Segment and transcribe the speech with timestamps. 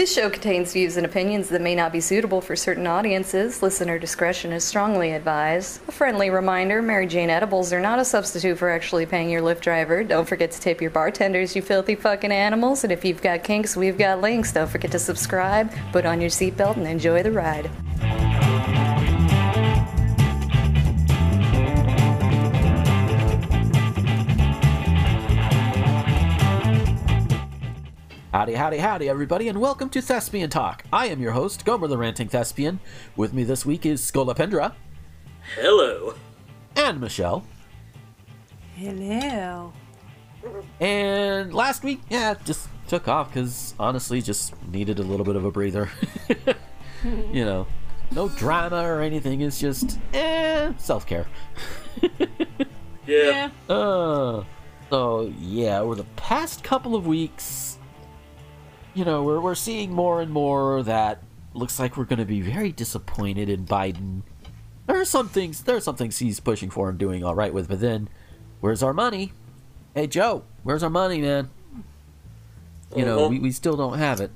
[0.00, 3.62] This show contains views and opinions that may not be suitable for certain audiences.
[3.62, 5.78] Listener discretion is strongly advised.
[5.88, 9.60] A friendly reminder Mary Jane edibles are not a substitute for actually paying your Lyft
[9.60, 10.02] driver.
[10.02, 12.82] Don't forget to tip your bartenders, you filthy fucking animals.
[12.82, 14.54] And if you've got kinks, we've got links.
[14.54, 17.70] Don't forget to subscribe, put on your seatbelt, and enjoy the ride.
[28.32, 30.84] Howdy, howdy, howdy, everybody, and welcome to Thespian Talk.
[30.92, 32.78] I am your host, Gomer the Ranting Thespian.
[33.16, 34.72] With me this week is Scolopendra
[35.56, 36.14] Hello.
[36.76, 37.44] and Michelle.
[38.76, 39.72] Hello.
[40.78, 45.44] And last week, yeah, just took off because honestly, just needed a little bit of
[45.44, 45.90] a breather.
[47.04, 47.66] you know,
[48.12, 49.40] no drama or anything.
[49.40, 51.26] It's just eh, self care.
[53.06, 53.50] Yeah.
[53.68, 54.44] Uh,
[54.88, 57.78] so yeah, over the past couple of weeks,
[58.94, 61.22] you know, we're we're seeing more and more that
[61.54, 64.22] looks like we're going to be very disappointed in Biden.
[64.86, 67.52] There are some things, there are some things he's pushing for and doing all right
[67.52, 68.08] with, but then,
[68.60, 69.32] where's our money?
[69.94, 71.50] Hey Joe, where's our money, man?
[72.96, 73.28] You know, Uh-huh.
[73.28, 74.30] we, we still don't have it.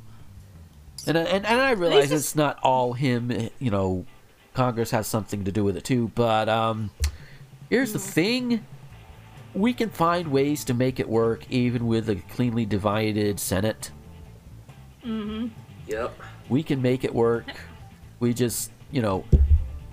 [1.07, 3.51] And and and I realize just- it's not all him.
[3.59, 4.07] You know,
[4.55, 6.11] Congress has something to do with it too.
[6.15, 6.91] But um,
[7.69, 8.65] here's the thing:
[9.55, 13.91] we can find ways to make it work, even with a cleanly divided Senate.
[15.05, 15.49] Mm-hmm.
[15.87, 16.19] Yep.
[16.49, 17.47] We can make it work.
[18.21, 19.25] We just, you know,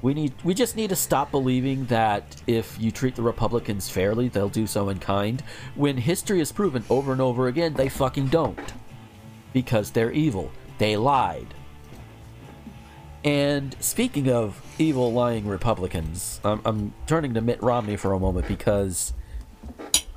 [0.01, 4.29] we need we just need to stop believing that if you treat the Republicans fairly,
[4.29, 5.43] they'll do so in kind.
[5.75, 8.73] When history has proven over and over again they fucking don't.
[9.53, 10.51] Because they're evil.
[10.77, 11.53] They lied.
[13.23, 18.47] And speaking of evil lying Republicans, I'm, I'm turning to Mitt Romney for a moment
[18.47, 19.13] because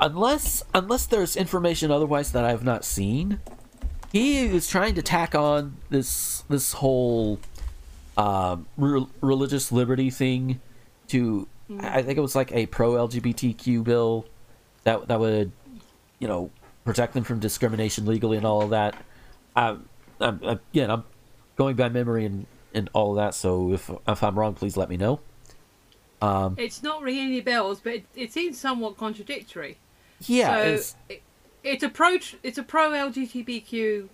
[0.01, 3.41] unless unless there's information otherwise that I've not seen,
[4.15, 7.41] he is trying to tack on this this whole
[8.17, 10.61] um, re- religious liberty thing
[11.09, 11.49] to
[11.81, 14.25] I think it was like a pro LGBTQ bill
[14.85, 15.51] that that would
[16.21, 16.51] you know
[16.85, 18.95] protect them from discrimination legally and all of that.
[19.57, 19.89] Um,
[20.21, 21.03] I'm, again, I'm
[21.57, 23.35] going by memory and and all of that.
[23.35, 25.19] So if if I'm wrong, please let me know.
[26.57, 29.79] It's not ringing any bells, but it, it seems somewhat contradictory.
[30.21, 31.23] Yeah, so it's, it,
[31.65, 34.09] it's a pro it's a pro LGBTQ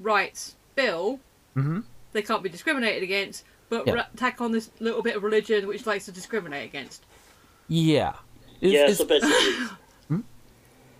[0.00, 1.20] rights bill.
[1.56, 1.84] Mhm.
[2.12, 3.92] They can't be discriminated against, but Yeah.
[3.94, 7.04] ra- tack on this little bit of religion which likes to discriminate against.
[7.68, 8.14] yeah.
[8.60, 8.80] It's- Yeah.
[8.90, 9.66] it's- So basically,
[10.10, 10.22] Go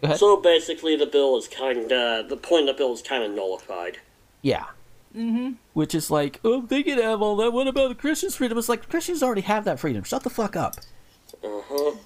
[0.06, 0.18] ahead.
[0.18, 3.32] so basically, the bill is kind of the point of the bill is kind of
[3.32, 3.98] nullified.
[4.40, 4.64] Yeah.
[5.14, 5.54] Mm-hmm.
[5.74, 7.52] Which is like, oh, they can have all that.
[7.52, 8.56] What about the Christians' freedom?
[8.56, 10.04] It's like Christians already have that freedom.
[10.04, 10.76] Shut the fuck up.
[11.44, 11.96] Uh huh.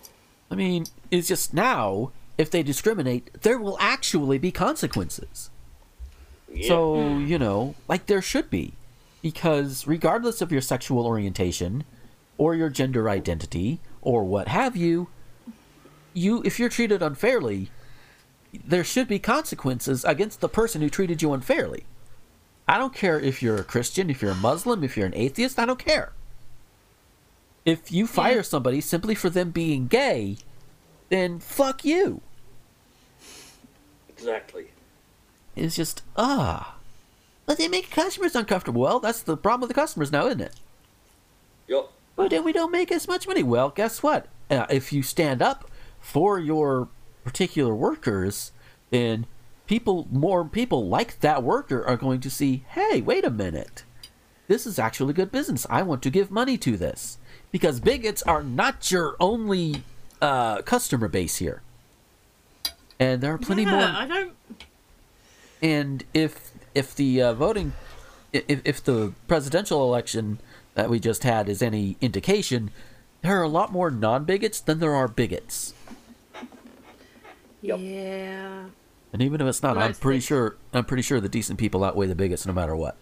[0.51, 5.51] I mean, it's just now, if they discriminate, there will actually be consequences.
[6.55, 6.69] Yeah.
[6.69, 8.73] So, you know, like there should be.
[9.23, 11.85] Because regardless of your sexual orientation
[12.37, 15.09] or your gender identity or what have you,
[16.13, 17.71] you if you're treated unfairly,
[18.53, 21.85] there should be consequences against the person who treated you unfairly.
[22.69, 25.59] I don't care if you're a Christian, if you're a Muslim, if you're an atheist,
[25.59, 26.13] I don't care.
[27.65, 30.37] If you fire somebody simply for them being gay,
[31.09, 32.21] then fuck you.
[34.09, 34.67] exactly.
[35.57, 36.77] It's just ah.
[37.47, 38.83] But they make customers uncomfortable.
[38.83, 40.55] Well, that's the problem with the customers now, isn't it?
[41.69, 41.91] Yep.
[42.17, 43.43] But then we don't make as much money.
[43.43, 44.27] Well, guess what?
[44.51, 45.71] Uh, if you stand up
[46.01, 46.89] for your
[47.25, 48.53] particular workers,
[48.91, 49.27] then
[49.67, 53.85] people, more people like that worker are going to see, hey, wait a minute.
[54.47, 55.67] This is actually good business.
[55.71, 57.19] I want to give money to this.
[57.51, 59.85] Because bigots are not your only
[60.21, 61.63] uh, customer base here.
[62.99, 64.33] And there are plenty yeah, more I don't.
[65.65, 67.73] And if if the uh, voting
[68.33, 70.39] if, if the presidential election
[70.75, 72.71] that we just had is any indication
[73.23, 75.73] there are a lot more non-bigots than there are bigots
[77.63, 77.79] Yep.
[77.81, 78.65] Yeah.
[79.15, 81.83] and even if it's not i'm pretty so- sure i'm pretty sure the decent people
[81.83, 82.97] outweigh the bigots no matter what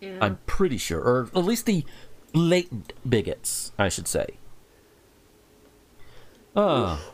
[0.00, 0.16] Yeah.
[0.22, 1.84] i'm pretty sure or at least the
[2.32, 4.26] latent bigots i should say
[6.56, 7.13] uh, but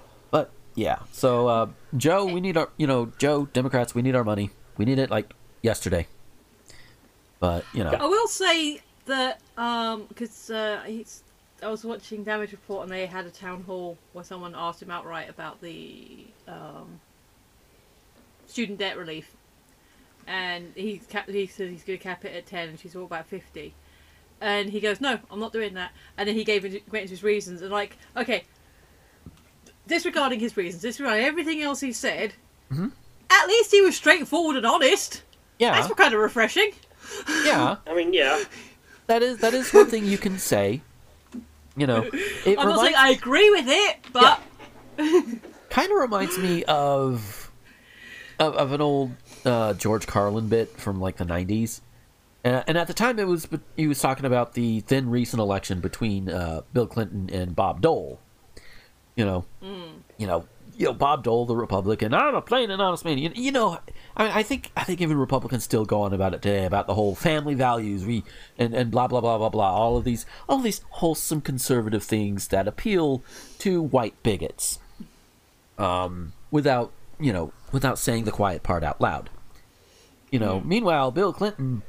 [0.81, 1.01] yeah.
[1.13, 1.67] So uh,
[1.97, 4.51] joe we need our you know joe democrats we need our money.
[4.79, 5.33] We need it like
[5.63, 6.07] yesterday.
[7.39, 7.91] But you know.
[7.91, 11.23] I will say that um because uh, he's
[11.63, 14.91] I was watching Damage Report and they had a town hall where someone asked him
[14.91, 17.01] outright about the um,
[18.47, 19.37] student debt relief,
[20.27, 23.05] and he cap- he said he's going to cap it at ten, and she's all
[23.05, 23.75] about fifty,
[24.41, 27.23] and he goes, "No, I'm not doing that," and then he gave went into his
[27.23, 28.45] reasons, and like, okay,
[29.87, 32.35] disregarding his reasons, disregarding everything else he said,
[32.73, 32.93] Mhm.
[33.31, 35.23] at least he was straightforward and honest.
[35.59, 36.73] Yeah, That's kind of refreshing.
[37.45, 37.77] yeah.
[37.87, 38.43] I mean, yeah.
[39.09, 40.83] That is that is one thing you can say.
[41.77, 42.13] You know, it
[42.47, 44.41] I'm not reminds, saying I agree with it, but
[45.71, 47.51] kind of reminds me of,
[48.39, 49.13] of of an old
[49.45, 51.81] uh, George Carlin bit from like the '90s,
[52.45, 55.81] and, and at the time it was he was talking about the then recent election
[55.81, 58.21] between uh, Bill Clinton and Bob Dole.
[59.21, 59.45] You know,
[60.17, 60.47] you know,
[60.79, 62.15] you know Bob Dole, the Republican.
[62.15, 63.19] I'm a plain and honest man.
[63.19, 63.79] You, you know,
[64.17, 66.87] I mean, I think I think even Republicans still go on about it today about
[66.87, 68.25] the whole family values, we
[68.57, 69.75] and and blah blah blah blah blah.
[69.75, 73.23] All of these, all of these wholesome conservative things that appeal
[73.59, 74.79] to white bigots,
[75.77, 79.29] um, without you know, without saying the quiet part out loud.
[80.31, 81.83] You know, meanwhile, Bill Clinton,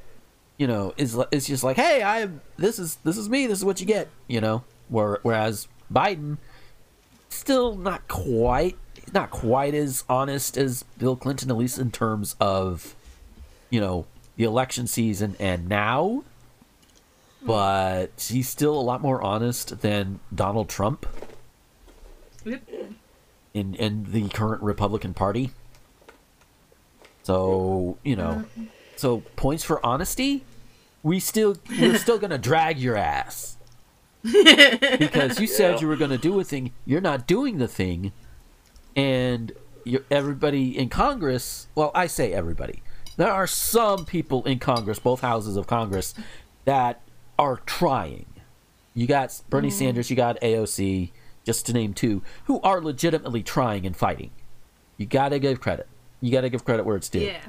[0.57, 3.47] you know, is is just like, hey, I this is this is me.
[3.47, 4.09] This is what you get.
[4.27, 6.37] You know, where, whereas Biden
[7.35, 8.77] still not quite
[9.13, 12.95] not quite as honest as Bill Clinton, at least in terms of,
[13.69, 14.05] you know,
[14.37, 16.23] the election season and now.
[17.43, 21.07] But he's still a lot more honest than Donald Trump
[22.45, 22.61] Yep.
[23.53, 25.51] in in the current Republican Party.
[27.23, 28.65] So you know, mm-hmm.
[28.95, 30.43] so points for honesty.
[31.03, 33.57] We still we're still gonna drag your ass
[34.23, 36.71] because you said you were gonna do a thing.
[36.85, 38.11] You're not doing the thing,
[38.95, 39.51] and
[39.83, 41.67] you everybody in Congress.
[41.75, 42.83] Well, I say everybody.
[43.17, 46.13] There are some people in Congress, both houses of Congress,
[46.65, 47.01] that
[47.37, 48.25] are trying.
[48.93, 49.73] You got Bernie mm.
[49.73, 51.11] Sanders, you got AOC,
[51.45, 54.31] just to name two, who are legitimately trying and fighting.
[54.97, 55.87] You gotta give credit.
[56.19, 57.19] You gotta give credit where it's due.
[57.19, 57.41] yeah.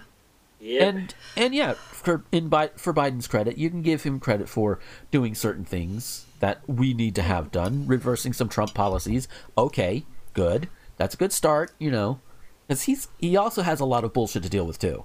[0.58, 0.84] Yeah.
[0.84, 4.78] And and yeah, for in Bi- for Biden's credit, you can give him credit for
[5.10, 9.28] doing certain things that we need to have done, reversing some Trump policies.
[9.56, 10.04] Okay,
[10.34, 10.68] good.
[10.96, 12.18] That's a good start, you know,
[12.66, 15.04] because he's he also has a lot of bullshit to deal with too.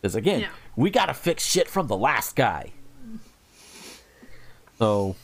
[0.00, 0.48] Because again, Yeah.
[0.74, 2.72] we got to fix shit from the last guy.
[4.78, 5.16] So,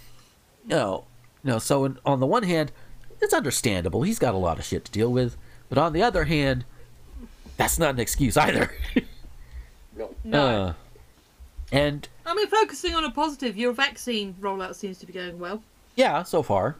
[0.65, 1.05] you know,
[1.43, 2.71] you know, so in, on the one hand,
[3.23, 4.03] it's understandable.
[4.03, 5.39] He's got a lot of shit to deal with,
[5.71, 6.67] but on the other hand,
[7.57, 8.71] that's not an excuse either.
[9.97, 10.15] no.
[10.23, 10.47] No.
[10.47, 10.73] Uh,
[11.73, 15.63] and I mean, focusing on a positive, your vaccine rollout seems to be going well.
[15.97, 16.77] yeah, so far,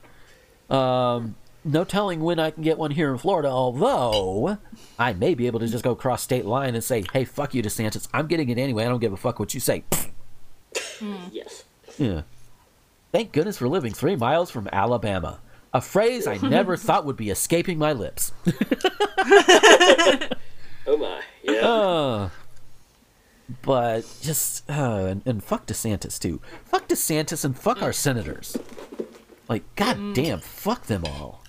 [0.71, 3.49] um, no telling when I can get one here in Florida.
[3.49, 4.59] Although
[4.99, 7.63] I may be able to just go cross state line and say, "Hey, fuck you,
[7.63, 8.09] DeSantis.
[8.13, 8.85] I'm getting it anyway.
[8.85, 9.85] I don't give a fuck what you say."
[11.31, 11.65] Yes.
[11.99, 12.23] Yeah.
[13.13, 15.41] Thank goodness for living three miles from Alabama.
[15.73, 18.33] A phrase I never thought would be escaping my lips.
[20.87, 21.23] Oh my.
[21.43, 21.67] Yeah.
[21.67, 22.29] Uh,
[23.63, 26.41] but just uh, and, and fuck DeSantis too.
[26.65, 28.57] Fuck DeSantis and fuck our senators.
[29.49, 31.43] Like, god damn, fuck them all.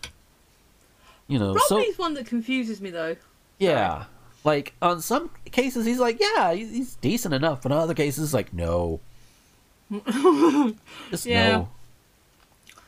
[1.27, 3.15] You know, so one that confuses me though.
[3.57, 4.05] yeah,
[4.43, 8.33] like on some cases he's like, yeah, he- he's decent enough, but on other cases
[8.33, 8.99] like, no,
[11.09, 11.51] just Yeah.
[11.51, 11.69] no.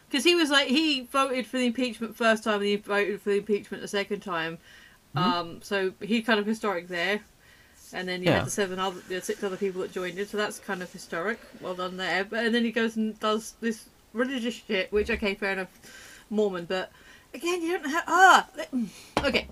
[0.09, 3.29] Because he was like, he voted for the impeachment first time and he voted for
[3.31, 4.57] the impeachment the second time.
[5.15, 5.17] Mm-hmm.
[5.31, 7.21] Um, so he kind of historic there.
[7.93, 8.37] And then you Yeah.
[8.39, 10.91] had the seven other, the six other people that joined him, so that's kind of
[10.91, 11.39] historic.
[11.61, 12.23] Well done there.
[12.25, 15.69] But and then he goes and does this religious shit, which okay, fair enough,
[16.29, 16.65] Mormon.
[16.65, 16.91] But
[17.33, 18.47] again, you don't have ah.
[19.23, 19.47] Okay,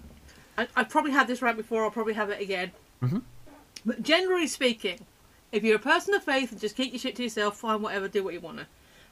[0.57, 1.83] I, I've probably had this right before.
[1.83, 2.71] I'll probably have it again.
[3.01, 3.21] Mhm.
[3.85, 5.05] But generally speaking,
[5.51, 8.07] if you're a person of faith and just keep your shit to yourself, fine, whatever,
[8.07, 8.65] do what you want to.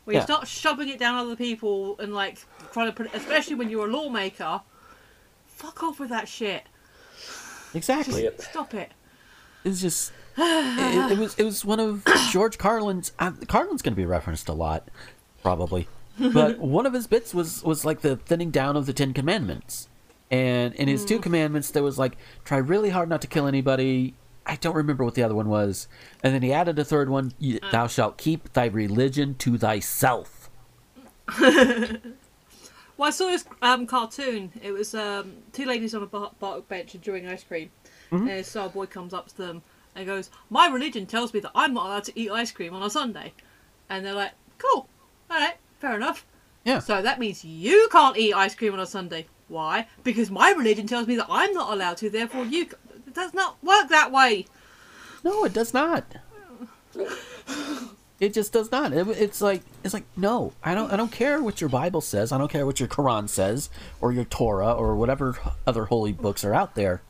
[0.06, 0.22] When Yeah.
[0.22, 2.40] you start shoving it down other people and like
[2.74, 4.62] trying to put, especially when you're a lawmaker,
[5.48, 6.64] fuck off with that shit.
[7.74, 8.24] Exactly.
[8.24, 8.42] Yep.
[8.42, 8.92] Stop it.
[9.64, 13.12] It's just it, it was it was one of George Carlin's.
[13.20, 14.88] Uh, Carlin's going to be referenced a lot,
[15.42, 15.88] probably.
[16.20, 19.88] But one of his bits was was like the thinning down of the Ten Commandments,
[20.32, 24.16] and in his two commandments there was like try really hard not to kill anybody.
[24.46, 25.88] I don't remember what the other one was,
[26.22, 27.34] and then he added a third one:
[27.72, 30.50] "Thou shalt keep thy religion to thyself."
[32.96, 34.52] Well, I saw this um, cartoon.
[34.62, 37.72] It was um, two ladies on a bar- park bench enjoying ice cream.
[38.14, 39.62] And so a boy comes up to them
[39.96, 42.84] and goes, My religion tells me that I'm not allowed to eat ice cream on
[42.84, 43.34] a Sunday.
[43.90, 44.88] And they're like, Cool.
[45.32, 46.26] Alright, fair enough.
[46.66, 46.80] Yeah.
[46.80, 49.28] So that means you can't eat ice cream on a Sunday.
[49.50, 49.88] Why?
[50.04, 52.64] Because my religion tells me that I'm not allowed to, therefore you.
[52.66, 52.72] c-
[53.08, 54.46] It does not work that way.
[55.24, 56.06] No, it does not.
[58.20, 58.94] It just does not.
[58.94, 60.92] It, it's like it's like no, I don't.
[60.94, 62.32] I don't care what your Bible says.
[62.32, 66.46] I don't care what your Quran says or your Torah or whatever other holy books
[66.46, 67.02] are out there.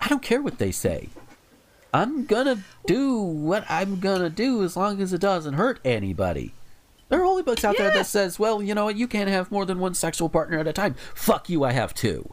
[0.00, 1.08] I don't care what they say.
[1.92, 6.52] I'm gonna do what I'm gonna do as long as it doesn't hurt anybody.
[7.08, 9.50] There are holy books out there that says, well, you know what, you can't have
[9.50, 10.94] more than one sexual partner at a time.
[11.14, 12.32] Fuck you, I have two.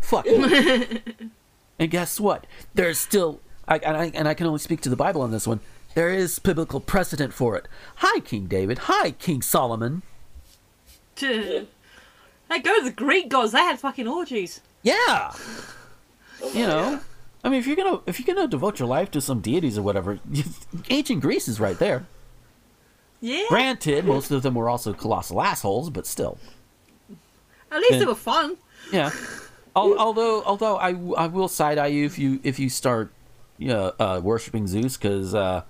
[0.00, 1.00] Fuck you.
[1.80, 2.46] And guess what?
[2.74, 5.46] There's still I, and I and I can only speak to the Bible on this
[5.46, 5.60] one.
[5.94, 7.66] There is biblical precedent for it.
[7.96, 8.80] Hi, King David.
[8.80, 10.02] Hi, King Solomon.
[11.16, 11.66] hey,
[12.50, 13.52] go to the Greek gods.
[13.52, 14.60] They had fucking orgies.
[14.82, 15.32] Yeah.
[16.42, 17.00] Oh, You know, yeah.
[17.44, 19.82] I mean, if you're gonna if you're gonna devote your life to some deities or
[19.82, 20.18] whatever,
[20.90, 22.06] ancient Greece is right there.
[23.20, 23.44] Yeah.
[23.48, 26.38] Granted, most of them were also colossal assholes, but still.
[27.70, 27.98] At least Yeah.
[28.00, 28.56] they were fun.
[28.92, 29.10] Yeah.
[29.76, 33.12] Al- although, although I, I will side eye you if you if you start,
[33.58, 35.62] you know, uh, worshiping Zeus because uh,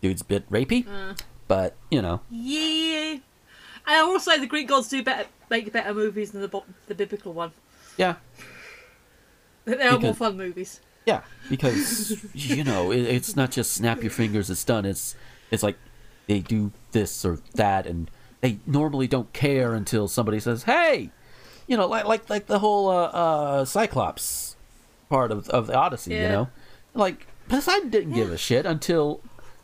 [0.00, 0.86] dude's a bit rapey.
[1.46, 3.18] But you know, Yeah.
[3.86, 6.64] And I will say the Greek gods do better, make better movies than the bo-
[6.88, 7.52] the biblical one.
[7.98, 8.14] yeah,
[9.78, 10.80] They are more fun movies.
[11.06, 14.84] yeah, because you know it, it's not just snap your fingers, it's done.
[14.84, 15.16] It's
[15.50, 15.76] it's like
[16.26, 21.10] they do this or that, and they normally don't care until somebody says, "Hey,"
[21.66, 24.56] you know, like like like the whole uh, uh, Cyclops
[25.08, 26.14] part of of the Odyssey.
[26.14, 26.48] You know,
[26.94, 29.20] like Poseidon didn't give a shit until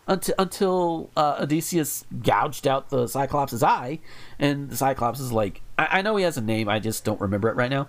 [0.07, 4.01] until until uh, Odysseus gouged out the Cyclops' eye,
[4.39, 7.21] and the Cyclops is like, I, I know he has a name, I just don't
[7.21, 7.89] remember it right now.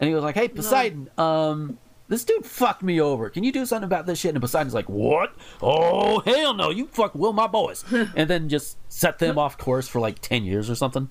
[0.00, 3.30] And he was like, "Hey, Poseidon, um, this dude fucked me over.
[3.30, 5.34] Can you do something about this shit?" And Poseidon's like, "What?
[5.62, 6.70] Oh hell no!
[6.70, 10.44] You fuck Will my boys," and then just set them off course for like ten
[10.44, 11.08] years or something.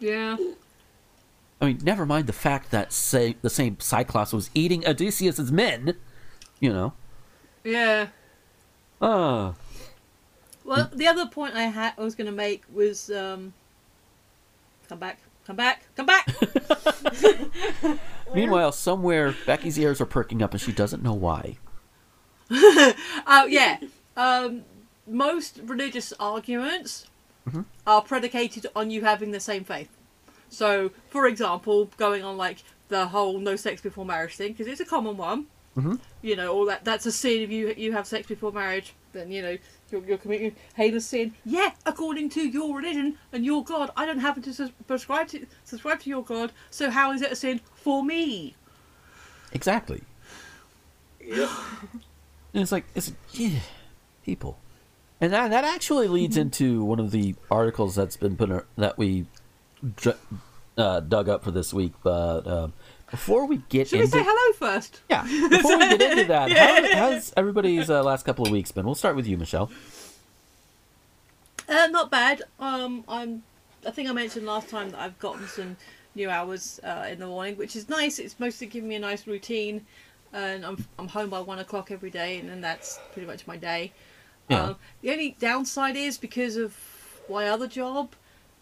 [0.00, 0.36] Yeah.
[1.60, 5.96] I mean, never mind the fact that say the same Cyclops was eating Odysseus's men.
[6.58, 6.92] You know,
[7.62, 8.08] Yeah.
[9.00, 9.52] uh
[10.64, 13.52] Well, the other point I had I was going to make was um,
[14.88, 16.28] come back, come back, come back.
[18.34, 21.58] Meanwhile, somewhere Becky's ears are perking up and she doesn't know why.
[23.24, 23.78] Oh yeah.
[24.16, 24.64] Um,
[25.06, 27.06] most religious arguments
[27.86, 29.88] are predicated on you having the same faith.
[30.48, 32.58] So, for example, going on like
[32.88, 35.46] the whole no sex before marriage thing, because it's a common one.
[35.76, 35.98] Mhm.
[36.20, 38.94] You know, all that that's a sin if you you have sex before marriage.
[39.12, 39.56] Then you know
[39.90, 41.34] you're, you're committing heinous sin.
[41.44, 45.46] Yeah, according to your religion and your God, I don't happen to sus- prescribe to
[45.64, 46.52] subscribe to your God.
[46.70, 48.54] So how is it a sin for me?
[49.52, 50.02] Exactly.
[51.24, 51.48] Yep.
[52.54, 53.60] And it's like it's yeah,
[54.24, 54.58] people,
[55.20, 56.42] and that that actually leads Mm-hmm.
[56.42, 59.26] into one of the articles that's been put in- that we
[60.76, 61.92] uh, dug up for this week.
[62.02, 62.68] But uh,
[63.12, 65.02] before we get Should we say hello first?
[65.08, 68.84] yeah, before we get into that, how, how's everybody's uh, last couple of weeks been?
[68.84, 69.70] We'll start with you, Michelle.
[71.68, 72.42] Uh, not bad.
[72.58, 73.42] Um, I'm.
[73.86, 75.76] I think I mentioned last time that I've gotten some
[76.14, 78.18] new hours uh, in the morning, which is nice.
[78.18, 79.84] It's mostly giving me a nice routine,
[80.32, 83.56] and I'm I'm home by one o'clock every day, and then that's pretty much my
[83.56, 83.92] day.
[84.48, 84.64] Yeah.
[84.64, 86.76] Um, the only downside is because of
[87.30, 88.10] my other job,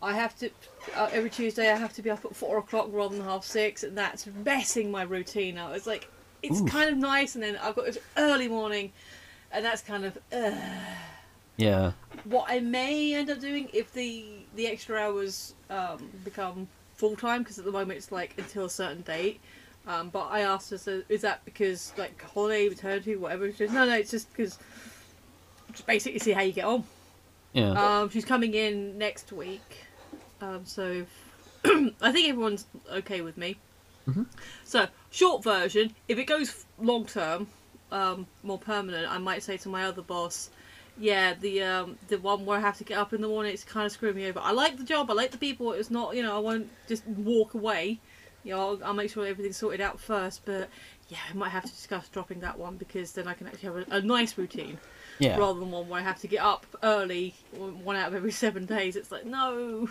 [0.02, 0.50] I have to
[0.96, 3.82] uh, every Tuesday I have to be up at four o'clock rather than half six,
[3.84, 5.74] and that's messing my routine out.
[5.76, 6.08] It's like
[6.42, 6.70] it's Oof.
[6.70, 8.92] kind of nice, and then I've got this early morning,
[9.52, 10.18] and that's kind of.
[10.32, 10.52] Uh,
[11.56, 11.92] Yeah,
[12.24, 14.24] what I may end up doing if the
[14.56, 18.70] the extra hours um, become full time because at the moment it's like until a
[18.70, 19.40] certain date.
[19.86, 23.50] Um, but I asked her, so is that because like holiday, maternity, whatever?
[23.50, 24.58] She said, no, no, it's just because
[25.72, 26.84] just basically see how you get on.
[27.52, 29.84] yeah, Um, she's coming in next week,
[30.40, 31.04] um, so
[31.64, 33.56] I think everyone's okay with me.
[34.08, 34.26] Mhm.
[34.64, 37.48] So short version, if it goes long term,
[37.92, 40.50] um, more permanent, I might say to my other boss,
[40.98, 43.64] yeah, the um, the one where I have to get up in the morning, it's
[43.64, 44.40] kind of screwing me over.
[44.40, 45.72] I like the job, I like the people.
[45.72, 48.00] It's not, you know, I won't just walk away.
[48.44, 50.44] You know, I'll, I'll make sure everything's sorted out first.
[50.44, 50.68] But
[51.08, 53.76] yeah, I might have to discuss dropping that one because then I can actually have
[53.76, 54.78] a, a nice routine
[55.18, 55.36] yeah.
[55.36, 58.66] rather than one where I have to get up early, one out of every seven
[58.66, 58.96] days.
[58.96, 59.88] It's like no.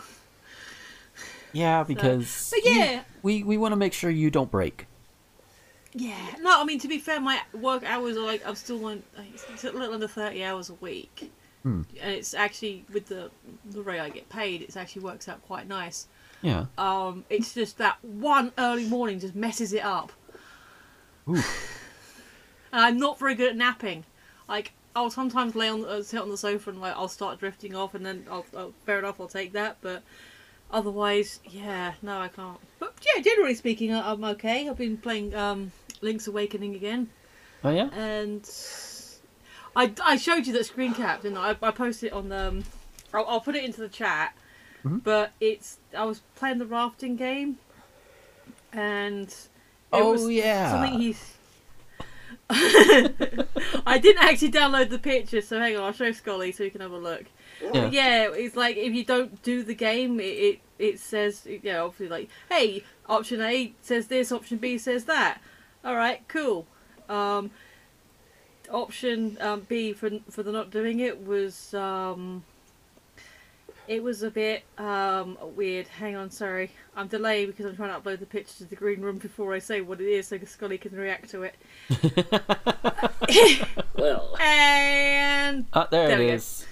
[1.53, 4.85] Yeah, because but you- we we want to make sure you don't break.
[5.93, 6.61] Yeah, no.
[6.61, 9.03] I mean, to be fair, my work hours are like I'm still on.
[9.53, 11.31] It's a little under thirty hours a week,
[11.63, 11.81] Hmm.
[12.01, 13.31] and it's actually with the
[13.65, 16.07] the rate I get paid, it actually works out quite nice.
[16.41, 16.65] Yeah.
[16.77, 20.11] Um, it's just that one early morning just messes it up.
[21.27, 21.41] Ooh.
[22.71, 24.03] And I'm not very good at napping.
[24.47, 27.75] Like I'll sometimes lay on uh, sit on the sofa and like I'll start drifting
[27.75, 29.77] off, and then I'll, I'll fair enough, I'll take that.
[29.81, 30.03] But
[30.71, 32.59] otherwise, yeah, no, I can't.
[32.79, 34.67] But yeah, generally speaking, I- I'm okay.
[34.69, 35.71] I've been playing um,
[36.01, 37.09] Link's Awakening again,
[37.63, 37.89] Oh yeah.
[37.93, 38.49] and
[39.75, 41.51] I, I showed you that screen cap, didn't I?
[41.51, 42.47] I, I posted it on the.
[42.49, 42.63] Um,
[43.13, 44.35] I'll, I'll put it into the chat.
[44.83, 45.03] Mhm.
[45.03, 47.57] But it's I was playing the rafting game,
[48.71, 49.33] and
[49.91, 50.71] Oh yeah.
[50.71, 51.33] something he's.
[52.51, 56.81] I didn't actually download the picture, so hang on, I'll show Scully so you can
[56.81, 57.25] have a look.
[57.61, 57.89] Yeah.
[57.89, 62.07] Yeah, it's like if you don't do the game, it it, it says yeah, obviously
[62.07, 65.41] like, hey, option A says this, option B says that.
[65.83, 66.67] All right, cool.
[67.07, 67.51] Um,
[68.69, 72.43] option um, B for for the not doing it was um,
[73.87, 75.87] it was a bit um, weird.
[75.87, 79.01] Hang on, sorry, I'm delaying because I'm trying to upload the picture to the green
[79.01, 81.55] room before I say what it is, so Scully can react to it.
[83.95, 86.65] Well, And Ah, there, There we it go.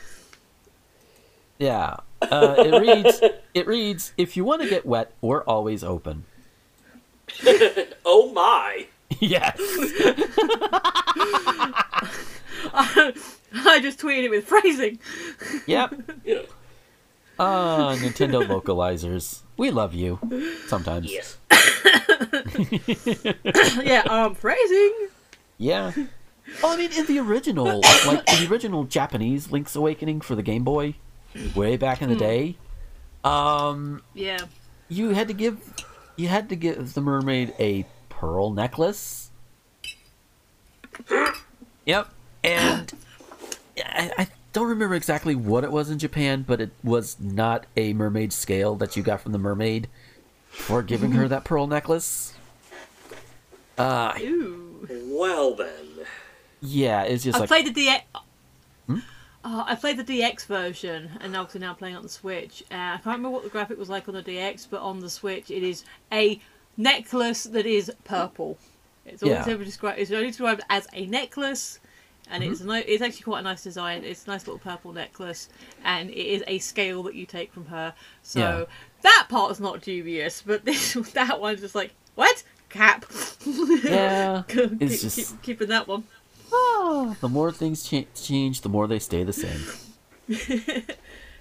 [1.60, 1.66] Is.
[1.66, 1.98] Yeah.
[2.22, 3.22] Uh, it reads.
[3.54, 4.14] It reads.
[4.18, 6.26] If you want to get wet, we're always open.
[8.06, 8.88] oh my.
[9.20, 9.58] yes.
[12.74, 15.00] I just tweeted it with phrasing.
[15.66, 15.94] Yep.
[16.26, 16.42] Yeah.
[17.40, 19.42] Ah, Nintendo localizers.
[19.58, 20.20] We love you.
[20.68, 21.12] Sometimes.
[21.12, 21.38] Yes.
[23.84, 25.08] yeah, um, phrasing.
[25.58, 25.92] Yeah.
[26.64, 30.64] Oh, I mean, in the original, like the original Japanese Link's Awakening for the Game
[30.64, 30.96] Boy,
[31.56, 32.56] way back in the day,
[33.24, 34.40] um, Yeah.
[34.90, 35.60] you had to give
[36.16, 39.30] you had to give the mermaid a pearl necklace.
[41.86, 42.10] Yep,
[42.44, 42.92] and
[43.86, 47.94] I, I don't remember exactly what it was in Japan, but it was not a
[47.94, 49.88] mermaid scale that you got from the mermaid
[50.50, 52.34] for giving her that pearl necklace.
[53.78, 54.88] Uh, Ooh.
[55.20, 55.86] Well then.
[56.62, 58.02] yeah, it's just I like played the DX.
[59.50, 62.64] Uh, I played the DX version, and obviously now playing on the Switch.
[62.70, 65.10] Uh, I can't remember what the graphic was like on the DX, but on the
[65.10, 66.42] Switch, it is a
[66.76, 68.58] necklace that is purple.
[69.06, 69.54] It's always Yeah.
[69.54, 70.00] ever described.
[70.00, 71.80] It's only described as a necklace,
[72.30, 72.68] and it's Mm-hmm.
[72.68, 74.04] no, it's actually quite a nice design.
[74.04, 75.48] It's a nice little purple necklace,
[75.82, 77.94] and it is a scale that you take from her.
[78.24, 78.66] So Yeah.
[79.04, 83.06] that part is not dubious, but this that one's just like what cap.
[83.46, 86.04] Yeah, keep, it's just- keep- keeping that one.
[87.22, 89.62] the more things cha- change, the more they stay the same.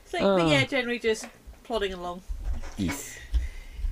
[0.08, 0.38] So, Uh.
[0.38, 1.26] but yeah, generally just
[1.64, 2.22] plodding along.
[2.76, 3.18] Yes.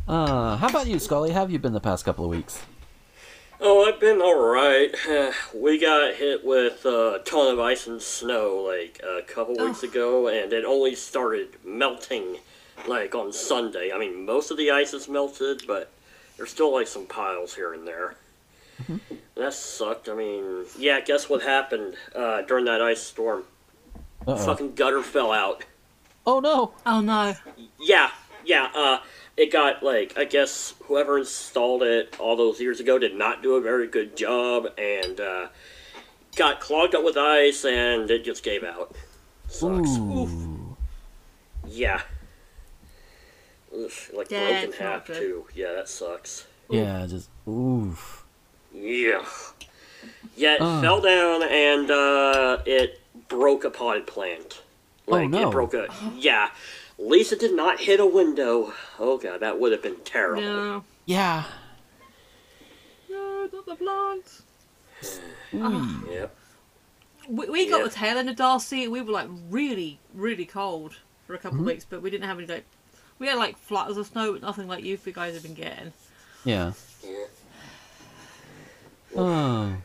[0.06, 1.32] Uh, how about you, Scully?
[1.32, 2.62] How have you been the past couple of weeks?
[3.60, 4.94] Oh, I've been alright.
[5.54, 10.28] We got hit with a ton of ice and snow like a couple weeks ago,
[10.28, 12.36] and it only started melting
[12.86, 13.90] like on Sunday.
[13.92, 15.90] I mean, most of the ice is melted, but
[16.36, 18.14] there's still like some piles here and there.
[19.36, 20.08] That sucked.
[20.08, 23.44] I mean, yeah, guess what happened uh, during that ice storm?
[24.26, 24.36] Uh-oh.
[24.36, 25.64] Fucking gutter fell out.
[26.26, 26.72] Oh no!
[26.86, 27.34] Oh no.
[27.80, 28.10] Yeah,
[28.44, 28.70] yeah.
[28.74, 28.98] Uh,
[29.36, 33.56] it got like I guess whoever installed it all those years ago did not do
[33.56, 35.48] a very good job, and uh,
[36.36, 38.94] got clogged up with ice, and it just gave out.
[39.48, 39.90] Sucks.
[39.98, 40.76] Ooh.
[41.66, 42.02] Yeah.
[43.76, 45.46] Oof, like Yeah, broke in half too.
[45.54, 46.46] Yeah, that sucks.
[46.70, 48.23] Yeah, just oof.
[48.74, 49.24] Yeah.
[50.36, 50.80] Yeah, it Oh.
[50.80, 54.62] fell down and uh, it broke a potted plant.
[55.08, 55.48] Oh, Like no.
[55.48, 56.50] it broke a yeah.
[56.98, 58.72] Lisa did not hit a window.
[58.98, 60.42] Oh god, that would have been terrible.
[60.42, 60.84] No.
[61.06, 61.44] Yeah.
[63.10, 64.42] No, not the plant.
[65.54, 66.08] Ooh.
[66.10, 66.36] Yep.
[67.28, 67.84] We, we got Yeah.
[67.84, 68.88] the tail end of Darcy.
[68.88, 71.68] We were like really, really cold for a couple Mm-hmm.
[71.68, 72.64] of weeks, but we didn't have any like.
[73.18, 75.92] We had like flutters of snow, but nothing like you guys have been getting.
[76.44, 76.72] Yeah.
[77.02, 77.24] Yeah.
[79.16, 79.76] Oh.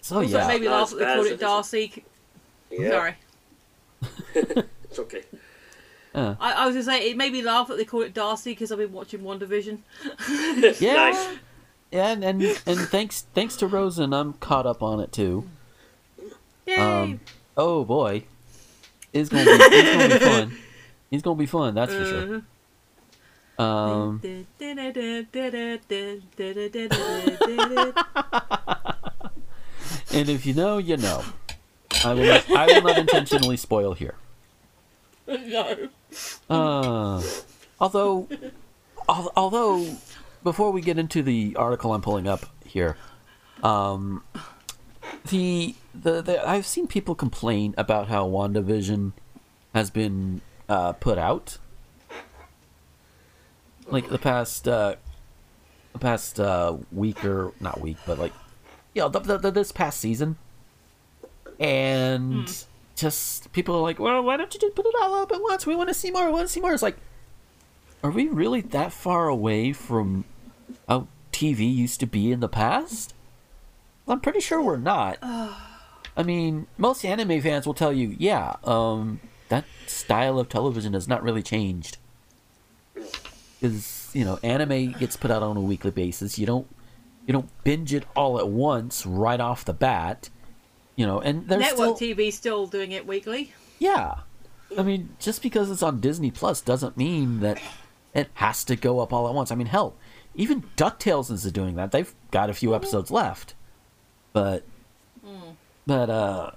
[0.00, 0.46] So Also, yeah.
[0.46, 1.40] maybe Not laugh as that they bad called it it is.
[1.40, 2.04] Darcy.
[2.70, 2.90] Yeah.
[2.90, 3.14] Sorry,
[4.84, 5.22] It's okay.
[6.14, 8.52] Uh, I, I was gonna say it made me laugh that they call it Darcy
[8.52, 9.78] because I've been watching WandaVision.
[10.80, 10.94] yeah.
[10.94, 11.28] Nice.
[11.92, 15.48] Yeah, and, and and thanks thanks to Rosen, I'm caught up on it too.
[16.66, 16.76] Yay!
[16.76, 17.20] Um,
[17.56, 18.24] oh boy,
[19.12, 20.58] it's gonna be it's gonna be fun.
[21.10, 22.10] It's gonna be fun, that's for Uh-huh.
[22.26, 22.42] sure.
[23.60, 24.20] Um,
[30.12, 31.22] and if you know, you know.
[32.04, 34.14] I will not, I will not intentionally spoil here.
[35.26, 35.88] no.
[36.48, 37.22] Uh,
[37.80, 38.26] although,
[39.08, 39.96] al- although,
[40.42, 42.96] before we get into the article I'm pulling up here,
[43.62, 44.24] um,
[45.28, 49.12] the, the the I've seen people complain about how WandaVision
[49.74, 51.58] has been uh, put out,
[53.90, 54.96] like the past uh,
[55.92, 58.32] the past uh, week or not week, but like
[58.94, 60.36] you know, the, the, the, this past season,
[61.58, 62.64] and
[62.96, 65.66] just people are like, well, why don't you just put it all up at once?
[65.66, 66.26] We want to see more.
[66.26, 66.72] We want to see more.
[66.72, 66.96] It's like,
[68.02, 70.24] are we really that far away from
[70.88, 73.14] how TV used to be in the past?
[74.08, 75.18] I'm pretty sure we're not.
[75.22, 81.06] I mean, most anime fans will tell you, yeah, um, that style of television has
[81.06, 81.98] not really changed.
[83.60, 86.38] Because you know, anime gets put out on a weekly basis.
[86.38, 86.66] You don't,
[87.26, 90.30] you don't binge it all at once right off the bat.
[90.96, 93.52] You know, and there's Network still, TV still doing it weekly.
[93.78, 94.14] yeah.
[94.78, 97.60] I mean, just because it's on Disney Plus doesn't mean that
[98.14, 99.50] it has to go up all at once.
[99.50, 99.94] I mean, hell,
[100.36, 101.90] even DuckTales is doing that.
[101.90, 103.54] They've got a few episodes left.
[104.32, 104.62] But
[105.86, 106.50] but uh,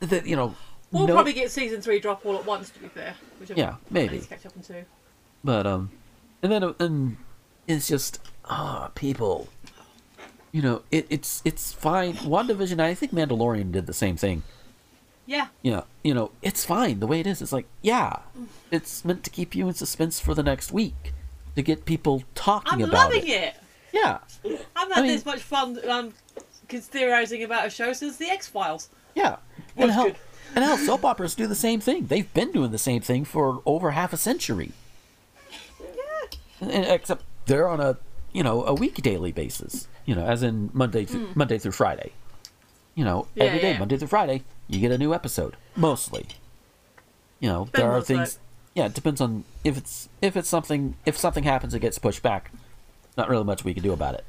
[0.00, 0.54] that you know,
[0.92, 2.68] We'll no- probably get season three drop all at once.
[2.70, 4.18] To be fair, which Yeah, maybe.
[4.20, 4.84] catch up on too.
[5.42, 5.90] But um,
[6.42, 7.16] and then and
[7.66, 9.48] it's just ah people.
[10.52, 12.14] You know, it, it's it's fine.
[12.14, 14.42] WandaVision, I think Mandalorian did the same thing.
[15.26, 17.42] Yeah, You know, you know, it's fine the way it is.
[17.42, 18.20] It's like, yeah,
[18.70, 21.12] it's meant to keep you in suspense for the next week
[21.54, 23.42] to get people talking I'm about loving it.
[23.42, 23.54] it.
[23.92, 24.18] Yeah,
[24.74, 26.14] I've had I mean- this much fun um,
[26.70, 28.88] theorizing about a show since the X Files.
[29.14, 29.36] yeah.
[29.76, 30.12] And hell,
[30.54, 32.06] and hell, soap operas do the same thing.
[32.06, 34.72] They've been doing the same thing for over half a century.
[36.60, 37.96] Except they're on a
[38.32, 42.12] you know a week daily basis you know as in monday through monday through friday
[42.94, 43.26] you know.
[43.34, 43.78] Yeah, every day yeah.
[43.78, 46.26] monday through friday you get a new episode mostly
[47.40, 48.40] you know there are things site.
[48.74, 52.22] yeah it depends on if it's if it's something if something happens it gets pushed
[52.22, 52.50] back
[53.16, 54.24] not really much we can do about it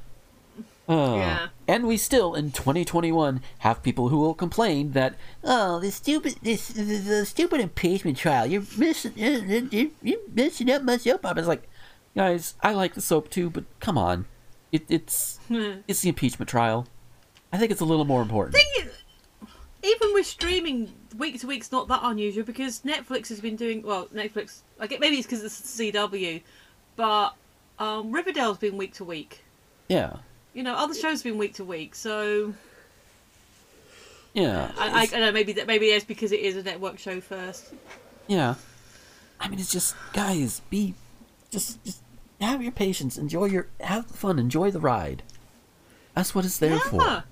[0.88, 1.48] Uh, Yeah.
[1.68, 5.14] and we still in 2021 have people who will complain that
[5.44, 10.82] oh this stupid this the, the stupid impeachment trial you're missing you're, you're messing up
[10.84, 11.69] my soap opera it's like
[12.20, 14.26] guys i like the soap too but come on
[14.74, 15.40] it, it's
[15.88, 16.86] it's the impeachment trial
[17.54, 18.92] i think it's a little more important thing is,
[19.84, 24.08] even with streaming, week to week's not that unusual because Netflix has been doing well.
[24.08, 26.42] Netflix, I get maybe it's because it's CW,
[26.98, 27.34] but
[27.80, 29.46] um, Riverdale's been week to week.
[29.88, 30.18] yeah
[30.54, 31.96] You know, other shows have been week to week.
[31.96, 32.54] So
[34.34, 37.00] yeah I, I, I don't know maybe that maybe it's because it is a network
[37.00, 37.74] show first.
[38.28, 38.56] yeah
[39.40, 40.94] i mean it's just guys be
[41.50, 42.04] just just
[42.48, 43.18] have your patience.
[43.18, 44.40] Enjoy your have the fun.
[44.40, 45.24] Enjoy the ride.
[46.16, 46.80] That's what it's there yeah.
[46.80, 47.24] for.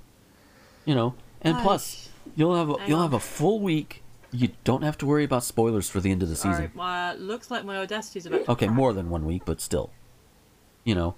[0.85, 1.15] You know?
[1.41, 4.03] And plus you'll have a, you'll have a full week.
[4.31, 6.71] You don't have to worry about spoilers for the end of the season.
[6.73, 9.91] My looks like my audacity's about to okay more than one week but still.
[10.83, 11.15] You know?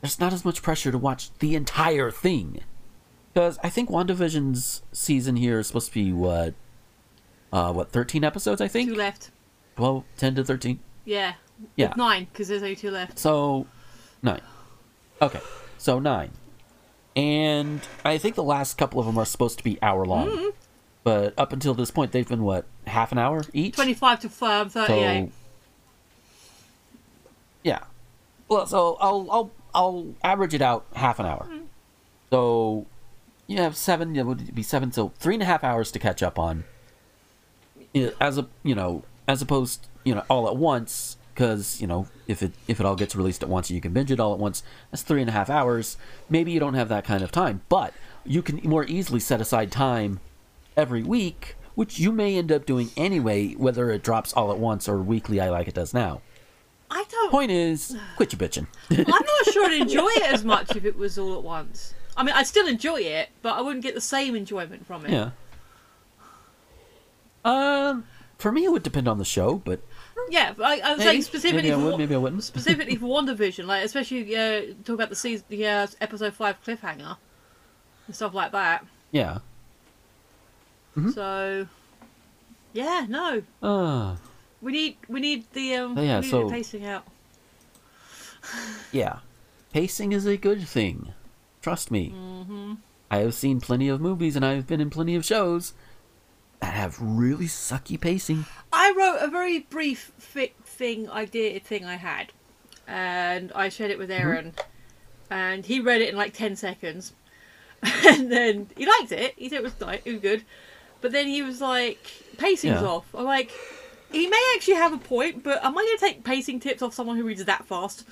[0.00, 2.60] There's not as much pressure to watch the entire thing.
[3.32, 6.54] Because i think wandavision's season here is supposed to be what
[7.52, 8.90] uh what 13 episodes i think?
[8.90, 9.30] Two left.
[9.76, 11.34] 12 10 to 13 Yeah.
[11.76, 11.92] Yeah.
[11.96, 13.18] Nine because there's only two left.
[13.18, 13.66] so
[14.22, 14.40] nine
[15.22, 15.40] okay
[15.78, 16.30] so nine
[17.14, 20.48] and i think the last couple of them are supposed to be hour long Mm-hmm.
[21.04, 24.68] but up until this point they've been what half an hour each Twenty-five to firm,
[24.70, 25.26] thirty-eight.
[25.28, 25.32] so
[27.62, 27.80] yeah
[28.48, 31.46] well so i'll i'll i'll average it out half an hour
[32.30, 32.86] so
[33.46, 36.22] you have seven it would be seven so three and a half hours to catch
[36.22, 36.64] up on
[38.20, 42.42] as a you know as opposed you know all at once because you know if
[42.42, 44.62] it if it all gets released at once you can binge it all at once
[44.90, 45.96] that's three and a half hours
[46.30, 47.92] maybe you don't have that kind of time but
[48.24, 50.20] you can more easily set aside time
[50.76, 54.88] every week which you may end up doing anyway whether it drops all at once
[54.88, 56.20] or weekly i like it does now
[56.90, 57.30] I don't.
[57.30, 60.96] point is quit your bitching I'm not sure I'd enjoy it as much if it
[60.96, 61.94] was all at once.
[62.16, 65.10] I mean, I'd still enjoy it, but I wouldn't get the same enjoyment from it.
[65.10, 65.30] yeah
[67.44, 68.04] um
[68.38, 69.80] for me it would depend on the show but
[70.30, 72.96] Yeah, I, I was maybe, saying specifically maybe i for would maybe i wouldn't specifically
[72.96, 77.16] for WandaVision, like especially uh, talk about the season, the uh, episode five cliffhanger
[78.06, 78.84] and stuff like that.
[79.10, 79.38] yeah
[80.96, 81.10] Mm-hmm.
[81.10, 81.66] So,
[82.72, 84.16] yeah, no, uh
[84.62, 87.04] we need we need the um, Oh, yeah, we so- the pacing out.
[88.92, 89.18] Yeah,
[89.72, 91.12] pacing is a good thing.
[91.62, 92.10] Trust me.
[92.14, 92.74] Mm-hmm.
[93.10, 95.72] I have seen plenty of movies and I've been in plenty of shows
[96.60, 98.44] that have really sucky pacing.
[98.84, 102.32] I wrote a very brief thing idea thing I had,
[102.86, 104.20] and I shared it with Mm-hmm.
[104.28, 104.52] Aaron,
[105.30, 107.12] and he read it in like ten seconds,
[108.06, 109.32] and then he liked it.
[109.36, 110.44] He said it was nice, it was good,
[111.00, 111.98] but then he was like,
[112.36, 112.88] "Pacing's Yeah.
[112.88, 113.50] off." I'm like,
[114.12, 116.92] he may actually have a point, but am I going to take pacing tips off
[116.92, 118.04] someone who reads that fast?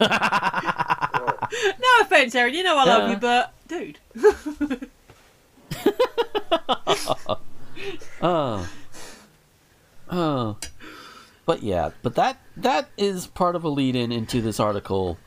[0.00, 0.08] no
[2.00, 2.54] offense, Aaron.
[2.54, 3.10] You know I love Yeah.
[3.10, 3.98] you, but dude.
[8.22, 8.68] Oh.
[10.12, 10.58] Oh.
[11.46, 15.18] But yeah, but that that is part of a lead in into this article.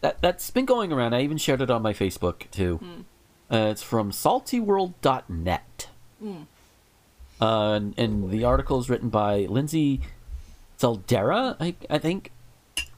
[0.00, 1.14] That that's been going around.
[1.14, 3.04] I even shared it on my Facebook too.
[3.50, 5.88] Uh, it's from saltyworld.net.
[7.40, 10.00] Uh, and, and the article is written by Lindsay
[10.78, 12.30] Zeldera, I, I think.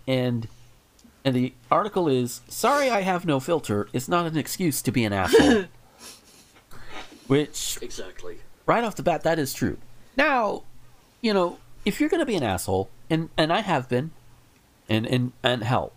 [0.06, 0.46] And
[1.24, 5.04] and the article is Sorry I have no filter is not an excuse to be
[5.04, 5.64] an asshole.
[7.26, 8.38] Which Exactly.
[8.66, 9.78] Right off the bat, that is true.
[10.16, 10.62] Now,
[11.20, 14.10] you know, if you're going to be an asshole, and and I have been,
[14.88, 15.92] and and and hell,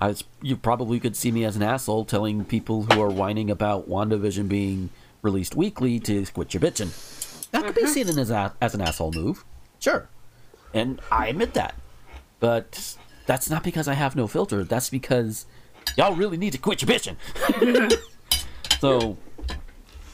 [0.00, 3.50] I was, you probably could see me as an asshole telling people who are whining
[3.50, 4.90] about WandaVision being
[5.22, 7.50] released weekly to quit your bitching.
[7.50, 7.90] That could be mm-hmm.
[7.90, 9.44] seen as a, as an asshole move,
[9.78, 10.08] sure,
[10.72, 11.74] and I admit that.
[12.40, 14.64] But that's not because I have no filter.
[14.64, 15.46] That's because
[15.96, 17.16] y'all really need to quit your bitching.
[18.80, 19.16] so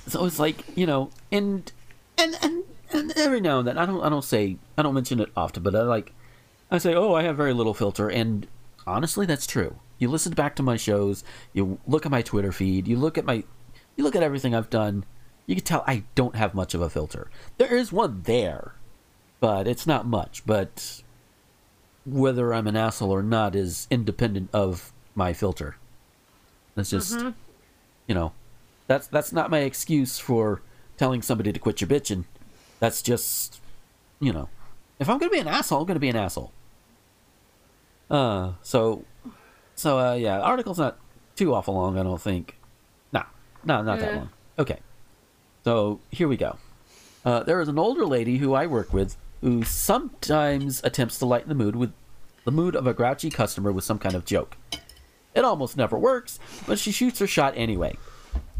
[0.06, 1.70] so it's like you know, and
[2.18, 5.20] and and and every now and then I don't I don't say I don't mention
[5.20, 6.12] it often, but I like
[6.70, 8.46] I say, oh, I have very little filter, and
[8.86, 9.76] honestly, that's true.
[9.98, 13.24] You listen back to my shows, you look at my Twitter feed, you look at
[13.24, 13.42] my,
[13.96, 15.04] you look at everything I've done.
[15.46, 17.30] You can tell I don't have much of a filter.
[17.56, 18.74] There is one there,
[19.40, 20.42] but it's not much.
[20.44, 21.02] But
[22.04, 25.76] whether I'm an asshole or not is independent of my filter.
[26.74, 27.30] That's just, mm-hmm.
[28.06, 28.32] you know,
[28.86, 30.60] that's that's not my excuse for
[30.98, 32.24] telling somebody to quit your bitching.
[32.80, 33.60] That's just,
[34.20, 34.48] you know,
[34.98, 36.52] if I'm gonna be an asshole, I'm gonna be an asshole.
[38.10, 39.04] Uh, so,
[39.74, 40.98] so uh, yeah, article's not
[41.36, 42.56] too awful long, I don't think.
[43.12, 43.22] No,
[43.64, 44.30] no, not that long.
[44.58, 44.80] Okay,
[45.64, 46.56] so here we go.
[47.24, 51.48] Uh, there is an older lady who I work with who sometimes attempts to lighten
[51.48, 51.92] the mood with
[52.44, 54.56] the mood of a grouchy customer with some kind of joke.
[55.34, 57.96] It almost never works, but she shoots her shot anyway.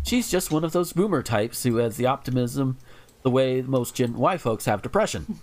[0.09, 2.79] She's just one of those boomer types who has the optimism
[3.21, 5.39] the way most Gen Y folks have depression.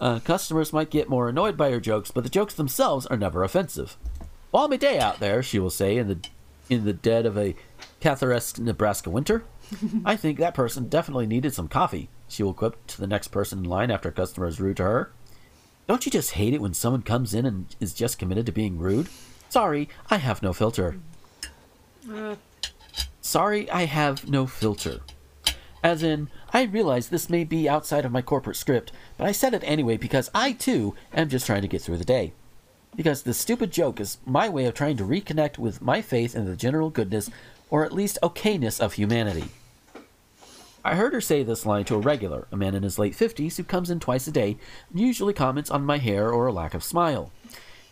[0.00, 3.44] Uh, customers might get more annoyed by her jokes, but the jokes themselves are never
[3.44, 3.98] offensive.
[4.50, 6.20] Balmy day out there, she will say in the
[6.70, 7.54] in the dead of a
[8.00, 9.44] Catharesque Nebraska winter.
[10.06, 12.08] I think that person definitely needed some coffee.
[12.28, 14.84] She will quip to the next person in line after a customer is rude to
[14.84, 15.12] her.
[15.86, 18.78] Don't you just hate it when someone comes in and is just committed to being
[18.78, 19.08] rude?
[19.50, 20.98] Sorry, I have no filter.
[22.10, 22.36] Uh,
[23.28, 25.00] Sorry, I have no filter.
[25.82, 29.52] As in, I realize this may be outside of my corporate script, but I said
[29.52, 32.32] it anyway because I too am just trying to get through the day.
[32.96, 36.46] Because this stupid joke is my way of trying to reconnect with my faith in
[36.46, 37.28] the general goodness,
[37.68, 39.50] or at least okayness of humanity.
[40.82, 43.58] I heard her say this line to a regular, a man in his late 50s
[43.58, 44.56] who comes in twice a day
[44.90, 47.30] and usually comments on my hair or a lack of smile,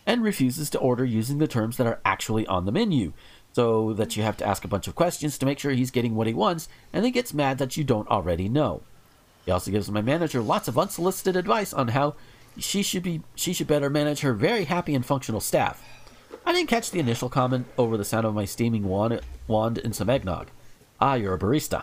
[0.07, 3.13] and refuses to order using the terms that are actually on the menu,
[3.57, 6.13] so that you have to ask a bunch of questions to make sure he's getting
[6.13, 8.83] what he wants, and then gets mad that you don't already know.
[9.45, 12.13] He also gives my manager lots of unsolicited advice on how
[12.59, 15.83] she should be she should better manage her very happy and functional staff.
[16.45, 19.95] I didn't catch the initial comment over the sound of my steaming wand, wand and
[19.95, 20.49] some eggnog.
[21.01, 21.81] Ah, you're a barista.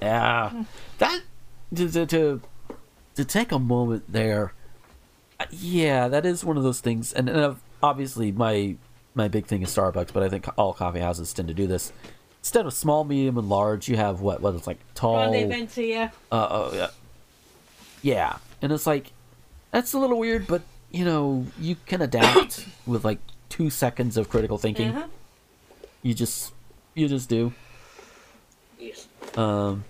[0.00, 0.64] Yeah,
[0.96, 1.20] that
[1.74, 2.40] to to to,
[3.14, 4.54] to take a moment there.
[5.38, 8.76] uh, Yeah, that is one of those things, and, and uh, obviously my
[9.16, 11.92] my big thing is Starbucks, but I think all coffee houses tend to do this.
[12.40, 14.40] Instead of small, medium, and large, you have what?
[14.40, 15.30] What it's like tall.
[15.30, 16.10] Grande venti, yeah.
[16.30, 16.90] Uh, oh yeah,
[18.02, 19.12] yeah, and it's like
[19.72, 24.28] that's a little weird, but you know you can adapt with like two seconds of
[24.28, 24.90] critical thinking.
[24.90, 25.06] Uh-huh.
[26.02, 26.52] You just
[26.94, 27.52] you just do.
[28.78, 29.08] Yes.
[29.36, 29.84] Um,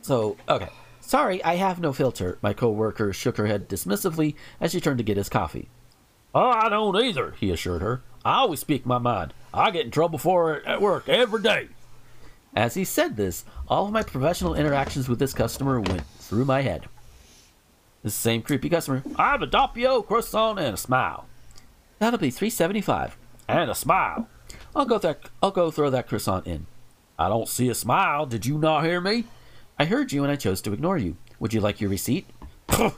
[0.00, 0.68] so okay.
[1.00, 2.38] Sorry, I have no filter.
[2.40, 5.68] My coworker shook her head dismissively as she turned to get his coffee.
[6.34, 8.00] Oh, I don't either, he assured her.
[8.24, 9.34] I always speak my mind.
[9.52, 11.68] I get in trouble for it at work every day.
[12.54, 16.62] As he said this, all of my professional interactions with this customer went through my
[16.62, 16.86] head.
[18.02, 19.02] The same creepy customer.
[19.16, 21.26] I have a doppio, croissant, and a smile.
[21.98, 23.16] That'll be three seventy five.
[23.48, 24.28] And a smile.
[24.74, 26.66] I'll go that I'll go throw that croissant in.
[27.18, 28.26] I don't see a smile.
[28.26, 29.24] Did you not hear me?
[29.78, 31.16] I heard you and I chose to ignore you.
[31.38, 32.26] Would you like your receipt?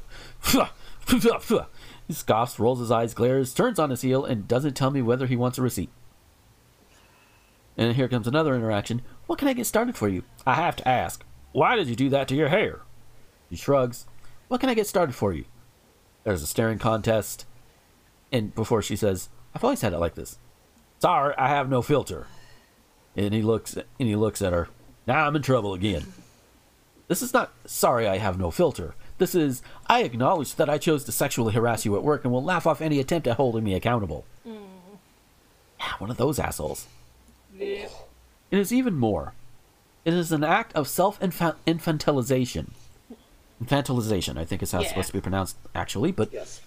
[2.07, 5.27] he scoffs, rolls his eyes, glares, turns on his heel, and doesn't tell me whether
[5.27, 5.91] he wants a receipt.
[7.77, 9.03] And here comes another interaction.
[9.27, 10.23] What can I get started for you?
[10.47, 11.25] I have to ask.
[11.53, 12.83] Why did you do that to your hair?
[13.49, 14.07] He shrugs.
[14.49, 15.45] What can I get started for you?
[16.25, 17.47] There's a staring contest.
[18.31, 20.39] And before she says, I've always had it like this.
[20.99, 22.27] Sorry, I have no filter.
[23.17, 24.69] And he looks and he looks at her.
[25.07, 26.07] Now I'm in trouble again.
[27.09, 28.95] This is not sorry I have no filter.
[29.19, 32.43] This is I acknowledge that I chose to sexually harass you at work and will
[32.43, 34.25] laugh off any attempt at holding me accountable.
[34.45, 36.87] Yeah, one of those assholes.
[37.57, 37.89] Yeah.
[38.51, 39.35] It is even more.
[40.05, 42.71] It is an act of self infantilization.
[43.63, 46.61] Infantilization, I think is how it's supposed to be pronounced actually, but Yes.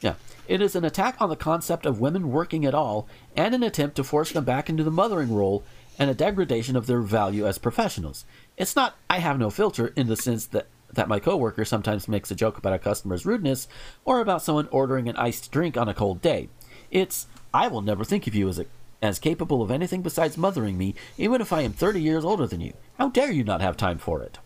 [0.00, 0.14] yeah.
[0.48, 3.96] It is an attack on the concept of women working at all and an attempt
[3.96, 5.62] to force them back into the mothering role
[5.98, 8.24] and a degradation of their value as professionals.
[8.56, 12.30] It's not I have no filter in the sense that that my coworker sometimes makes
[12.30, 13.68] a joke about a customer's rudeness
[14.04, 16.48] or about someone ordering an iced drink on a cold day.
[16.90, 18.66] It's I will never think of you as a,
[19.02, 22.60] as capable of anything besides mothering me even if I am 30 years older than
[22.60, 22.74] you.
[22.98, 24.38] How dare you not have time for it?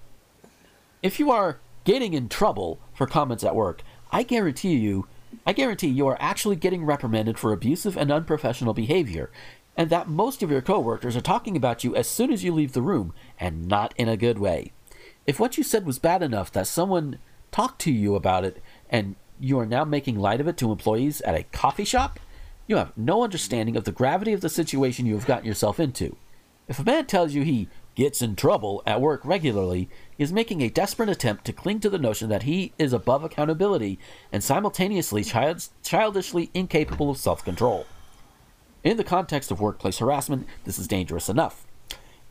[1.02, 5.06] If you are getting in trouble for comments at work, I guarantee you,
[5.46, 9.30] I guarantee you are actually getting reprimanded for abusive and unprofessional behavior,
[9.76, 12.72] and that most of your coworkers are talking about you as soon as you leave
[12.72, 14.72] the room, and not in a good way.
[15.26, 17.18] If what you said was bad enough that someone
[17.50, 21.20] talked to you about it and you are now making light of it to employees
[21.22, 22.20] at a coffee shop,
[22.66, 26.16] you have no understanding of the gravity of the situation you have gotten yourself into.
[26.68, 30.62] If a man tells you he gets in trouble at work regularly, he is making
[30.62, 33.98] a desperate attempt to cling to the notion that he is above accountability
[34.32, 37.86] and simultaneously child- childishly incapable of self control.
[38.82, 41.66] In the context of workplace harassment, this is dangerous enough.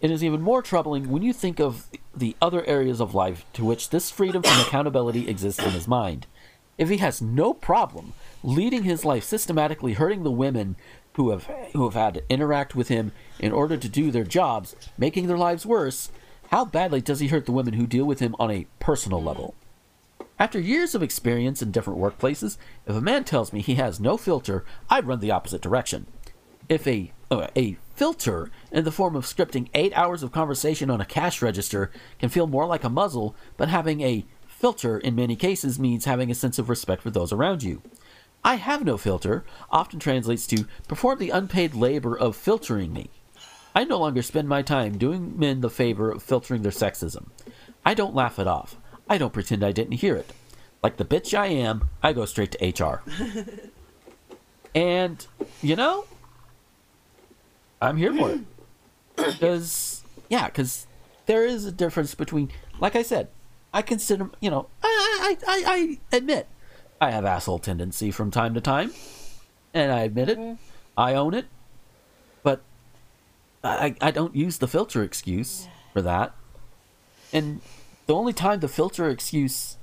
[0.04, 3.64] It is even more troubling when you think of the other areas of life to
[3.64, 6.28] which this freedom from accountability exists in his mind.
[6.78, 8.12] If he has no problem
[8.44, 10.76] leading his life systematically hurting the women
[11.14, 14.76] who have who have had to interact with him in order to do their jobs,
[14.98, 16.12] making their lives worse,
[16.52, 19.56] how badly does he hurt the women who deal with him on a personal level?
[20.38, 24.18] After years of experience in different workplaces, if a man tells me he has no
[24.18, 26.08] filter, I run the opposite direction.
[26.68, 31.02] If a uh, a filter in the form of scripting eight hours of conversation on
[31.02, 35.36] a cash register can feel more like a muzzle, but having a filter in many
[35.36, 37.82] cases means having a sense of respect for those around you.
[38.44, 43.10] I have no filter often translates to perform the unpaid labor of filtering me.
[43.76, 47.28] I no longer spend my time doing men the favor of filtering their sexism.
[47.86, 48.78] I don't laugh it off.
[49.10, 50.32] I don't pretend I didn't hear it.
[50.82, 53.02] Like the bitch I am, I go straight to HR.
[54.76, 55.26] and,
[55.62, 56.06] you know,
[57.84, 58.40] I'm here for it.
[59.16, 60.88] Because, yeah, because
[61.26, 63.28] there is a difference between, like I said,
[63.74, 64.88] I consider, you know, I,
[65.22, 65.64] I, I,
[66.12, 66.48] I admit
[67.02, 68.94] I have asshole tendency from time to time,
[69.74, 70.38] and I admit it.
[70.38, 70.56] Mm-hmm.
[70.98, 71.48] I own it,
[72.44, 72.62] but
[73.64, 76.34] I I don't use the filter excuse for that.
[77.34, 77.62] And
[78.06, 79.78] the only time the filter excuse,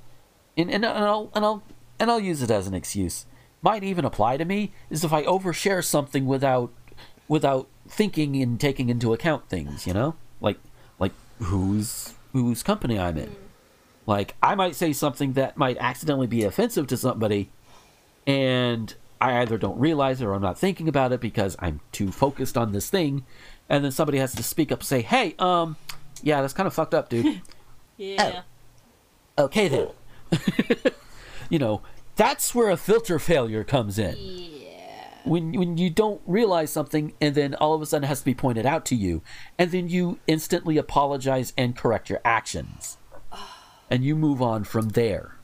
[0.57, 1.63] and and, and I'll and I'll
[1.99, 3.25] and I'll use it as an excuse,
[3.61, 6.71] might even apply to me is if I overshare something without
[7.31, 9.87] without thinking and taking into account things.
[9.87, 10.57] You know, like
[10.99, 13.33] like whose whose company I'm in.
[14.05, 17.49] Like I might say something that might accidentally be offensive to somebody,
[18.27, 22.11] and I either don't realize it or I'm not thinking about it because I'm too
[22.11, 23.25] focused on this thing,
[23.69, 25.77] and then somebody has to speak up and say, "Hey, um,
[26.21, 27.41] yeah, that's kind of fucked up, dude."
[27.97, 28.41] Yeah.
[29.37, 29.89] okay then.
[31.51, 31.83] you know,
[32.15, 34.15] that's where a filter failure comes in.
[34.17, 34.60] Yeah.
[35.23, 38.25] When when you don't realize something and then all of a sudden it has to
[38.25, 39.21] be pointed out to you,
[39.57, 42.97] and then you instantly apologize and correct your actions.
[43.89, 45.35] And you move on from there.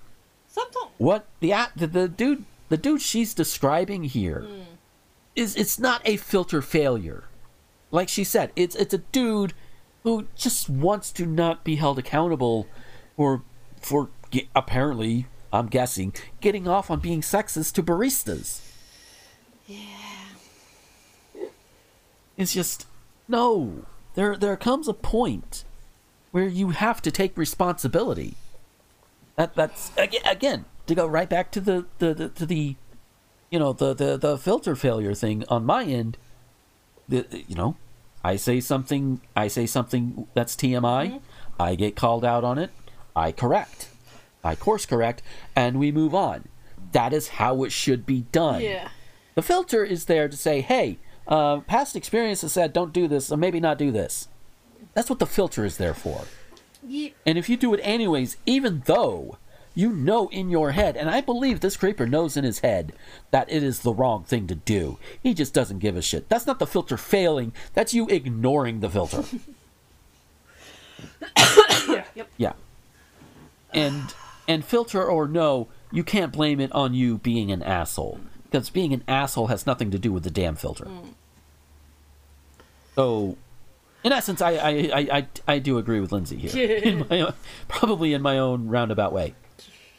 [0.47, 0.91] Sometimes.
[0.97, 4.61] What the the, the dude the dude she's describing here hmm.
[5.35, 7.25] is it's not a filter failure.
[7.91, 9.53] Like she said, it's it's a dude
[10.03, 12.67] who just wants to not be held accountable
[13.15, 13.43] for
[13.81, 14.09] for
[14.55, 18.61] apparently I'm guessing getting off on being sexist to baristas.
[19.67, 19.77] Yeah.
[22.37, 22.85] It's just
[23.27, 23.85] no.
[24.15, 25.65] There there comes a point
[26.31, 28.35] where you have to take responsibility.
[29.35, 32.75] That that's aga- again to go right back to the the, the to the
[33.51, 36.17] you know the, the the filter failure thing on my end.
[37.09, 37.75] The, you know,
[38.23, 41.07] I say something I say something that's TMI.
[41.07, 41.17] Mm-hmm.
[41.59, 42.71] I get called out on it.
[43.15, 43.89] I correct.
[44.43, 45.21] I course correct,
[45.55, 46.47] and we move on.
[46.91, 48.61] That is how it should be done.
[48.61, 48.89] Yeah.
[49.37, 50.97] The filter is there to say, hey,
[51.27, 54.29] uh, past experience has said don't do this, so maybe not do this.
[54.95, 56.23] That's what the filter is there for.
[56.83, 57.09] Yeah.
[57.23, 59.37] And if you do it anyways, even though
[59.75, 62.93] you know in your head, and I believe this creeper knows in his head
[63.29, 66.29] that it is the wrong thing to do, he just doesn't give a shit.
[66.29, 69.23] That's not the filter failing, that's you ignoring the filter.
[72.15, 72.29] Yep.
[72.37, 72.53] yeah.
[73.71, 74.15] And
[74.47, 78.19] and filter or no, you can't blame it on you being an asshole.
[78.49, 80.87] Because being an asshole has nothing to do with the damn filter.
[82.95, 83.37] So
[84.03, 86.77] in essence, I I, I, I, I do agree with Lindsay here.
[86.77, 87.33] in my own,
[87.67, 89.33] probably in my own roundabout way.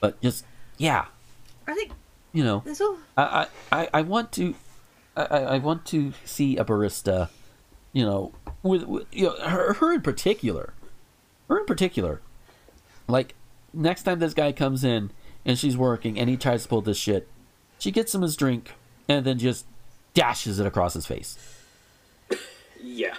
[0.00, 0.44] But just
[0.78, 1.06] yeah,
[1.66, 1.92] I think
[2.32, 2.96] you know, there's all.
[3.16, 4.54] I I, I- I want to
[5.16, 7.28] I, I I want to see a barista,
[7.92, 8.32] you know,
[8.62, 10.72] with, with you know her her in particular,
[11.48, 12.20] her in particular,
[13.06, 13.34] like
[13.74, 15.10] next time this guy comes in
[15.44, 17.28] and she's working and he tries to pull this shit,
[17.78, 18.72] she gets him his drink
[19.08, 19.66] and then just
[20.14, 21.38] dashes it across his face.
[22.80, 23.16] Yeah.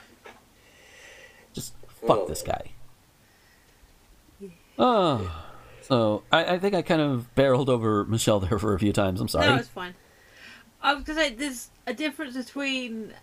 [1.52, 1.74] Just
[2.08, 2.72] fuck this guy.
[4.78, 5.30] Oh,
[5.82, 9.20] so I, I think I kind of barreled over Michelle there for a few times.
[9.20, 9.48] I'm sorry.
[9.48, 9.90] No, it's fine.
[9.90, 9.96] Um,
[10.82, 13.14] I was gonna say there's a difference between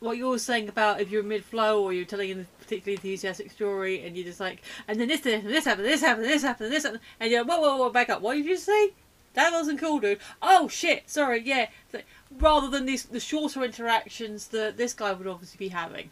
[0.00, 4.06] what you're saying about if you're mid flow or you're telling a particularly enthusiastic story
[4.06, 6.84] and you're just like, and then this and this happened, this happened, this happened, this
[6.84, 8.22] happened, and you're like, whoa, whoa, whoa, back up.
[8.22, 8.92] What did you say?
[9.38, 10.18] That wasn't cool, dude.
[10.42, 11.68] Oh shit, sorry, yeah.
[11.92, 12.04] Th-
[12.40, 16.10] Rather than these the shorter interactions that this guy would obviously be having.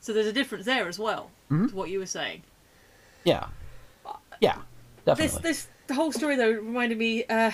[0.00, 1.68] So there's a difference there as well Mhm.
[1.70, 2.42] to what you were saying.
[3.22, 3.46] Yeah.
[4.40, 4.58] Yeah.
[5.04, 5.26] Definitely.
[5.38, 7.22] This this the whole story though reminded me.
[7.26, 7.52] Uh,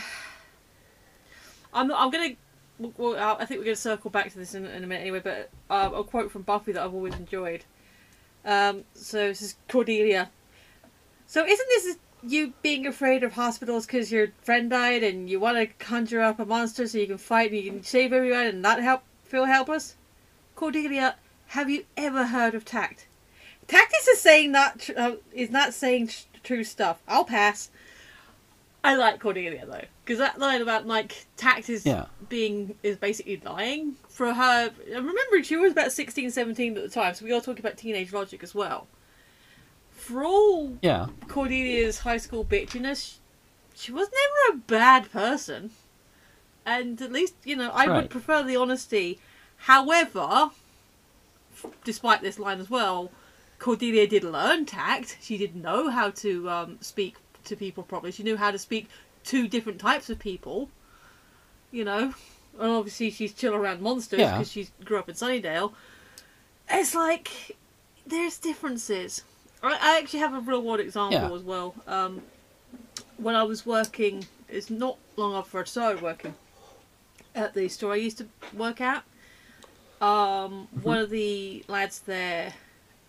[1.75, 2.35] I'm I'm gonna.
[2.79, 5.21] Well, I think we're gonna circle back to this in, in a minute anyway.
[5.21, 7.65] But uh, a quote from Buffy that I've always enjoyed.
[8.47, 10.31] Um, so this is Cordelia.
[11.27, 15.57] So isn't this you being afraid of hospitals because your friend died and you want
[15.59, 18.63] to conjure up a monster so you can fight and you can save everyone and
[18.63, 19.97] not help feel helpless?
[20.55, 21.17] Cordelia,
[21.49, 23.07] have you ever heard of tact?
[23.67, 27.01] Tact is saying not tr- uh, is not saying tr- true stuff.
[27.09, 27.71] I'll pass.
[28.85, 32.07] I like Cordelia though, because that line about like tact is Yeah.
[32.29, 34.73] being is basically lying for her.
[34.89, 38.13] Remembering she was about 16, 17 at the time, so we are talking about teenage
[38.13, 38.89] logic as well.
[40.03, 41.07] For all Yeah.
[41.29, 43.19] Cordelia's high school bitchiness,
[43.75, 45.71] she was never a bad person.
[46.67, 48.03] And at least, you know, I Right.
[48.03, 49.21] would prefer the honesty.
[49.59, 50.51] However,
[51.85, 53.13] despite this line as well,
[53.61, 55.19] Cordelia did learn tact.
[55.23, 58.11] She did know how to um, speak to people properly.
[58.11, 58.89] She knew how to speak
[59.27, 60.69] to different types of people.
[61.71, 62.15] You know,
[62.59, 64.33] and obviously she's chill around monsters Yeah.
[64.39, 65.73] because she grew up in Sunnydale.
[66.69, 67.57] It's like
[68.05, 69.23] there's differences.
[69.63, 71.33] I, I actually have a real world example Yeah.
[71.35, 71.75] as well.
[71.87, 72.23] Um,
[73.17, 76.35] when I was working, it's not long after I started working
[77.35, 79.05] at the store I used to work at.
[80.01, 82.55] Um, One of the lads there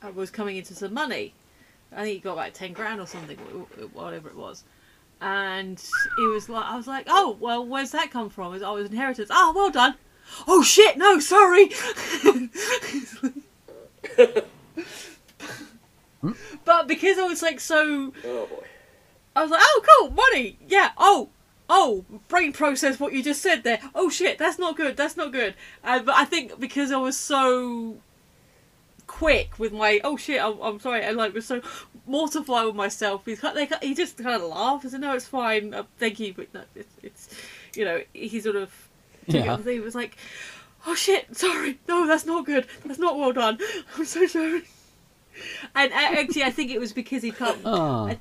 [0.03, 1.33] uh, was coming into some money.
[1.91, 4.63] I think he got like ten grand or something, wh- wh- whatever it was.
[5.21, 5.81] And
[6.17, 8.47] he was like, I was like, oh well, where's that come from?
[8.47, 9.29] It was, oh, it was inheritance.
[9.31, 9.95] Oh, well done.
[10.47, 11.69] Oh shit, no, sorry.
[16.65, 18.65] but because I was like so Oh boy.
[19.35, 20.59] I was like, oh, cool, money.
[20.67, 20.91] Yeah.
[20.97, 21.29] Oh,
[21.67, 23.79] oh, brain process what you just said there.
[23.95, 24.95] Oh shit, that's not good.
[24.95, 25.55] That's not good.
[25.83, 27.97] Uh, but I think because I was so
[29.07, 31.61] quick with my oh shit, I'm, I'm sorry, I like was so
[32.05, 33.23] mortified with myself.
[33.25, 34.85] He's kind- they, he just kind of laughed.
[34.85, 35.73] I said, no, it's fine.
[35.73, 37.29] Uh, thank you, but no, it's, it's
[37.75, 38.71] you know he sort of
[39.25, 39.53] took it Yeah.
[39.53, 40.15] on the- He was like,
[40.85, 42.67] oh shit, sorry, no, that's not good.
[42.85, 43.57] That's not well done.
[43.97, 44.63] I'm so sorry.
[45.75, 47.57] And uh, actually, I think it was because he come.
[47.65, 48.07] Oh.
[48.07, 48.19] I-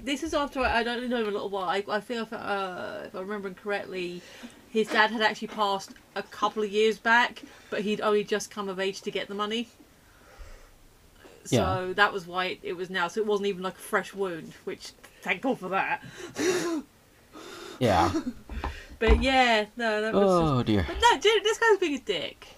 [0.00, 1.68] this is after I, I don't know him a little while.
[1.68, 4.20] I, I feel if, uh, if I'm remembering correctly,
[4.68, 8.68] his dad had actually passed a couple of years back, but he'd only just come
[8.68, 9.68] of age to get the money.
[11.44, 11.92] So Yeah.
[11.94, 13.06] that was why it, it was now.
[13.06, 14.90] So it wasn't even like a fresh wound, which
[15.22, 16.02] thank God for that.
[17.78, 18.12] Yeah.
[18.98, 20.22] But yeah, no, that was.
[20.22, 20.84] Just, Oh dear.
[20.88, 22.48] but no, dude, this guy's being a dick.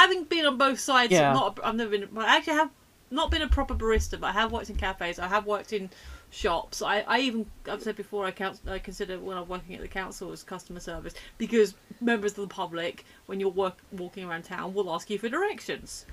[0.00, 1.34] Having been on both sides, Yeah.
[1.34, 2.08] not a, I've never been.
[2.16, 2.70] I actually have
[3.10, 5.18] not been a proper barista, but I have worked in cafes.
[5.18, 5.90] I have worked in
[6.30, 6.80] shops.
[6.80, 9.88] I, I even I've said before I count, I consider when I'm working at the
[9.88, 14.72] council as customer service because members of the public, when you're work, walking around town,
[14.72, 16.06] will ask you for directions.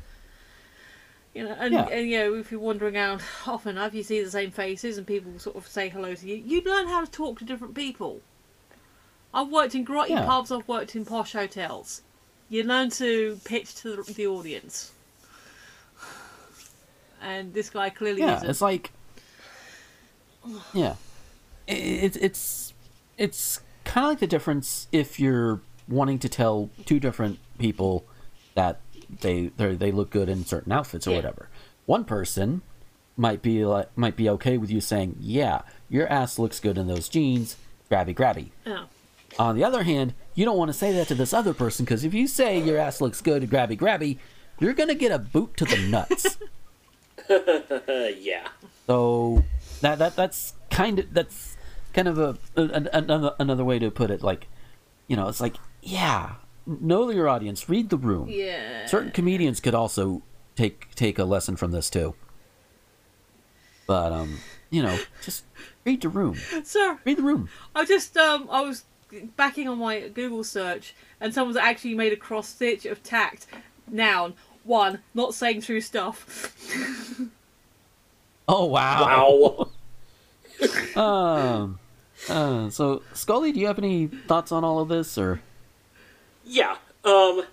[1.33, 1.87] You know, and, Yeah.
[1.87, 5.07] and you know, if you're wandering around often enough, you see the same faces, and
[5.07, 6.35] people sort of say hello to you.
[6.35, 8.19] You learn how to talk to different people.
[9.33, 10.25] I've worked in grotty Yeah.
[10.25, 10.51] pubs.
[10.51, 12.01] I've worked in posh hotels.
[12.49, 14.91] You learn to pitch to the, the audience,
[17.21, 18.49] and this guy clearly Yeah, isn't.
[18.49, 18.91] it's like,
[20.73, 20.95] yeah,
[21.67, 22.73] it's it's
[23.17, 28.05] it's kind of like the difference if you're wanting to tell two different people
[28.55, 28.79] that
[29.21, 31.15] they they they look good in certain outfits or Yeah.
[31.17, 31.49] whatever.
[31.85, 32.61] One person
[33.17, 36.87] might be like might be okay with you saying, "Yeah, your ass looks good in
[36.87, 37.57] those jeans."
[37.91, 38.49] Grabby, grabby.
[38.65, 38.85] Yeah.
[39.39, 42.03] On the other hand, you don't want to say that to this other person because
[42.03, 44.17] if you say your ass looks good, grabby, grabby,
[44.59, 46.37] you're gonna get a boot to the nuts.
[47.29, 48.47] Yeah.
[48.85, 49.43] So
[49.81, 51.57] that that that's kind of that's
[51.93, 54.23] kind of a, an another another way to put it.
[54.23, 54.47] Like,
[55.07, 56.35] you know, it's like yeah,
[56.65, 58.29] know your audience, read the room.
[58.29, 58.85] Yeah.
[58.85, 60.21] Certain comedians could also
[60.55, 62.15] take take a lesson from this too.
[63.87, 64.37] But um,
[64.69, 65.43] you know, just
[65.85, 66.35] read the room.
[66.63, 67.49] Sir, Read the room.
[67.75, 68.85] I just um I was
[69.35, 73.47] backing on my Google search and someone's actually made a cross stitch of tact
[73.89, 74.33] noun
[74.63, 76.53] one not saying true stuff.
[78.47, 79.05] Oh wow.
[79.05, 79.69] Wow.
[80.95, 81.79] Um.
[82.27, 85.41] Uh, so Scully, do you have any thoughts on all of this, or
[86.43, 86.77] Yeah.
[87.03, 87.43] Um.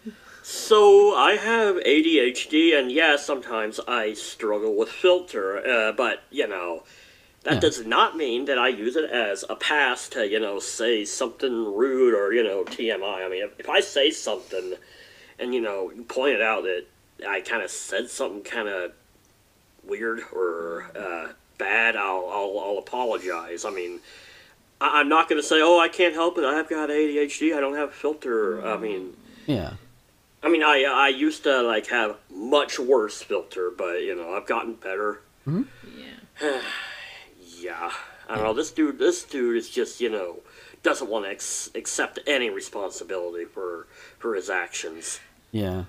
[0.42, 5.66] So I have ADHD, and yeah, sometimes I struggle with filter.
[5.66, 6.84] Uh, but you know,
[7.44, 7.60] that Yeah.
[7.60, 11.74] does not mean that I use it as a pass to you know say something
[11.74, 13.24] rude or you know TMI.
[13.24, 14.74] I mean, if, if I say something,
[15.38, 16.84] and you know, you point it out that
[17.28, 18.92] I kind of said something kind of
[19.86, 23.64] weird or uh, bad, I'll, I'll I'll apologize.
[23.64, 24.00] I mean.
[24.80, 26.44] I- I'm not going to say, "Oh, I can't help it.
[26.44, 27.56] I've got ADHD.
[27.56, 29.16] I don't have a filter." I mean,
[29.46, 29.74] yeah?
[30.42, 34.46] I mean, I I used to like have much worse filter, but you know, I've
[34.46, 35.20] gotten better.
[35.44, 35.62] Hmm.
[36.42, 36.60] yeah.
[37.64, 37.90] Yeah,
[38.28, 38.52] I don't know.
[38.52, 40.40] This dude, this dude is just you know
[40.82, 43.86] doesn't want to ex- accept any responsibility for
[44.18, 45.18] for his actions.
[45.50, 45.84] Yeah.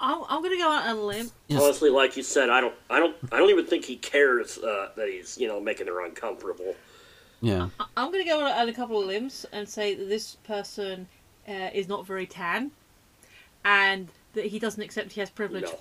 [0.00, 1.30] I'm, I'm gonna go on a limb.
[1.52, 4.88] Honestly, like you said, I don't, I don't, I don't even think he cares uh,
[4.96, 6.74] that he's, you know, making her uncomfortable.
[7.40, 7.68] Yeah.
[7.96, 11.06] I'm gonna go on a couple of limbs and say that this person
[11.48, 12.72] uh, is not very tan,
[13.64, 15.64] and that he doesn't accept he has privilege.
[15.64, 15.78] No.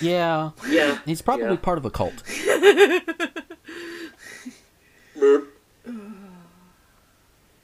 [0.00, 0.50] Yeah.
[0.68, 0.98] Yeah.
[1.04, 1.56] He's probably yeah.
[1.56, 2.22] part of a cult.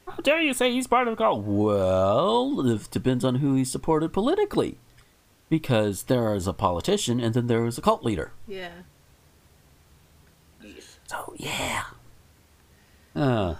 [0.06, 1.44] How dare you say he's part of a cult?
[1.44, 4.78] Well, it depends on who he supported politically.
[5.48, 8.32] Because there is a politician and then there is a cult leader.
[8.46, 8.70] Yeah.
[11.06, 11.82] So, yeah.
[13.14, 13.56] Uh,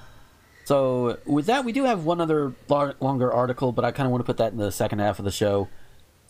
[0.64, 4.10] So, with that, we do have one other lar- longer article, but I kind of
[4.12, 5.68] want to put that in the second half of the show.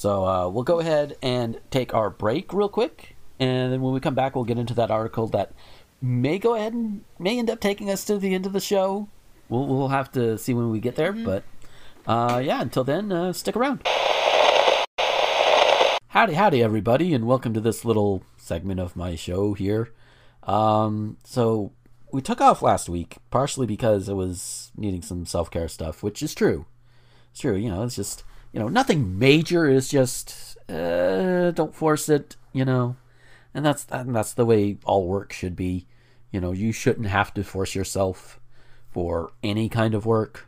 [0.03, 3.14] So, uh, we'll go ahead and take our break real quick.
[3.38, 5.53] And then when we come back, we'll get into that article that
[6.00, 9.09] may go ahead and may end up taking us to the end of the show.
[9.48, 11.12] We'll, we'll have to see when we get there.
[11.12, 11.44] But,
[12.05, 13.86] uh, yeah, until then, uh, stick around.
[16.09, 19.92] Howdy, howdy, everybody, and welcome to this little segment of my show here.
[20.42, 21.74] Um, so
[22.11, 26.24] we took off last week, partially because it was needing some self care stuff, which
[26.24, 26.66] is true.
[27.30, 29.68] It's true, you know, it's just, you know, nothing major.
[29.68, 32.96] It's just, uh, don't force it, you know,
[33.55, 35.86] and that's and that's the way all work should be.
[36.30, 38.40] You know, you shouldn't have to force yourself
[38.90, 40.46] for any kind of work.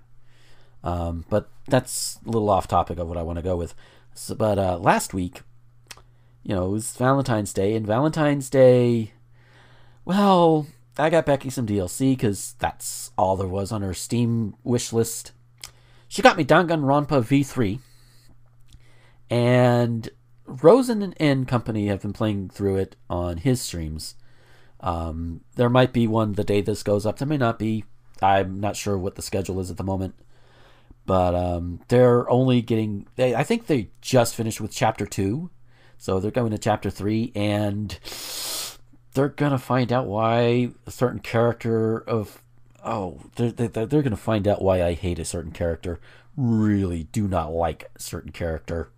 [0.83, 3.75] Um, but that's a little off topic of what I want to go with.
[4.15, 5.43] So, but uh, last week,
[6.43, 9.13] you know, it was Valentine's Day, and Valentine's Day,
[10.05, 10.67] well,
[10.99, 15.33] I got Becky some DLC because that's all there was on her Steam wish list.
[16.07, 17.81] She got me Danganronpa V3,
[19.31, 20.09] and
[20.47, 24.15] Rosen and company have been playing through it on his streams.
[24.81, 27.19] Um, there might be one the day this goes up.
[27.19, 27.85] There may not be.
[28.23, 30.15] I'm not sure what the schedule is at the moment.
[31.07, 33.07] But um, they're only getting.
[33.17, 35.51] They, I think they just finished with chapter two,
[35.99, 37.99] so they're going to chapter three, and
[39.15, 42.43] they're gonna find out why a certain character of
[42.85, 46.01] oh they're, they're, they're gonna find out why I hate a certain character.
[46.37, 48.91] Really do not like a certain character,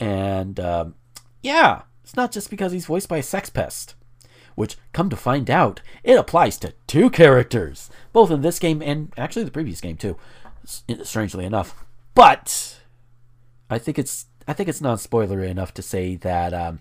[0.00, 0.94] and um,
[1.42, 3.94] yeah, it's not just because he's voiced by a sex pest.
[4.56, 9.12] Which, come to find out, it applies to two characters, both in this game and
[9.16, 10.16] actually the previous game too.
[11.02, 11.84] Strangely enough,
[12.14, 12.80] but
[13.70, 16.80] I think it's I think it's non spoilery enough to say that um,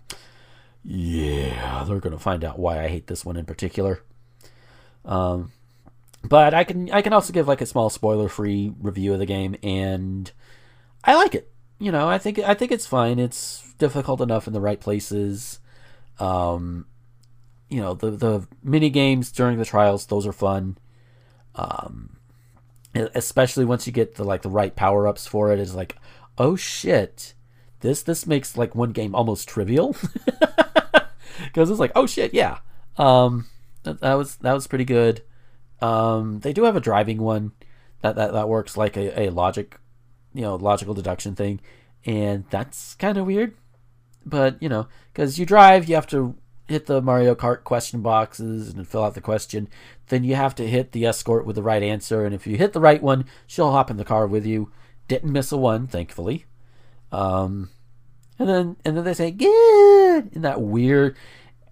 [0.84, 4.02] yeah, they're gonna find out why I hate this one in particular.
[5.06, 5.52] Um,
[6.24, 9.26] but I can I can also give like a small spoiler free review of the
[9.26, 10.32] game, and
[11.04, 11.52] I like it.
[11.80, 13.20] You know, I think I think it's fine.
[13.20, 15.60] It's difficult enough in the right places.
[16.20, 16.86] Um,
[17.70, 20.78] you know, the the mini games during the trials, those are fun.
[21.56, 22.18] Um,
[22.94, 25.96] especially once you get the like the right power ups for it, it's like,
[26.38, 27.34] oh shit,
[27.82, 29.96] this this makes like one game almost trivial
[31.44, 32.60] because it's like, oh shit, yeah.
[32.98, 33.48] Um,
[33.84, 35.24] that, that was that was pretty good.
[35.82, 37.54] Um, they do have a driving one
[38.02, 39.78] that that, that works like a, a logic,
[40.40, 41.60] you know, logical deduction thing,
[42.06, 43.56] and that's kind of weird.
[44.26, 46.34] But you know, because you drive, you have to
[46.66, 49.68] hit the Mario Kart question boxes and fill out the question.
[50.08, 52.72] Then you have to hit the escort with the right answer, and if you hit
[52.72, 54.72] the right one, she'll hop in the car with you.
[55.10, 56.46] Didn't miss a one, thankfully.
[57.12, 57.72] Um,
[58.38, 61.18] and then and then they say good in that weird.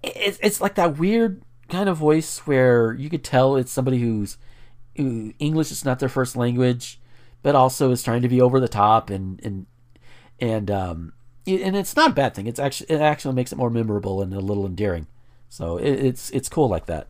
[0.04, 4.38] It's it's like that weird kind of voice where you could tell it's somebody who's
[4.98, 7.00] who English is not their first language,
[7.48, 9.68] but also is trying to be over the top and and
[10.38, 11.14] and um
[11.48, 12.46] and it's not a bad thing.
[12.46, 15.08] It's actually it actually makes it more memorable and a little endearing.
[15.48, 17.08] So it, it's it's cool like that.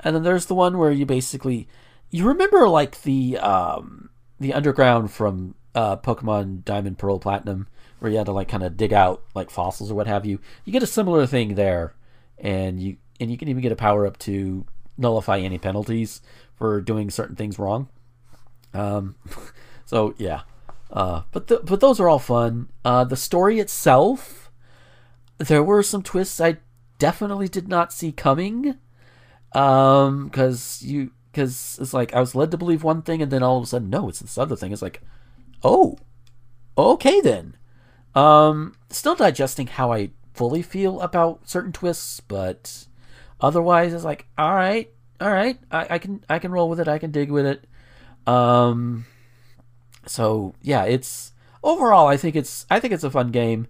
[0.00, 1.68] And then there's the one where you basically
[2.10, 4.10] you remember like the um
[4.40, 7.68] the underground from uh Pokemon Diamond Pearl Platinum
[8.00, 10.40] where you had to like kind of dig out like fossils or what have you.
[10.64, 11.94] You get a similar thing there
[12.38, 14.66] and you and you can even get a power up to
[14.98, 16.22] nullify any penalties
[16.56, 17.88] for doing certain things wrong.
[18.74, 19.14] Um
[19.86, 20.42] so yeah.
[20.90, 22.68] Uh, but the, but those are all fun.
[22.84, 24.50] Uh, the story itself,
[25.38, 26.58] there were some twists I
[26.98, 28.78] definitely did not see coming.
[29.52, 33.42] Um, because you because it's like I was led to believe one thing, and then
[33.42, 34.72] all of a sudden, no, it's this other thing.
[34.72, 35.02] It's like,
[35.62, 35.98] oh,
[36.76, 37.56] okay then.
[38.14, 42.86] Um, still digesting how I fully feel about certain twists, but
[43.40, 46.88] otherwise, it's like, all right, all right, I, I can I can roll with it.
[46.88, 47.66] I can dig with it.
[48.26, 49.06] Um
[50.06, 51.32] so yeah, it's
[51.62, 53.66] overall I think it's I think it's a fun game.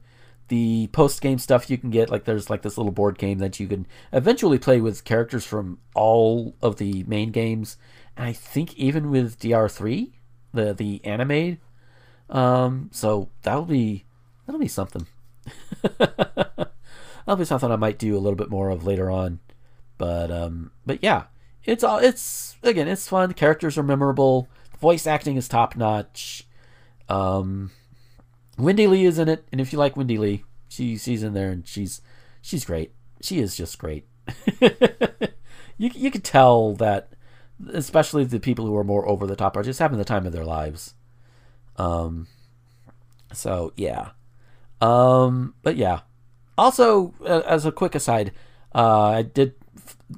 [0.49, 3.59] The post game stuff you can get like there's like this little board game that
[3.59, 7.77] you can eventually play with characters from all of the main games,
[8.17, 10.13] and I think even with DR3,
[10.53, 11.59] the the anime.
[12.29, 14.05] Um, so that'll be
[14.47, 15.07] that'll be something.
[15.99, 19.41] that'll be something I might do a little bit more of later on.
[19.99, 21.25] But um, but yeah,
[21.65, 23.33] it's all it's again, it's fun.
[23.33, 24.49] Characters are memorable.
[24.81, 26.47] Voice acting is top notch.
[27.09, 27.71] Um,
[28.59, 31.51] Wendee Lee is in it, and if you like Wendee Lee, she she's in there
[31.51, 32.01] and she's
[32.43, 32.93] she's great.
[33.23, 34.07] She is just great.
[34.61, 37.11] you you could tell that,
[37.73, 40.33] especially the people who are more over the top are just having the time of
[40.33, 40.95] their lives.
[41.77, 42.27] Um.
[43.33, 44.11] So yeah.
[44.81, 45.55] Um.
[45.63, 46.01] But yeah.
[46.59, 48.33] Also, as a quick aside,
[48.75, 49.55] uh, I did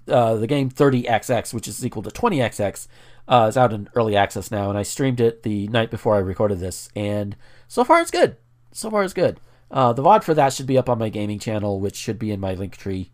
[0.07, 2.87] uh, the game 30XX, which is equal to 20XX,
[3.29, 6.20] uh, is out in early access now, and I streamed it the night before I
[6.20, 7.37] recorded this, and
[7.68, 8.37] so far it's good.
[8.72, 9.41] So far it's good.
[9.70, 12.33] Uh, the VOD for that should be up on my gaming channel, which should be
[12.33, 13.11] in my link tree.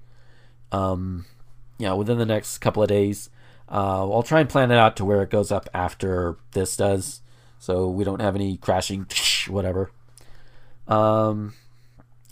[0.71, 1.27] Um,
[1.93, 3.31] within the next couple of days.
[3.69, 7.23] Uh, I'll try and plan it out to where it goes up after this does,
[7.59, 9.07] so we don't have any crashing,
[9.49, 9.91] whatever.
[10.87, 11.55] Um,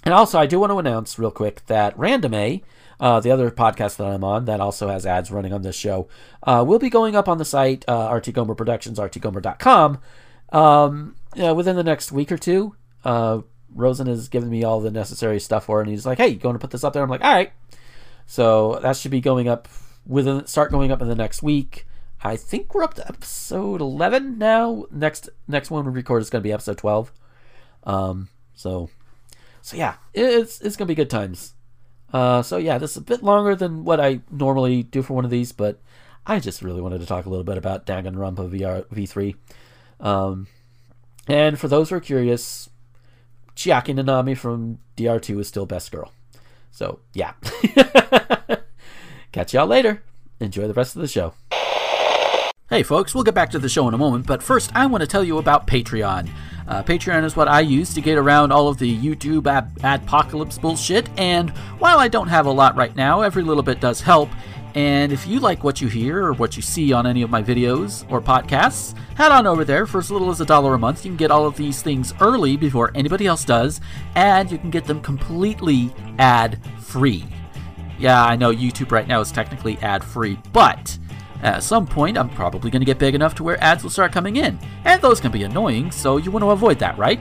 [0.04, 2.62] and also, I do want to announce real quick that Random A,
[3.02, 6.06] uh, the other podcast that I'm on, that also has ads running on this show,
[6.44, 9.98] uh, will be going up on the site, uh, RT Gomer Productions, rtgomer.com,
[10.52, 12.76] um, you know, within the next week or two.
[13.04, 13.40] Uh,
[13.74, 16.36] Rosen has given me all the necessary stuff for it, and he's like, hey, you
[16.36, 17.02] going to put this up there?
[17.02, 17.52] I'm like, all right.
[18.26, 19.66] So that should be going up
[20.06, 21.86] within, start going up in the next week.
[22.22, 24.86] I think we're up to episode 11 now.
[24.92, 27.12] Next next one we record is going to be episode 12.
[27.82, 28.90] Um, so
[29.60, 31.54] so yeah, it's it's gonna be good times.
[32.12, 35.24] Uh, so yeah, this is a bit longer than what I normally do for one
[35.24, 35.80] of these, but
[36.26, 39.34] I just really wanted to talk a little bit about Danganronpa VR V3.
[40.00, 40.46] Um,
[41.26, 42.68] and for those who are curious,
[43.56, 46.12] Chiaki Nanami from DR2 is still best girl.
[46.70, 47.32] So yeah,
[49.32, 50.02] catch y'all later.
[50.40, 51.34] Enjoy the rest of the show.
[52.68, 55.02] Hey folks, we'll get back to the show in a moment, but first I want
[55.02, 56.30] to tell you about Patreon.
[56.68, 60.60] Uh, Patreon is what I use to get around all of the YouTube ab- adpocalypse
[60.60, 64.28] bullshit, and while I don't have a lot right now, every little bit does help.
[64.74, 67.42] And if you like what you hear or what you see on any of my
[67.42, 71.04] videos or podcasts, head on over there for as little as a dollar a month.
[71.04, 73.82] You can get all of these things early before anybody else does,
[74.14, 77.26] and you can get them completely ad free.
[77.98, 80.98] Yeah, I know YouTube right now is technically ad free, but
[81.42, 84.12] at some point, I'm probably going to get big enough to where ads will start
[84.12, 87.20] coming in, and those can be annoying, so you want to avoid that, right?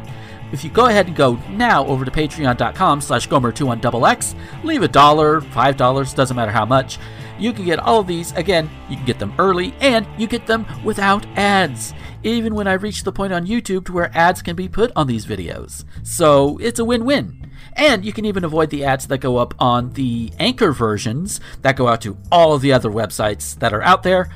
[0.51, 5.41] If you go ahead and go now over to patreon.com slash gomer21xx, leave a dollar,
[5.41, 6.99] five dollars, doesn't matter how much,
[7.39, 8.31] you can get all of these.
[8.33, 11.93] Again, you can get them early, and you get them without ads,
[12.23, 15.07] even when I reach the point on YouTube to where ads can be put on
[15.07, 15.85] these videos.
[16.03, 17.50] So it's a win-win.
[17.73, 21.75] And you can even avoid the ads that go up on the Anchor versions that
[21.75, 24.29] go out to all of the other websites that are out there.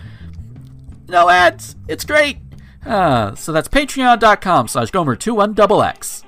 [1.08, 1.76] No ads.
[1.88, 2.38] It's great.
[2.86, 6.24] Uh, so that's patreon.com slash gomer21xx.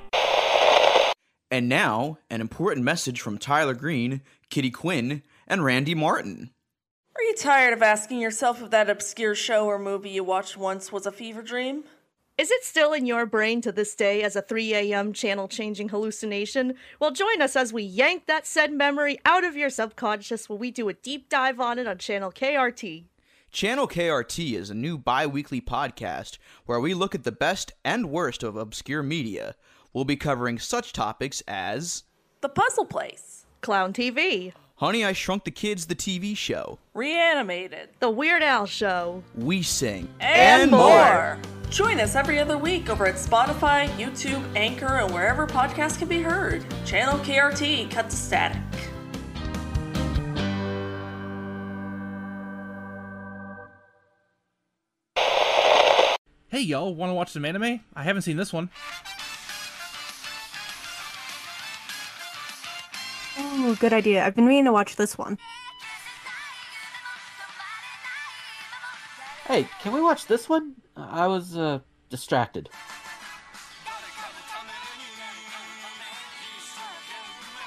[1.49, 6.51] And now, an important message from Tyler Green, Kitty Quinn, and Randy Martin.
[7.15, 10.91] Are you tired of asking yourself if that obscure show or movie you watched once
[10.91, 11.83] was a fever dream?
[12.37, 15.11] Is it still in your brain to this day as a 3 a.m.
[15.11, 16.75] channel changing hallucination?
[16.99, 20.69] Well, join us as we yank that said memory out of your subconscious while we
[20.69, 23.05] do a deep dive on it on channel KRT.
[23.49, 28.11] Channel KRT is a new bi weekly podcast where we look at the best and
[28.11, 29.55] worst of obscure media.
[29.91, 32.03] We'll be covering such topics as
[32.41, 38.11] The Puzzle Place, Clown TV, Honey, I Shrunk the Kids, the TV show, Reanimated, The
[38.11, 41.39] Weird Al Show, We Sing, and, more.
[41.69, 46.21] Join us every other week over at Spotify, YouTube, Anchor, and wherever podcasts can be
[46.21, 46.65] heard.
[46.85, 48.61] Channel KRT, cut to static.
[56.49, 57.81] Hey y'all, want to watch some anime?
[57.93, 58.69] I haven't seen this one.
[63.37, 64.25] Oh, good idea.
[64.25, 65.37] I've been meaning to watch this one.
[69.45, 70.75] Hey, can we watch this one?
[70.97, 71.79] I was uh,
[72.09, 72.69] distracted.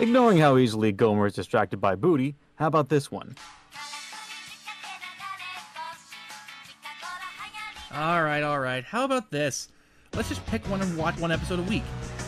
[0.00, 3.36] Ignoring how easily Gomer is distracted by booty, how about this one?
[7.92, 8.84] Alright, alright.
[8.84, 9.68] How about this?
[10.14, 11.82] Let's just pick one and watch one episode a week.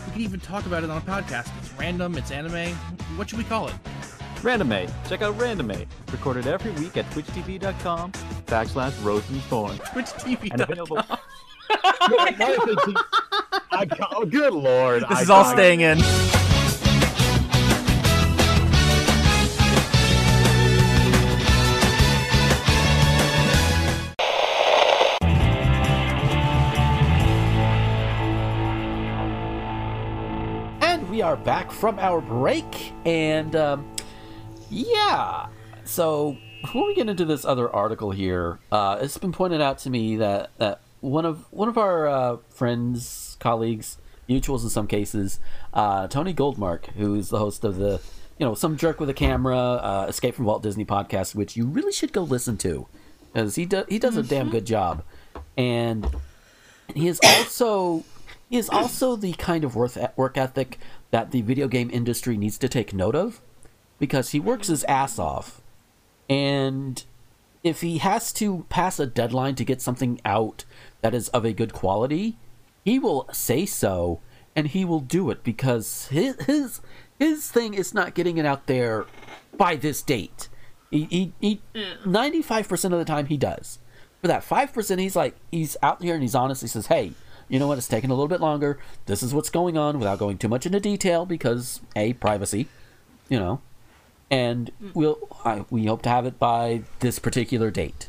[0.06, 1.50] We can even talk about it on a podcast.
[1.58, 2.74] It's random, it's anime.
[3.16, 3.74] What should we call it?
[4.42, 4.68] Random
[5.08, 5.70] Check out Random
[6.10, 8.12] Recorded every week at twitchtv.com
[8.46, 9.76] backslash rosenthorn.
[9.78, 10.52] TwitchTV.
[10.52, 10.98] And available.
[13.70, 15.02] I got, oh, good lord.
[15.08, 15.98] This I is all got- staying in.
[30.82, 33.86] And we are back from our break, and um,
[34.72, 35.46] yeah.
[35.84, 39.90] So before we get into this other article here, uh, it's been pointed out to
[39.90, 43.98] me that that one of one of our uh, friends, colleagues,
[44.28, 45.38] mutuals in some cases,
[45.74, 48.00] uh, Tony Goldmark, who's the host of the
[48.38, 51.66] you know some jerk with a camera, uh, Escape from Walt Disney podcast, which you
[51.66, 52.86] really should go listen to
[53.32, 55.02] because he does he does a damn good job,
[55.56, 56.06] and
[56.94, 58.04] he is also
[58.48, 60.78] he is also the kind of worth work ethic
[61.10, 63.40] that the video game industry needs to take note of
[63.98, 65.60] because he works his ass off.
[66.28, 67.02] And
[67.62, 70.64] if he has to pass a deadline to get something out
[71.00, 72.36] that is of a good quality
[72.84, 74.20] he will say so
[74.54, 76.80] and he will do it because his his,
[77.18, 79.06] his thing is not getting it out there
[79.56, 80.48] by this date.
[80.90, 81.60] He, he, he
[82.04, 83.78] 95% of the time he does.
[84.20, 86.62] For that 5% he's like he's out here and he's honest.
[86.62, 87.12] He says hey
[87.48, 87.76] you know what?
[87.76, 88.78] It's taking a little bit longer.
[89.06, 92.68] This is what's going on without going too much into detail because a privacy
[93.28, 93.60] you know
[94.32, 94.92] and mm.
[94.94, 98.08] we'll I, we hope to have it by this particular date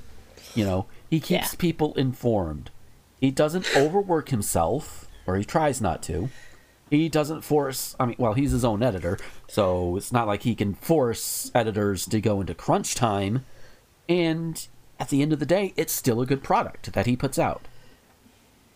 [0.56, 0.86] you know?
[1.10, 2.72] He keeps people informed.
[3.20, 6.30] He doesn't overwork himself or he tries not to.
[6.90, 9.18] He doesn't force i mean well he's his own editor
[9.48, 13.46] so it's not like he can force editors to go into crunch time.
[14.10, 14.68] And
[15.00, 17.64] at the end of the day it's still a good product that he puts out.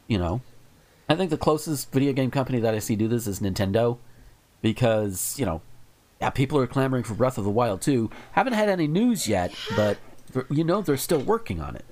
[0.08, 0.42] You know?
[1.10, 3.98] I think the closest video game company that i see do this is nintendo
[4.62, 5.62] because you know
[6.22, 8.10] yeah people are clamoring for Breath of the Wild 2.
[8.34, 9.98] haven't had any news yet but
[10.50, 11.86] you know they're still working on it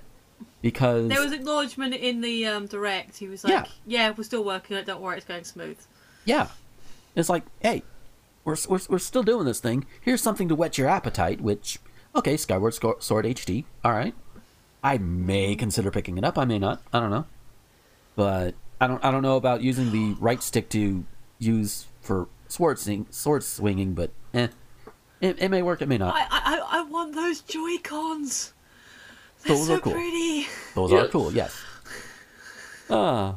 [0.61, 3.17] because There was acknowledgement in the um, direct.
[3.17, 3.65] He was like, Yeah.
[3.85, 4.87] "Yeah, we're still working on it.
[4.87, 5.77] Don't worry, it's going smooth."
[6.25, 6.47] Yeah.
[7.15, 7.83] It's like, hey,
[8.43, 9.85] we're, we're, we're still doing this thing.
[10.01, 11.77] Here's something to whet your appetite, which,
[12.15, 13.65] okay, Skyward Sword HD.
[13.83, 14.15] All right.
[14.83, 16.35] I may consider picking it up.
[16.37, 16.81] I may not.
[16.91, 17.25] I don't know.
[18.15, 21.05] But I don't I don't know about using the right stick to
[21.37, 24.47] use for sword, sing, sword swinging, but eh.
[25.21, 26.13] It, it may work, it may not.
[26.15, 28.53] I, I I- I want those Joy Cons.
[29.43, 29.93] They're Those so are cool.
[29.93, 30.47] pretty.
[30.75, 31.55] Those are cool, yes.
[32.89, 33.33] Uh,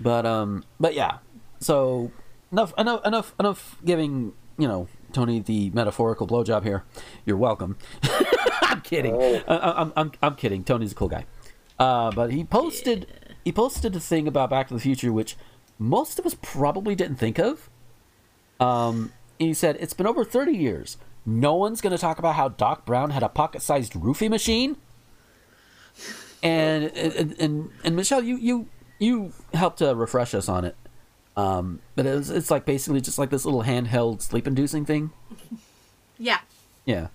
[0.00, 1.18] but um, but yeah.
[1.60, 2.10] So
[2.50, 6.84] enough, enough, enough, enough giving you know Tony the metaphorical blowjob here.
[7.24, 7.76] You're welcome.
[8.62, 9.14] I'm kidding.
[9.14, 10.64] I, I- I'm, I'm I'm kidding.
[10.64, 11.26] Tony's a cool guy.
[11.78, 13.06] Uh, but he posted
[13.44, 15.36] he posted a thing about Back to the Future, which
[15.78, 17.68] most of us probably didn't think of.
[18.62, 20.96] Um, he said it's been over 30 years.
[21.24, 24.76] No one's going to talk about how Doc Brown had a pocket-sized roofie machine
[26.42, 28.66] and and and, and Michelle, you you
[28.98, 30.76] you helped to refresh us on it.
[31.36, 35.12] Um, but it's it's like basically just like this little handheld sleep inducing thing.
[36.18, 36.40] Yeah,
[36.84, 37.08] Yeah.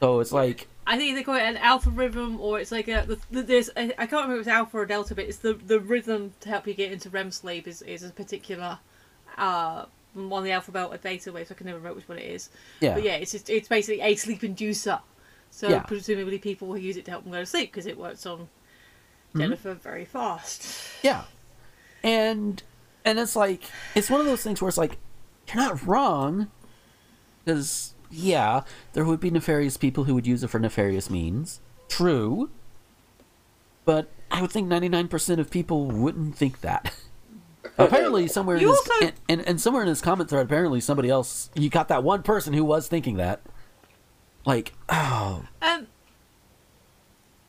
[0.00, 3.04] So it's like I think they call it an alpha rhythm, or it's like a
[3.06, 5.54] the, the, there's I I can't remember if it's alpha or delta, but it's the
[5.54, 8.78] the rhythm to help you get into REM sleep is is a particular
[9.36, 11.50] uh one of the alphabet or beta waves.
[11.50, 12.50] I can never remember which one it is.
[12.80, 12.94] Yeah.
[12.94, 15.00] But yeah, it's just it's basically a sleep inducer.
[15.50, 15.80] So Yeah.
[15.80, 18.48] presumably people will use it to help them go to sleep because it works on
[19.32, 19.40] hmm?
[19.40, 20.66] Jennifer very fast.
[21.02, 21.24] yeah,
[22.02, 22.62] and
[23.04, 23.62] and it's like
[23.94, 24.98] it's one of those things where it's like
[25.48, 26.50] you're not wrong,
[27.44, 28.62] because yeah,
[28.94, 31.60] there would be nefarious people who would use it for nefarious means.
[31.88, 32.50] True.
[33.84, 36.94] But I would think 99% of people wouldn't think that.
[37.78, 41.10] apparently, somewhere in You his, and, and, and somewhere in his comment thread, apparently somebody
[41.10, 43.40] else, you got that one person who was thinking that.
[44.46, 45.86] Like, oh, Um,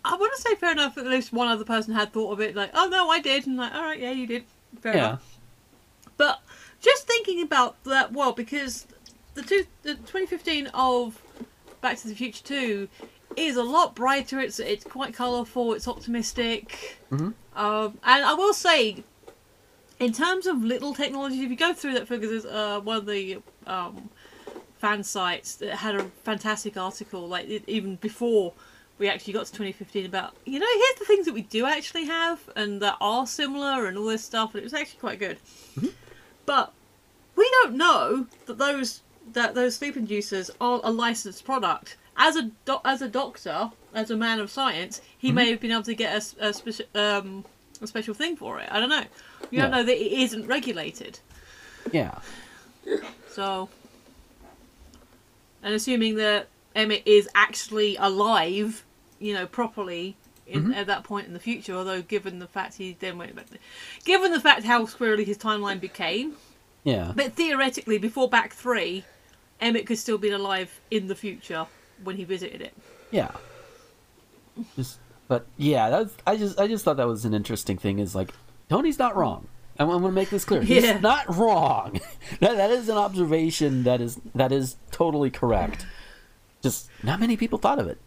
[0.03, 0.97] I want to say fair enough.
[0.97, 2.55] At least one other person had thought of it.
[2.55, 3.47] Like, oh no, I did.
[3.47, 4.43] And like, all right, yeah, you did.
[4.80, 5.05] Fair yeah.
[5.07, 5.39] enough.
[6.18, 6.41] But
[6.80, 8.88] just thinking about that, well, because
[9.34, 11.22] the two, the 2015 of
[11.82, 12.89] Back to the Future 2
[13.36, 14.39] is a lot brighter.
[14.39, 15.74] It's it's quite colourful.
[15.74, 16.99] It's optimistic.
[17.11, 17.34] Mhm.
[17.55, 19.03] Um, and I will say,
[20.00, 23.06] in terms of little technology, if you go through that, because there's uh, one of
[23.06, 24.10] the um,
[24.78, 28.54] fan sites that had a fantastic article, like it, even before
[28.98, 32.06] we actually got to 2015, about you know here's the things that we do actually
[32.06, 35.38] have and that are similar and all this stuff, and it was actually quite good.
[36.46, 36.74] But
[37.36, 39.02] we don't know that those
[39.34, 41.98] that those sleep inducers are a licensed product.
[42.18, 45.72] As a doc as a doctor, as a man of science, he may have been
[45.72, 47.43] able to get a, a, speci- um,
[47.82, 48.70] a special thing for it.
[48.72, 49.06] I don't know.
[49.52, 49.78] You don't Yeah.
[49.78, 51.20] know that it isn't regulated.
[51.91, 52.20] Yeah.
[53.30, 53.70] So,
[55.64, 58.84] and assuming that Emmett is actually alive,
[59.20, 60.16] you know, properly
[60.48, 60.76] in, Mhm.
[60.76, 61.74] at that point in the future.
[61.74, 63.48] Although, given the fact he then went, back,
[64.04, 66.36] given the fact how squirrely his timeline became,
[66.84, 67.14] Yeah.
[67.16, 69.06] but theoretically, before Back Three,
[69.62, 71.66] Emmett could still be alive in the future
[72.04, 72.74] when he visited it.
[73.10, 73.32] Yeah.
[74.76, 78.00] Just, but yeah, that's I just I just thought that was an interesting thing.
[78.00, 78.32] Is like
[78.70, 79.47] Tony's not wrong.
[79.78, 80.61] I'm going to make this clear.
[80.63, 80.99] He's Yeah.
[80.99, 81.99] not wrong.
[82.39, 85.86] that, that is an observation that is that is totally correct.
[86.61, 87.99] Just not many people thought of it,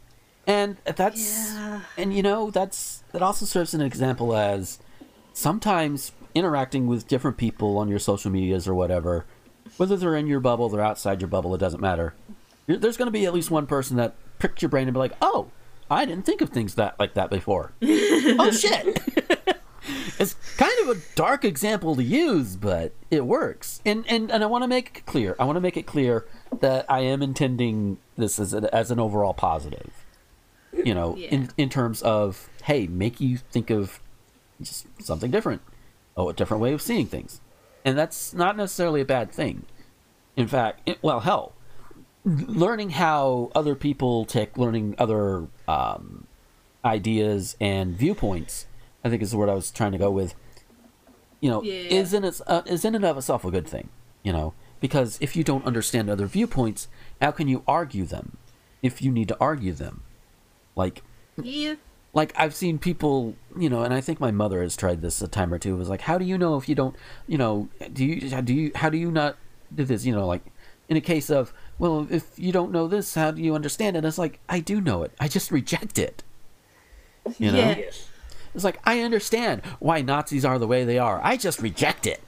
[0.46, 1.54] and that's
[1.96, 4.78] and you know that's that also serves an example as
[5.32, 9.24] sometimes interacting with different people on your social medias or whatever,
[9.76, 12.14] whether they're in your bubble, they're outside your bubble, it doesn't matter.
[12.66, 14.98] You're- There's going to be at least one person that pricks your brain and be
[14.98, 15.50] like, "Oh,
[15.90, 18.98] I didn't think of things that like that before." oh shit.
[20.18, 23.80] It's kind of a dark example to use, but it works.
[23.84, 25.36] And and, and I want to make it clear.
[25.38, 26.26] I want to make it clear
[26.60, 29.90] that I am intending this as a, as an overall positive.
[30.72, 34.00] You know, in in terms of hey, make you think of
[34.60, 35.62] just something different.
[36.16, 37.40] Oh, a different way of seeing things.
[37.84, 39.64] And that's not necessarily a bad thing.
[40.36, 41.52] In fact, it, well, hell,
[42.24, 46.26] learning how other people take learning other um,
[46.84, 48.66] ideas and viewpoints
[49.04, 50.34] i think is the word i was trying to go with
[51.40, 51.72] you know Yeah.
[52.00, 53.88] is in its uh, is in and of itself a good thing
[54.22, 56.88] you know because if you don't understand other viewpoints
[57.20, 58.36] how can you argue them
[58.82, 60.02] if you need to argue them
[60.76, 61.02] like
[61.42, 61.74] Yeah.
[62.14, 65.28] like I've seen people, you know, and I think my mother has tried this a
[65.28, 65.74] time or two.
[65.74, 66.94] It was like, how do you know if you don't,
[67.26, 69.36] you know, do you do you how do you not
[69.74, 70.04] do this?
[70.06, 70.42] You know, like
[70.88, 74.04] in a case of, well, if you don't know this, how do you understand it?
[74.04, 75.12] It's like I do know it.
[75.20, 76.22] I just reject it.
[77.38, 77.90] You know, Yeah.
[78.54, 81.20] It's like I understand why Nazis are the way they are.
[81.22, 82.20] I just reject it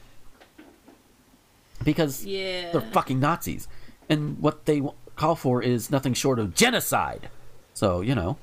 [1.84, 2.72] because Yeah.
[2.72, 3.68] they're fucking Nazis,
[4.08, 4.82] and what they
[5.16, 7.28] call for is nothing short of genocide.
[7.74, 8.36] So you know,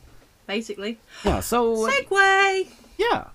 [0.48, 1.00] Basically.
[1.24, 1.40] yeah.
[1.42, 2.68] So uh, segue.
[2.98, 3.26] yeah.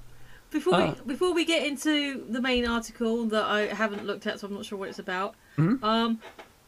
[0.50, 0.94] Before Uh.
[1.06, 4.54] we before we get into the main article that I haven't looked at, so I'm
[4.54, 5.34] not sure what it's about.
[5.56, 5.82] Mhm.
[5.82, 6.20] Um,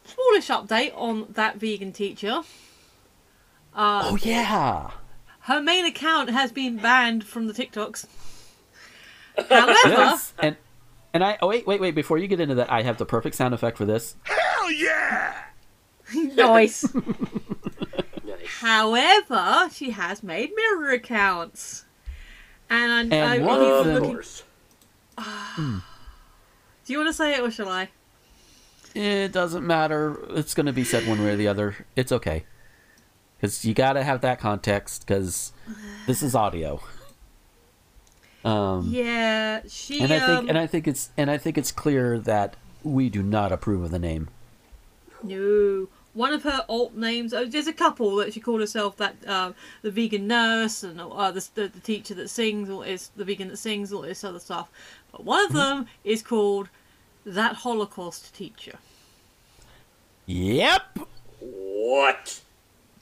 [0.05, 2.41] smallish update on that vegan teacher.
[3.75, 4.91] Uh, Oh yeah.
[5.45, 8.05] Her main account has been banned from the TikToks.
[9.49, 10.33] However, Yes.
[10.39, 10.55] And
[11.13, 13.35] and I oh wait wait wait before you get into that I have the perfect
[13.35, 14.15] sound effect for this.
[14.23, 15.35] Hell yeah!
[16.13, 16.83] nice.
[16.93, 18.47] Nice.
[18.59, 21.85] However, she has made mirror accounts,
[22.69, 24.43] and, I, And I, one of them- looking- course.
[25.17, 27.89] Do you want to say it or shall I?
[28.93, 30.19] It doesn't matter.
[30.31, 31.85] It's going to be said one way or the other.
[31.95, 32.45] It's okay.
[33.45, 35.51] Cuz you got to have that context cuz
[36.07, 36.81] this is audio.
[38.43, 39.99] Um Yeah, she.
[40.01, 43.09] and I think um, and I think it's and I think it's clear that we
[43.09, 44.29] do not approve of the name.
[45.23, 45.87] No.
[46.13, 47.33] One of her alt names.
[47.33, 51.31] Oh, there's a couple that she called herself that um, the vegan nurse and uh,
[51.31, 54.39] the, the the teacher that sings all is the vegan that sings all this other
[54.39, 54.69] stuff.
[55.11, 55.57] But one of Mm-hmm.
[55.57, 56.69] them is called
[57.25, 58.77] that Holocaust teacher.
[60.27, 60.99] Yep.
[61.39, 62.41] What?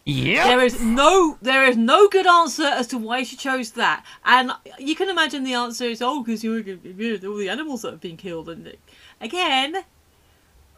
[0.05, 0.45] Yep.
[0.45, 4.51] There is no there is no good answer as to why she chose that, and
[4.77, 8.01] you can imagine the answer is oh because you were all the animals that have
[8.01, 8.75] been killed and
[9.21, 9.83] again.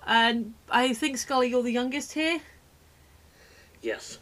[0.07, 2.41] And I think Scully, you're the youngest here.
[3.81, 4.19] Yes.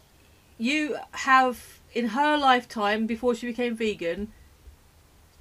[0.58, 4.32] you have in her lifetime before she became vegan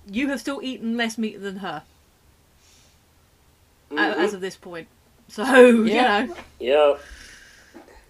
[0.10, 1.84] you have still eaten less meat than her
[3.92, 4.16] a- Mhm.
[4.16, 4.88] as of this point
[5.28, 6.26] so you Yeah.
[6.26, 6.98] know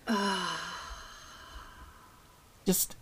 [0.08, 0.18] Yep.
[2.66, 2.95] Just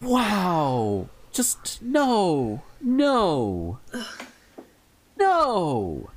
[0.00, 1.08] wow.
[1.32, 2.62] Just no.
[2.80, 3.78] No.
[5.16, 6.10] No.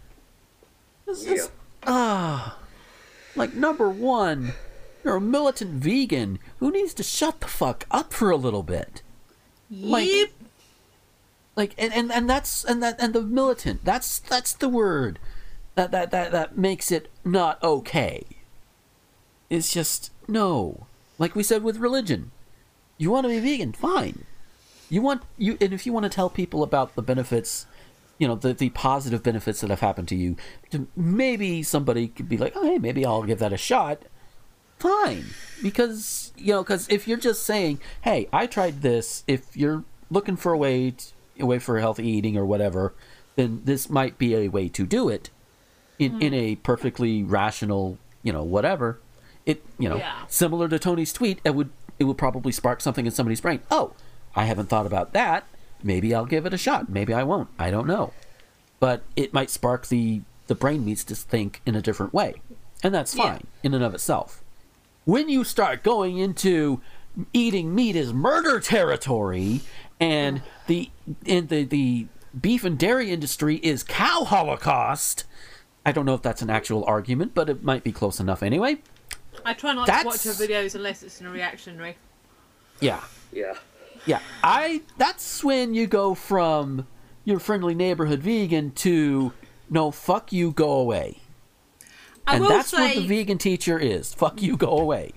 [1.06, 1.50] This is
[1.86, 2.58] ah.
[3.36, 4.54] Like number 1,
[5.04, 9.04] you're a militant vegan who needs to shut the fuck up for a little bit.
[9.70, 10.30] Like- yep
[11.56, 15.20] Like and, and, and that's and that and the militant, that's that's the word
[15.76, 18.24] that that that that makes it not okay.
[19.50, 20.88] It's just no.
[21.20, 22.32] Like we said with religion.
[22.98, 24.26] You want to be vegan, fine.
[24.90, 27.66] You want you and if you want to tell people about the benefits,
[28.18, 30.36] you know, the the positive benefits that have happened to you,
[30.72, 34.04] to maybe somebody could be like, "Oh, hey, maybe I'll give that a shot."
[34.80, 35.26] Fine.
[35.62, 40.38] Because, you know, cuz if you're just saying, "Hey, I tried this," if you're looking
[40.38, 41.06] for a way to,
[41.40, 42.94] a way for healthy eating or whatever,
[43.36, 45.30] then this might be a way to do it
[46.00, 46.64] in in a mm.
[46.64, 49.00] perfectly rational, you know, whatever.
[49.46, 50.26] It, you know, Yeah.
[50.28, 51.70] similar to Tony's tweet, it would
[52.00, 53.62] it would probably spark something in somebody's brain.
[53.72, 53.94] Oh,
[54.36, 55.46] I haven't thought about that.
[55.84, 56.90] Maybe I'll give it a shot.
[56.90, 57.50] Maybe I won't.
[57.60, 58.14] I don't know.
[58.80, 62.36] But it might spark the the brain needs to think in a different way.
[62.84, 63.24] And that's Yeah.
[63.24, 64.42] fine in and of itself.
[65.06, 66.80] When you start going into
[67.34, 69.62] eating meat is murder territory
[70.00, 70.90] and the
[71.26, 72.08] and the the
[72.40, 75.24] beef and dairy industry is cow holocaust,
[75.86, 78.78] I don't know if that's an actual argument, but it might be close enough anyway.
[79.48, 81.96] I try not to watch her videos unless it's in a reactionary
[82.80, 83.02] Yeah.
[83.32, 83.56] Yeah.
[84.06, 84.84] Yeah, I.
[84.98, 86.88] That's when you go from
[87.26, 89.34] your friendly neighborhood vegan to
[89.70, 91.20] no, fuck you, go away.
[92.26, 94.14] I and will that's say, what the vegan teacher is.
[94.14, 95.12] Fuck you, go away.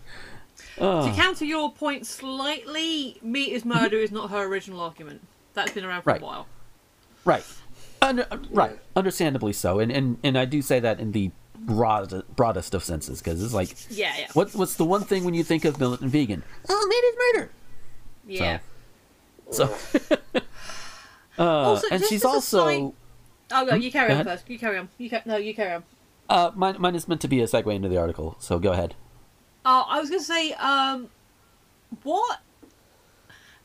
[0.77, 5.21] to counter your point slightly, meat is murder is not her original argument.
[5.55, 6.23] That's been around for Right.
[6.23, 6.47] a while.
[7.25, 7.45] Right.
[8.03, 8.79] Under, uh, right.
[8.97, 9.79] Understandably so.
[9.79, 11.31] And, and and I do say that in the
[11.67, 14.27] broad, broadest of senses because it's like, Yeah, yeah.
[14.35, 16.43] what's what's the one thing when you think of militant vegan?
[16.69, 17.51] Oh, meat is murder.
[18.27, 18.59] Yeah.
[19.51, 19.75] So,
[21.39, 22.95] uh, Also, and she's also
[23.53, 24.27] Oh, no, you carry Go on ahead.
[24.39, 24.49] first.
[24.49, 24.89] You carry on.
[24.99, 25.83] You ca- no, you carry on.
[26.29, 28.37] uh, mine, mine is meant to be a segue into the article.
[28.39, 28.95] So go ahead.
[29.67, 31.09] Oh, I was gonna say, um,
[32.05, 32.41] what?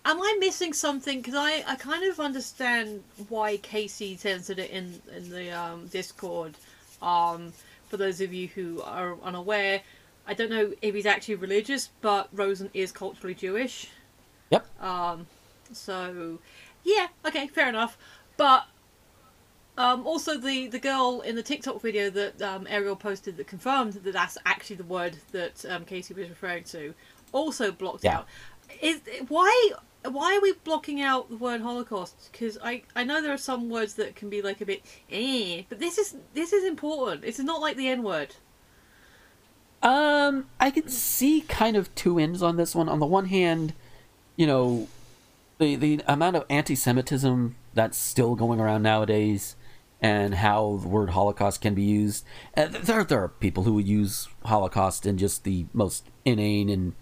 [0.06, 1.20] Am I missing something?
[1.20, 6.56] Because I, I kind of understand why Casey censored it in in the um, Discord.
[7.02, 7.54] Um,
[7.96, 9.82] for those of you who are unaware,
[10.28, 13.88] I don't know if he's actually religious, but Rosen is culturally Jewish.
[14.50, 14.84] Yep.
[14.84, 15.28] Um,
[15.72, 16.40] so
[16.84, 17.98] yeah, okay, fair enough.
[18.36, 18.66] But
[19.78, 23.94] um, also the the girl in the TikTok video that um, Ariel posted that confirmed
[23.94, 26.94] that that's actually the word that um, Casey was referring to,
[27.32, 28.18] also blocked Yeah.
[28.20, 28.28] out.
[28.82, 29.72] Is why
[30.10, 32.30] why are we blocking out the word Holocaust?
[32.32, 35.64] Because I I know there are some words that can be like a bit eh,
[35.70, 37.24] but this is this is important.
[37.24, 38.36] It's not like the N word.
[39.82, 42.90] Um, I can see kind of two ends on this one.
[42.90, 43.74] On the one hand,
[44.36, 44.88] you know,
[45.60, 49.56] the the amount of anti-Semitism that's still going around nowadays,
[50.02, 52.26] and how the word Holocaust can be used.
[52.54, 56.94] And there there are people who would use Holocaust in just the most inane and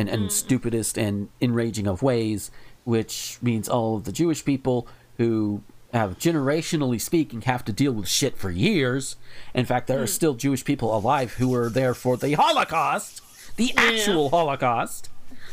[0.00, 0.30] and, and mm.
[0.30, 2.50] stupidest and enraging of ways,
[2.84, 4.88] which means all of the Jewish people
[5.18, 9.16] who have generationally speaking have to deal with shit for years.
[9.54, 10.08] In fact, there are mm.
[10.08, 13.20] still Jewish people alive who were there for the Holocaust,
[13.56, 15.10] the actual Holocaust.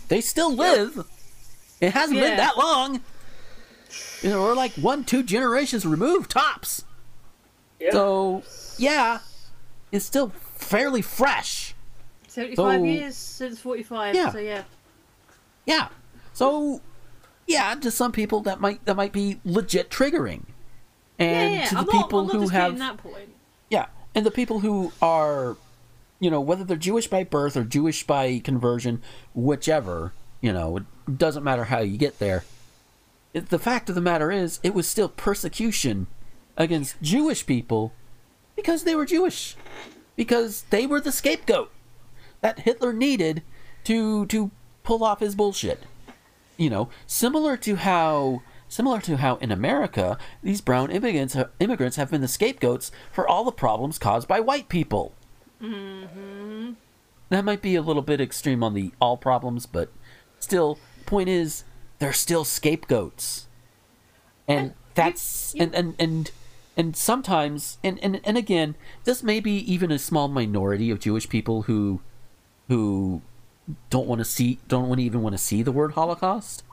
[0.07, 1.05] They still live.
[1.81, 3.01] It hasn't been that long.
[4.21, 6.85] You know, we're like one, two generations removed tops.
[7.79, 7.91] Yeah.
[7.91, 8.43] So,
[8.77, 9.19] yeah,
[9.91, 11.75] it's still fairly fresh.
[12.37, 14.13] Seventy five So- years since forty five.
[14.13, 14.31] Yeah.
[14.31, 14.63] So yeah.
[15.65, 15.87] Yeah.
[16.33, 16.81] So,
[17.47, 20.43] yeah, to some people that might that might be legit triggering,
[21.17, 21.65] and yeah, yeah.
[21.65, 23.29] to the I'm people not who have that point.
[23.71, 25.57] yeah, and the people who are,
[26.19, 29.01] you know, whether they're Jewish by birth or Jewish by conversion,
[29.33, 32.43] whichever, you know, it doesn't matter how you get there.
[33.33, 36.05] It, the fact of the matter is, it was still persecution
[36.55, 37.93] against Jewish people
[38.55, 39.55] because they were Jewish,
[40.15, 41.71] because they were the scapegoat
[42.41, 43.43] that Hitler needed
[43.85, 44.51] to to
[44.83, 45.83] pull off his bullshit.
[46.57, 52.11] You know, similar to how similar to how in America these brown immigrants immigrants have
[52.11, 55.13] been the scapegoats for all the problems caused by white people.
[55.61, 56.73] Mm-hmm.
[57.29, 59.91] That might be a little bit extreme on the all problems, but
[60.39, 61.63] still, point is
[61.99, 63.47] they're still scapegoats,
[64.47, 66.31] and that's and and and
[66.77, 71.27] and sometimes and, and and again this may be even a small minority of jewish
[71.27, 72.01] people who
[72.67, 73.21] who
[73.89, 76.63] don't want to see don't want to even want to see the word holocaust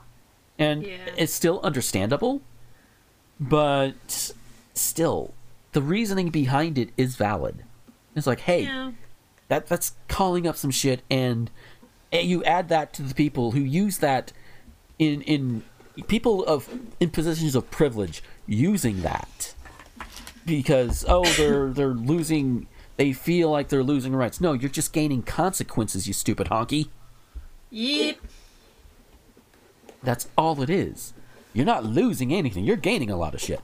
[0.57, 0.97] and Yeah.
[1.17, 2.41] it's still understandable
[3.39, 4.31] but
[4.73, 5.33] still
[5.73, 7.63] the reasoning behind it is valid
[8.15, 8.91] it's like hey Yeah.
[9.49, 11.51] that that's calling up some shit and,
[12.11, 14.31] and you add that to the people who use that
[14.99, 15.63] in in
[16.07, 16.69] people of
[16.99, 19.53] in positions of privilege using that
[20.45, 22.67] because oh they're they're losing
[22.97, 26.87] they feel like they're losing rights no you're just gaining consequences you stupid honky
[27.71, 28.17] Yep.
[30.03, 31.13] that's all it is
[31.53, 33.59] you're not losing anything you're gaining a lot of shit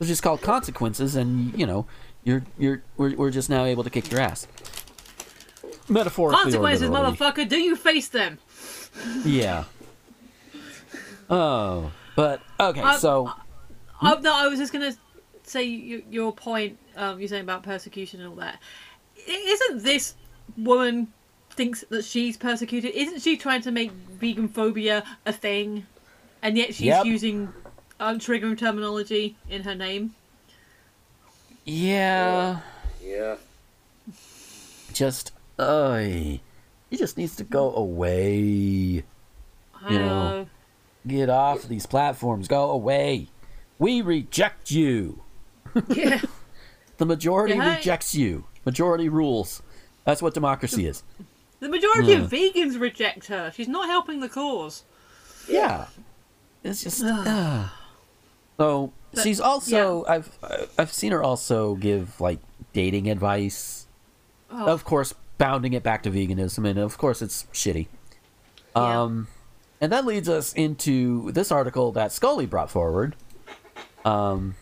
[0.00, 1.86] it's just called consequences and you know
[2.24, 4.46] you're you're we're, we're just now able to kick your ass
[5.88, 7.16] metaphorically Consequences, literally.
[7.16, 7.48] motherfucker.
[7.48, 8.38] Do you face them?
[9.24, 9.64] Yeah.
[11.30, 12.80] Oh, but okay.
[12.82, 13.32] I- so
[14.02, 14.92] Oh, no, I was just gonna
[15.44, 16.78] say y- your point.
[16.98, 18.58] Um, you're saying about persecution and all that.
[19.26, 20.14] I- Isn't this
[20.56, 21.12] woman
[21.50, 22.90] thinks that she's persecuted?
[22.94, 25.86] Isn't she trying to make vegan phobia a thing,
[26.42, 27.06] and yet she's Yep.
[27.06, 27.52] using
[28.00, 30.14] um, triggering terminology in her name?
[31.64, 32.60] yeah,
[33.04, 33.36] Yeah.
[34.92, 36.40] just uh, he
[36.96, 39.04] just needs to go away.
[39.82, 40.06] I You know.
[40.08, 40.46] know.
[41.06, 42.48] Get off these platforms.
[42.48, 43.28] Go away.
[43.78, 45.22] We reject you.
[45.88, 46.20] Yeah.
[46.98, 48.44] The majority Yeah, rejects you.
[48.64, 49.62] Majority rules.
[50.04, 51.02] That's what democracy is.
[51.60, 52.18] The majority Yeah.
[52.22, 53.52] of vegans reject her.
[53.54, 54.84] She's not helping the cause.
[55.48, 55.86] Yeah.
[56.62, 57.02] It's just.
[57.02, 57.68] Uh.
[58.58, 60.04] So But- she's also.
[60.06, 60.36] I've
[60.76, 62.40] I've seen her also give like
[62.72, 63.86] dating advice.
[64.50, 64.66] Oh.
[64.66, 67.86] Of course, bounding it back to veganism, and of course, it's shitty.
[68.74, 69.02] Yeah.
[69.02, 69.28] Um,
[69.80, 73.14] and that leads us into this article that Scully brought forward.
[74.04, 74.54] Um,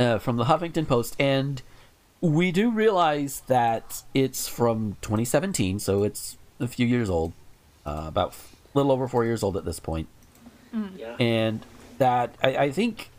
[0.00, 1.62] uh, from the Huffington Post, and
[2.20, 7.32] we do realize that it's from 2017, so it's a few years old,
[7.86, 8.34] uh, about
[8.74, 10.08] a little over four years old at this point.
[10.96, 11.16] Yeah.
[11.18, 11.66] and
[11.98, 13.10] that I, I think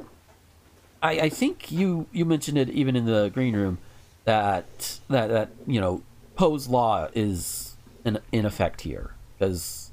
[1.04, 3.78] I, I think you you mentioned it even in the green room
[4.26, 6.02] that that that you know
[6.36, 7.76] Poe's law is
[8.06, 9.92] in in effect here because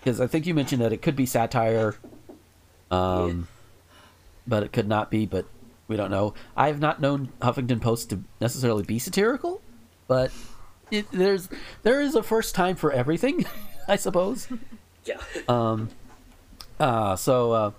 [0.00, 1.94] because I think you mentioned that it could be satire,
[2.90, 3.48] um,
[4.46, 5.26] but it could not be.
[5.26, 5.46] But
[5.88, 6.34] we don't know.
[6.56, 9.60] I have not known Huffington Post to necessarily be satirical,
[10.08, 10.30] but
[10.90, 11.48] it, there's
[11.82, 13.46] there is a first time for everything,
[13.88, 14.48] I suppose.
[15.06, 15.18] Yeah.
[15.48, 15.90] Um,
[16.80, 17.70] uh, so, uh,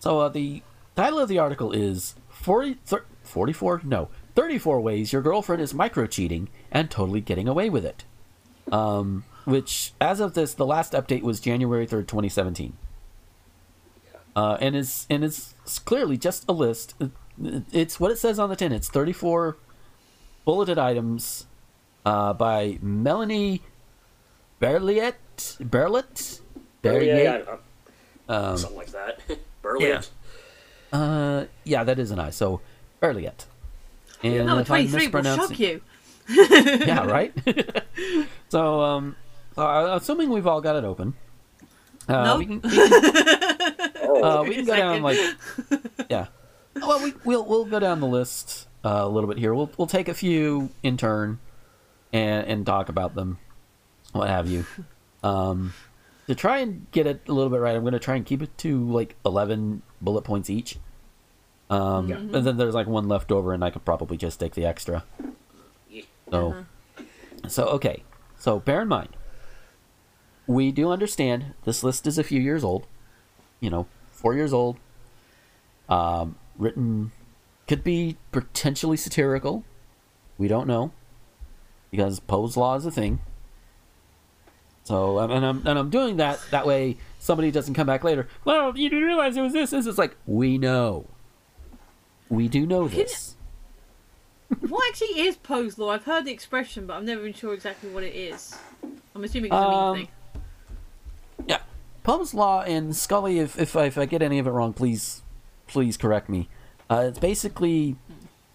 [0.00, 0.60] so uh, the
[0.94, 3.80] title of the article is 40, thir- 44?
[3.84, 8.04] No, 34 ways your girlfriend is micro cheating and totally getting away with it.
[8.70, 12.74] Um, which, as of this, the last update was January 3rd, 2017.
[14.36, 16.94] Uh, and is and it's clearly just a list.
[17.72, 18.72] It's what it says on the tin.
[18.72, 19.56] It's 34
[20.44, 21.46] bulleted items
[22.04, 23.62] uh, by Melanie
[24.60, 25.14] Berliet.
[25.38, 26.40] Berlet?
[26.82, 27.48] yeah, Berliet?
[27.48, 27.56] uh,
[28.32, 29.20] Um, something like that.
[29.62, 30.08] Berliet.
[30.92, 32.30] Uh, yeah, that is an I.
[32.30, 32.60] So
[33.02, 33.46] Berliet.
[34.22, 35.80] And Number if I'm 23 will shock you.
[36.30, 37.32] yeah, right.
[38.48, 39.16] so, um,
[39.58, 41.14] uh, assuming we've all got it open,
[42.08, 42.38] uh, Nope.
[42.38, 45.18] we can, we can, uh, we can go down like,
[46.10, 46.26] yeah.
[46.76, 49.54] Well, we, we'll we'll go down the list uh, a little bit here.
[49.54, 51.38] We'll we'll take a few in turn,
[52.12, 53.38] and and talk about them,
[54.12, 54.66] what have you.
[55.22, 55.72] Um,
[56.26, 58.42] to try and get it a little bit right, I'm going to try and keep
[58.42, 60.78] it to like 11 bullet points each.
[61.70, 62.16] Um, Yeah.
[62.16, 65.04] and then there's like one left over, and I could probably just take the extra.
[66.32, 66.64] So,
[67.46, 68.02] so okay.
[68.36, 69.10] So bear in mind,
[70.46, 72.86] we do understand this list is a few years old.
[73.60, 74.76] You know, four years old.
[75.88, 77.12] Um, written
[77.68, 79.64] could be potentially satirical.
[80.38, 80.92] We don't know
[81.90, 83.20] because Poe's law is a thing.
[84.84, 88.28] So and I'm and I'm doing that that way somebody doesn't come back later.
[88.44, 89.70] Well, you didn't realize it was this.
[89.70, 91.06] This is like we know.
[92.28, 93.30] We do know this.
[94.68, 95.90] What actually is Poe's law?
[95.90, 98.56] I've heard the expression, but I'm never even sure exactly what it is.
[99.14, 100.08] I'm assuming it's a mean Um, thing.
[102.04, 103.38] Yeah, Poe's law and Scully.
[103.38, 105.22] If if I, if I get any of it wrong, please
[105.66, 106.48] please correct me.
[106.90, 107.96] Uh, it's basically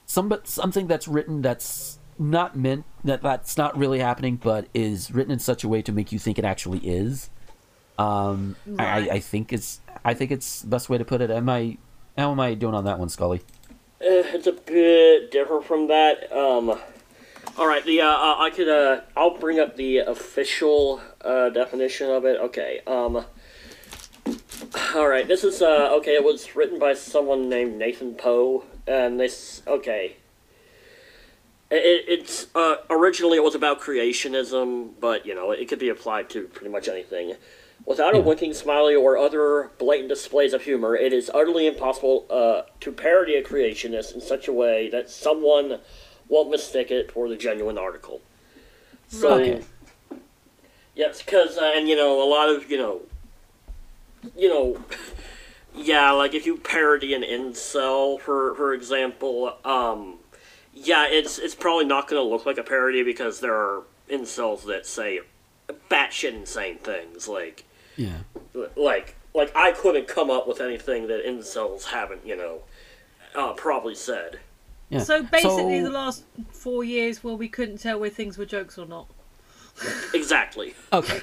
[0.05, 5.31] some something that's written that's not meant that that's not really happening, but is written
[5.31, 7.29] in such a way to make you think it actually is.
[7.97, 11.31] Um, I, I, I think it's I think it's best way to put it.
[11.31, 11.77] Am I
[12.17, 13.41] how am I doing on that one, Scully?
[14.01, 16.31] Eh, it's a bit different from that.
[16.31, 16.79] Um,
[17.57, 22.09] all right, the uh, uh, I could uh, I'll bring up the official uh, definition
[22.09, 22.39] of it.
[22.39, 22.81] Okay.
[22.87, 23.25] Um.
[24.93, 26.13] All right, this is uh okay.
[26.15, 30.17] It was written by someone named Nathan Poe, and this okay.
[31.71, 36.29] It, it's uh, originally it was about creationism, but you know it could be applied
[36.31, 37.35] to pretty much anything.
[37.85, 42.63] Without a winking smiley or other blatant displays of humor, it is utterly impossible uh,
[42.81, 45.79] to parody a creationist in such a way that someone
[46.27, 48.21] won't mistake it for the genuine article.
[49.07, 49.63] So, Okay.
[50.95, 53.01] yes, because uh, and you know a lot of you know,
[54.37, 54.83] you know,
[55.75, 60.15] yeah, like if you parody an incel, for for example, um,
[60.73, 64.65] yeah, it's it's probably not going to look like a parody because there are incels
[64.65, 65.19] that say
[65.91, 67.63] batshit insane things like
[67.95, 68.17] Yeah.
[68.75, 72.61] like like I couldn't come up with anything that incels haven't you know
[73.35, 74.39] uh, probably said.
[74.89, 74.99] Yeah.
[75.03, 78.77] So basically, So- the last four years where we couldn't tell where things were jokes
[78.79, 79.05] or not.
[80.13, 80.73] Exactly.
[80.91, 81.19] Okay.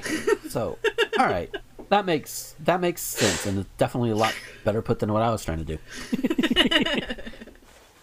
[0.48, 0.78] So,
[1.18, 1.54] all right.
[1.88, 4.34] That makes that makes sense, and it's definitely a lot
[4.64, 5.78] better put than what I was trying to do.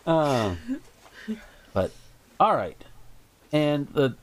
[0.07, 0.55] uh,
[1.73, 1.91] but
[2.39, 2.81] all right,
[3.51, 4.15] and the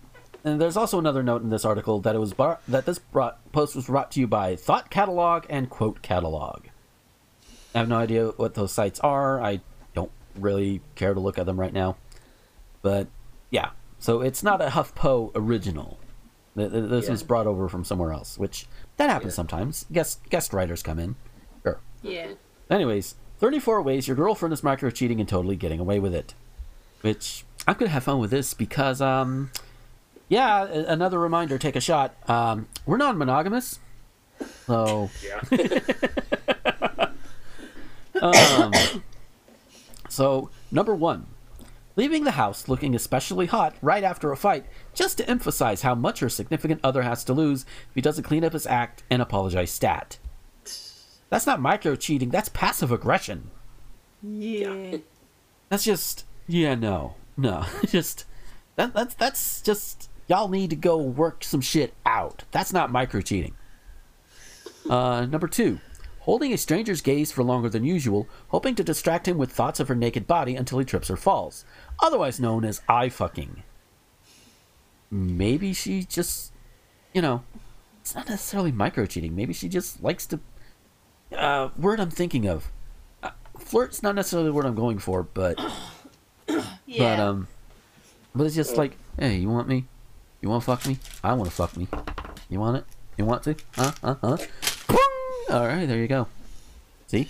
[0.45, 3.39] and there's also another note in this article that it was bar- that this brought,
[3.53, 6.67] post was brought to you by Thought Catalog and Quote Catalog.
[7.75, 9.43] I have no idea what those sites are.
[9.43, 9.61] I
[9.95, 11.97] don't really care to look at them right now,
[12.83, 13.09] but
[13.51, 13.71] yeah.
[13.99, 15.99] So it's not a HuffPo original.
[16.57, 17.11] Th- th- This Yeah.
[17.13, 18.67] was brought over from somewhere else, which
[19.01, 19.87] that happens sometimes.
[19.91, 21.17] Guest guest writers come in.
[21.63, 21.81] Sure.
[22.03, 22.33] Yeah.
[22.69, 26.35] Anyways, 34 ways your girlfriend is micro cheating and totally getting away with it.
[27.01, 29.53] Which I'm gonna have fun with this because, um,
[30.29, 32.15] yeah, another reminder: take a shot.
[32.29, 33.79] Um, we're non-monogamous,
[34.67, 35.81] so Yeah.
[38.21, 38.73] um,
[40.11, 41.27] so number one,
[42.01, 44.65] leaving the house looking especially hot right after a fight,
[44.95, 48.43] just to emphasize how much her significant other has to lose if he doesn't clean
[48.43, 50.17] up his act and apologize stat.
[51.29, 52.31] That's not micro cheating.
[52.31, 53.51] That's passive aggression.
[54.23, 54.97] Yeah.
[55.69, 58.25] That's just yeah, no, no, just
[58.77, 62.45] that that's that's just y'all need to go work some shit out.
[62.51, 63.55] That's not micro cheating.
[64.89, 65.81] Uh, number two,
[66.21, 69.89] holding a stranger's gaze for longer than usual, hoping to distract him with thoughts of
[69.89, 71.65] her naked body until he trips or falls,
[72.03, 73.63] otherwise known as eye fucking.
[75.11, 76.53] Maybe she just,
[77.13, 77.43] you know,
[78.01, 79.35] it's not necessarily micro cheating.
[79.35, 80.41] Maybe she just likes to.
[81.37, 82.71] Uh, word I'm thinking of.
[83.23, 85.59] Uh, flirt's not necessarily the word I'm going for, but
[86.87, 87.17] Yeah.
[87.17, 87.49] but um,
[88.35, 89.87] but it's just like, hey, you want me?
[90.41, 90.99] You want to fuck me?
[91.23, 91.89] I want to fuck me.
[92.49, 92.85] You want it?
[93.19, 93.57] You want to?
[93.77, 93.93] Huh?
[94.03, 94.15] Huh?
[94.23, 94.37] Huh?
[95.51, 96.29] All right, there you go.
[97.09, 97.29] See?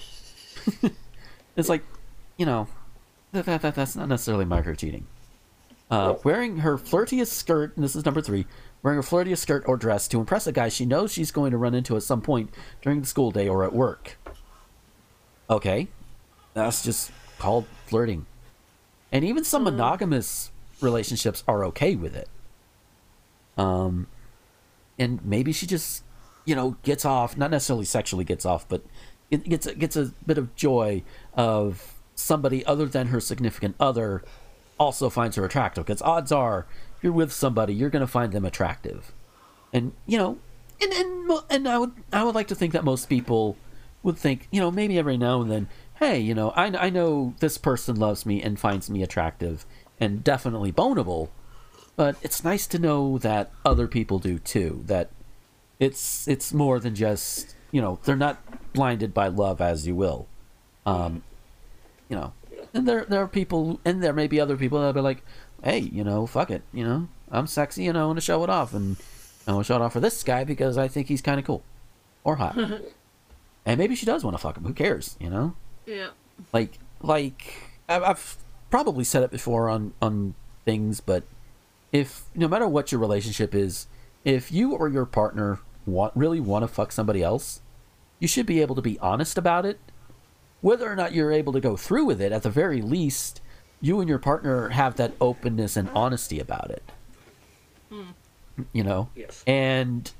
[1.57, 1.83] it's like,
[2.37, 2.69] you know,
[3.33, 5.07] that, that, that that's not necessarily micro cheating.
[5.91, 8.47] Uh, wearing her flirtiest skirt, and this is number three,
[8.83, 11.57] wearing her flirtiest skirt or dress to impress a guy she knows she's going to
[11.57, 12.51] run into at some point
[12.81, 14.17] during the school day or at work.
[15.49, 15.89] Okay,
[16.55, 18.27] that's just called flirting.
[19.11, 22.29] And even some monogamous relationships are okay with it.
[23.59, 24.07] Um,
[24.97, 26.05] and maybe she just,
[26.45, 28.83] you know, gets off, not necessarily sexually gets off, but
[29.31, 31.03] it gets gets a bit of joy
[31.35, 34.23] of somebody other than her significant other
[34.79, 35.87] also finds her attractive.
[35.87, 36.67] Because odds are,
[37.03, 39.13] you're with somebody, you're going to find them attractive.
[39.73, 40.39] And you know,
[40.81, 43.57] and and and I would I would like to think that most people
[44.03, 45.69] would think, you know, maybe every now and then,
[45.99, 49.65] hey, you know, I I know this person loves me and finds me attractive
[50.01, 51.29] and definitely boneable,
[51.97, 54.83] but it's nice to know that other people do too.
[54.87, 55.11] That
[55.79, 60.27] it's it's more than just you know they're not blinded by love as you will,
[60.87, 61.23] um,
[62.11, 62.35] you know.
[62.75, 65.25] And there there are people and there may be other people that'll be like,
[65.65, 68.51] hey, you know, fuck it, you know, I'm sexy and I want to show it
[68.51, 68.97] off and
[69.47, 71.47] I want to show it off for this guy because I think he's kind of
[71.47, 71.63] cool
[72.23, 72.57] or hot.
[73.67, 74.65] and maybe she does want to fuck him.
[74.65, 75.55] Who cares, you know?
[75.87, 76.11] Yeah.
[76.53, 77.55] like like
[77.89, 78.37] I've, I've
[78.71, 80.35] probably said it before on on
[80.65, 81.25] things but
[81.91, 83.87] if no matter what your relationship is
[84.25, 87.63] if you or your partner want really want to fuck somebody else
[88.21, 89.81] you should be able to be honest about it
[90.61, 93.41] whether or not you're able to go through with it at the very least
[93.81, 96.83] you and your partner have that openness and honesty about it.
[97.89, 98.11] Hmm.
[98.73, 99.09] You know?
[99.17, 99.43] Yes.
[99.47, 100.11] and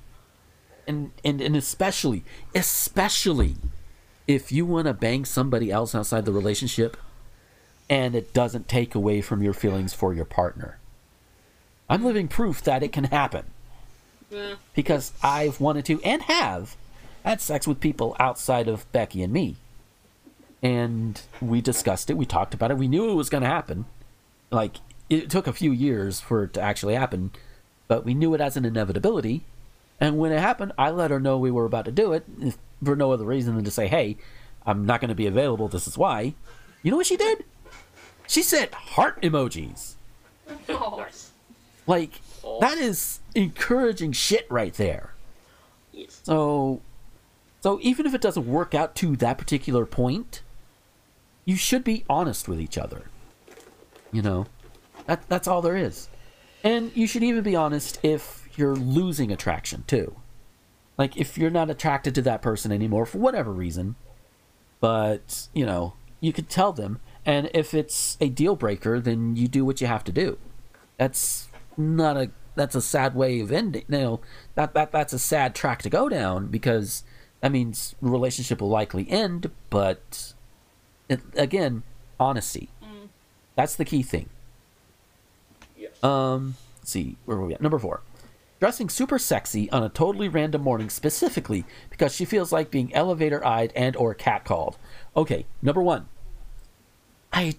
[0.87, 3.57] and and, and especially especially
[4.27, 6.97] if you want to bang somebody else outside the relationship
[7.89, 10.79] and it doesn't take away from your feelings for your partner.
[11.89, 13.47] I'm living proof that it can happen.
[14.31, 14.55] Yeah.
[14.75, 16.77] because i've wanted to and have
[17.25, 19.57] had sex with people outside of becky and me
[20.63, 23.87] and we discussed it we talked about it we knew it was going to happen.
[24.51, 24.77] Like
[25.09, 27.31] it took a few years for it to actually happen
[27.89, 29.45] but we knew it as an inevitability.
[29.99, 32.57] And when it happened i let her know we were about to do it if,
[32.85, 34.17] for no other reason than to say hey
[34.67, 36.35] i'm not going to be available this is why.
[36.83, 37.45] You know what she did?
[38.27, 39.95] She sent heart emojis.
[40.69, 41.33] Nice.
[41.87, 42.21] like
[42.61, 45.15] that is encouraging shit right there.
[45.93, 46.21] Yes.
[46.23, 46.81] so
[47.61, 50.41] so even if it doesn't work out to that particular point
[51.51, 53.03] you should be honest with each other.
[54.13, 54.47] You know?
[55.07, 56.09] That that's all there is.
[56.63, 60.15] And you should even be honest if you're losing attraction too.
[60.97, 63.97] Like if you're not attracted to that person anymore for whatever reason
[64.79, 67.01] but you know you could tell them.
[67.27, 70.39] And if it's a deal breaker then you do what you have to do.
[70.99, 74.21] That's not a that's a sad way of ending you know
[74.55, 77.03] that, that that's a sad track to go down because
[77.41, 80.35] that means relationship will likely end but
[81.35, 81.83] again
[82.19, 82.69] honesty
[83.57, 84.29] that's the key thing
[85.77, 86.03] Yes.
[86.05, 87.61] um, let's see, where were we at?
[87.63, 88.03] Number four.
[88.59, 93.43] Dressing super sexy on a totally random morning specifically because she feels like being elevator
[93.47, 94.77] eyed and or catcalled.
[95.17, 96.07] Okay, number one.
[97.33, 97.55] I,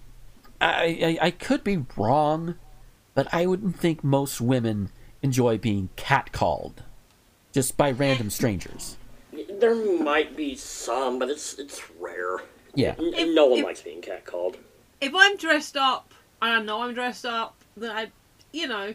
[0.60, 2.54] I, I, I could be wrong,
[3.14, 4.90] but I wouldn't think most women
[5.22, 6.74] enjoy being catcalled
[7.52, 8.96] just by random strangers.
[9.58, 12.38] There might be some, but it's it's rare.
[12.74, 12.94] Yeah.
[12.98, 14.56] If- no one if- likes being catcalled.
[15.00, 18.10] If I'm dressed up and I know I'm dressed up, then I,
[18.52, 18.94] you know,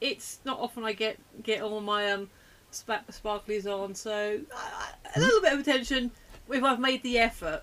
[0.00, 2.30] it's not often I get get all my um
[2.70, 3.94] spa- sparklies on.
[3.94, 4.86] So uh,
[5.16, 6.10] a little bit of attention
[6.48, 7.62] if I've made the effort.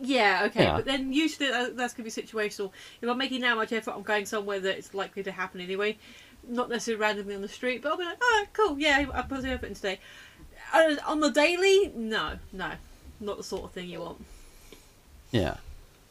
[0.00, 0.76] Yeah, okay, Yeah.
[0.76, 2.70] but then usually that, that's gonna be situational.
[3.02, 5.98] If I'm making that much effort, I'm going somewhere that it's likely to happen anyway,
[6.48, 7.82] not necessarily randomly on the street.
[7.82, 9.98] But I'll be like, oh, cool, yeah, I put the effort in today.
[10.72, 12.72] Uh, on the daily, no, no,
[13.20, 14.24] not the sort of thing you want.
[15.30, 15.56] Yeah,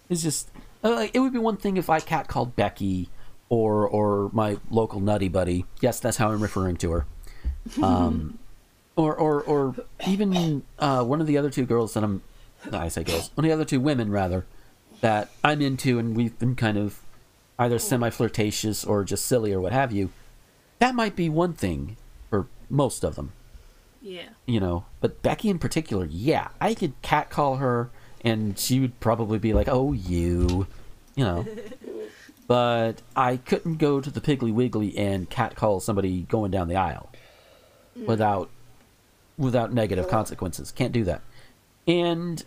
[0.10, 0.49] it's just
[0.84, 3.10] uh, it would be one thing if I cat called Becky
[3.49, 5.65] or or my local nutty buddy.
[5.81, 7.06] Yes, that's how I'm referring to her.
[7.81, 8.39] Um,
[8.95, 9.76] or or or
[10.07, 12.22] even uh, one of the other two girls that I'm.
[12.72, 13.31] No, I say girls.
[13.35, 14.45] One of the other two women rather
[15.02, 16.99] that I'm into and we've been kind of
[17.60, 20.10] either semi flirtatious or just silly or what have you,
[20.80, 21.98] that might be one thing
[22.30, 23.31] for most of them,
[24.02, 24.30] Yeah.
[24.45, 24.85] you know.
[24.99, 27.89] But Becky in particular, yeah, I could catcall her
[28.22, 30.68] and she would probably be like, oh, you,
[31.15, 31.45] you know.
[32.48, 37.10] but I couldn't go to the Piggly Wiggly and catcall somebody going down the aisle
[37.98, 38.06] mm.
[38.06, 38.49] without
[39.38, 40.72] without negative consequences.
[40.72, 41.22] Can't do that.
[41.85, 42.44] And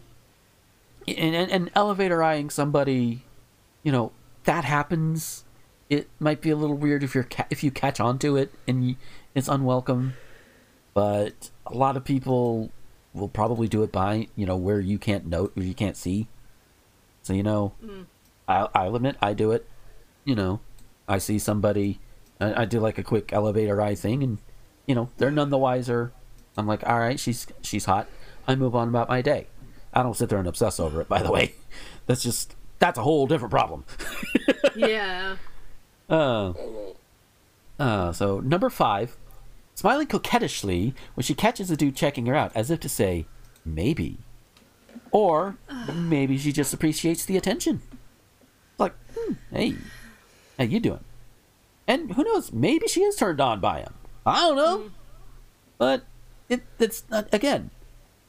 [1.07, 3.23] and, and, and elevator eyeing somebody,
[3.83, 4.13] you know,
[4.45, 5.45] that happens.
[5.89, 8.53] It might be a little weird if you're ca- if you catch on to it
[8.67, 8.97] and you,
[9.35, 10.15] it's unwelcome,
[10.95, 12.71] but a lot of people
[13.13, 16.29] will probably do it by you know where you can't note or you can't see.
[17.23, 17.73] So you know,
[18.49, 19.69] I'll, I'll admit I do it.
[20.25, 20.61] You know,
[21.09, 21.99] I see somebody,
[22.41, 24.39] I, I do like a quick elevator eye thing, and
[24.87, 26.13] you know they're none the wiser.
[26.57, 28.09] I'm like, all right, she's she's hot.
[28.47, 29.47] I move on about my day.
[29.93, 31.09] I don't sit there and obsess over it.
[31.09, 31.55] By the way,
[32.07, 33.85] that's just that's a whole different problem.
[34.77, 35.37] Yeah.
[36.09, 36.53] Uh,
[37.79, 39.17] uh, so number five,
[39.81, 43.25] smiling coquettishly when she catches a dude checking her out, as if to say,
[43.65, 44.19] maybe,
[45.11, 45.57] or
[45.95, 47.81] maybe she just appreciates the attention.
[48.77, 49.77] Like, hmm, hey,
[50.59, 51.05] how you doing?
[51.89, 52.53] And who knows?
[52.53, 53.95] Maybe she is turned on by him.
[54.27, 54.91] I don't know,
[55.79, 56.05] but
[56.51, 57.71] it it's not again.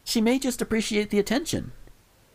[0.05, 1.73] She may just appreciate the attention.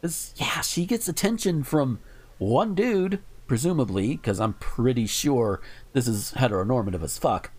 [0.02, 2.01] 'Cause, yeah, she gets attention from
[2.36, 5.62] one dude, presumably, because I'm pretty sure
[5.94, 7.51] this is heteronormative as fuck.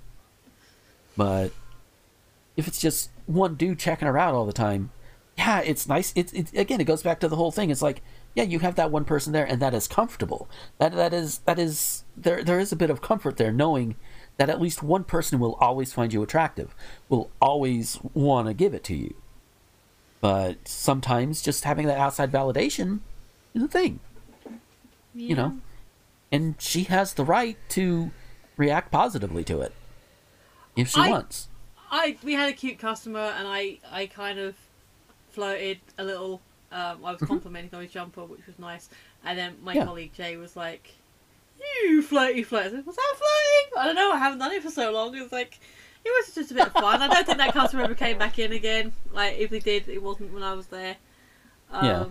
[1.18, 1.52] But
[2.56, 4.92] if it's just one dude checking her out all the time,
[5.38, 6.14] yeah, it's nice.
[6.16, 7.70] It's, it's again, it goes back to the whole thing.
[7.70, 8.02] It's like,
[8.34, 10.48] yeah, you have that one person there, and that is comfortable.
[10.78, 12.44] That that is that is there.
[12.44, 13.96] There is a bit of comfort there, knowing
[14.38, 16.76] that at least one person will always find you attractive,
[17.10, 19.16] will always want to give it to you.
[20.22, 23.00] But sometimes just having that outside validation
[23.54, 24.00] is a thing,
[25.14, 25.58] you know.
[26.32, 28.12] And she has the right to
[28.58, 29.74] react positively to it
[30.78, 31.48] if she I- wants.
[31.90, 34.56] I we had a cute customer and I I kind of
[35.32, 36.42] floated a little.
[36.72, 38.90] Um, I was complimenting on his jumper, which was nice.
[39.24, 39.86] And then my Yeah.
[39.86, 40.96] colleague Jay was like,
[41.86, 43.72] "You flirty flirt." I said, Was that flirting?
[43.82, 44.12] I don't know.
[44.12, 45.16] I haven't done it for so long.
[45.16, 45.60] It was like
[46.04, 47.02] it was just a bit of fun.
[47.02, 48.92] I don't think that customer ever came back in again.
[49.14, 50.98] Like if they did, it wasn't when I was there.
[51.72, 52.06] Um, Yeah.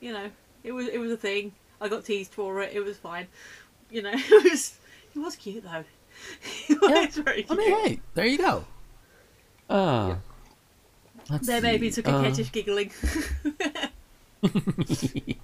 [0.00, 0.30] You know,
[0.62, 1.52] it was it was a thing.
[1.80, 2.72] I got teased for it.
[2.74, 3.28] It was fine.
[3.90, 4.78] You know, it was
[5.14, 5.84] it was cute though.
[6.68, 8.64] was very I mean, hey, there you go.
[9.68, 10.16] Uh,
[11.28, 12.90] let's There may be see, some uh, coquettish giggling.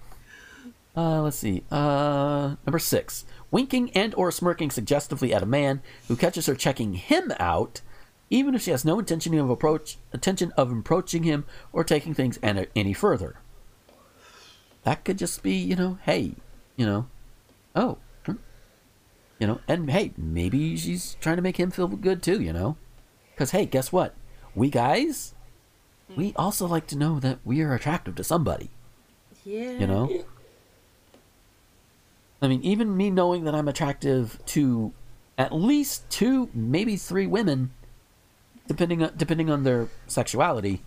[0.96, 1.62] Uh, let's see.
[1.70, 6.94] Uh, number six, winking and or smirking suggestively at a man who catches her checking
[6.94, 7.82] him out,
[8.30, 12.38] even if she has no intention of approach intention of approaching him or taking things
[12.42, 13.36] any, any further.
[14.84, 16.32] That could just be, you know, hey,
[16.76, 17.08] you know,
[17.74, 17.98] oh,
[19.38, 22.76] you know, and hey, maybe she's trying to make him feel good too, you know,
[23.32, 24.14] because hey, guess what?
[24.54, 25.34] We guys,
[26.16, 26.34] we mm.
[26.36, 28.70] also like to know that we are attractive to somebody.
[29.44, 29.72] Yeah.
[29.72, 30.24] You know?
[32.42, 34.92] I mean, even me knowing that I'm attractive to
[35.38, 37.72] at least two, maybe three women,
[38.66, 40.82] depending on depending on their sexuality,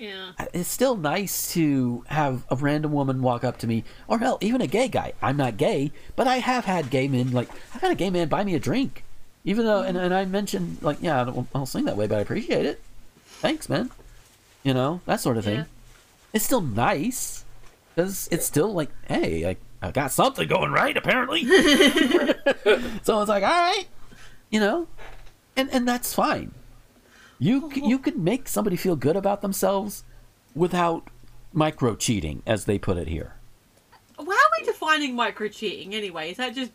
[0.00, 0.32] Yeah.
[0.38, 4.38] Uh, it's still nice to have a random woman walk up to me, or hell,
[4.40, 5.12] even a gay guy.
[5.20, 8.28] I'm not gay, but I have had gay men like I've had a gay man
[8.28, 9.04] buy me a drink,
[9.44, 12.06] even though, and, and I mentioned like, yeah, I don't, I don't sing that way,
[12.06, 12.80] but I appreciate it.
[13.26, 13.90] Thanks, man.
[14.62, 15.58] You know that sort of thing.
[15.58, 15.64] Yeah.
[16.32, 17.44] It's still nice
[17.94, 19.56] because it's still like, hey, I,
[19.86, 21.44] I got something going right apparently.
[23.02, 23.84] so it's like, all right,
[24.48, 24.88] you know,
[25.56, 26.52] and and that's fine.
[27.40, 30.04] You you could make somebody feel good about themselves
[30.54, 31.08] without
[31.52, 33.34] micro cheating, as they put it here.
[34.18, 36.30] Well, how are we defining micro cheating anyway?
[36.30, 36.70] Is that just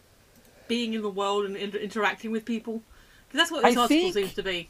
[0.67, 2.81] being in the world and inter- interacting with people?
[3.27, 4.67] Because that's what this I article think- seems to be.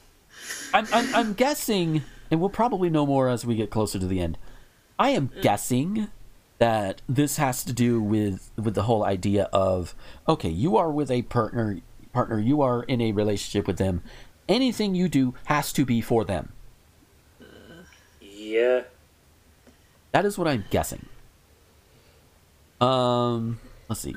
[0.73, 4.19] I'm, I'm I'm guessing, and we'll probably know more as we get closer to the
[4.19, 4.37] end.
[4.99, 6.09] I am guessing
[6.57, 9.95] that this has to do with with the whole idea of
[10.27, 11.79] okay, you are with a partner
[12.11, 14.01] partner, you are in a relationship with them.
[14.47, 16.51] Anything you do has to be for them.
[18.21, 18.83] Yeah.
[20.11, 21.07] That is what I'm guessing.
[22.79, 23.59] Um,
[23.89, 24.15] let's see.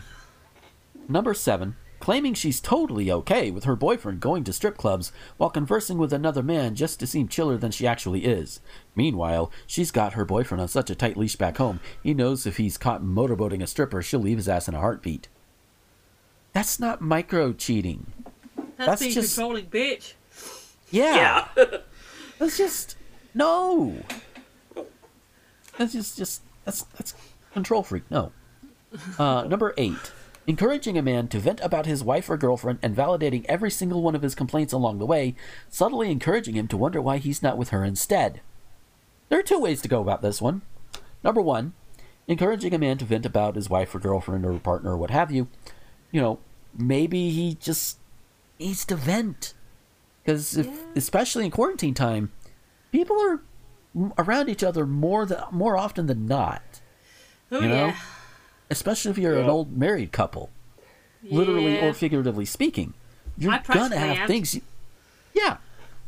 [1.09, 5.96] Number seven, claiming she's totally okay with her boyfriend going to strip clubs while conversing
[5.96, 8.60] with another man just to seem chiller than she actually is.
[8.94, 12.59] Meanwhile, she's got her boyfriend on such a tight leash back home, he knows if
[12.59, 15.28] he's caught motorboating a stripper, she'll leave his ass in a heartbeat.
[16.52, 18.12] That's not micro cheating.
[18.76, 20.12] That's, That's being just- controlling, bitch.
[20.90, 21.48] Yeah.
[22.39, 22.97] That's just
[23.35, 23.97] no.
[25.77, 27.15] That's just just that's that's
[27.52, 28.05] control freak.
[28.10, 28.32] No.
[29.19, 30.12] Uh, number eight,
[30.47, 34.15] encouraging a man to vent about his wife or girlfriend and validating every single one
[34.15, 35.35] of his complaints along the way,
[35.69, 38.40] subtly encouraging him to wonder why he's not with her instead.
[39.28, 40.62] There are two ways to go about this one.
[41.23, 41.74] Number one,
[42.27, 45.31] encouraging a man to vent about his wife or girlfriend or partner or what have
[45.31, 45.48] you.
[46.10, 46.39] You know,
[46.77, 47.98] maybe he just
[48.59, 49.55] needs to vent.
[50.28, 52.32] Because if, especially in quarantine time,
[52.92, 53.40] people are
[54.18, 56.82] around each other more than, more often than not.
[57.50, 57.96] Oh, you know, yeah.
[58.68, 60.50] especially if you're an old married couple,
[61.22, 62.92] literally or figuratively speaking,
[63.38, 64.26] you're gonna have am.
[64.28, 64.55] things.
[64.55, 64.60] You,
[65.32, 65.56] yeah,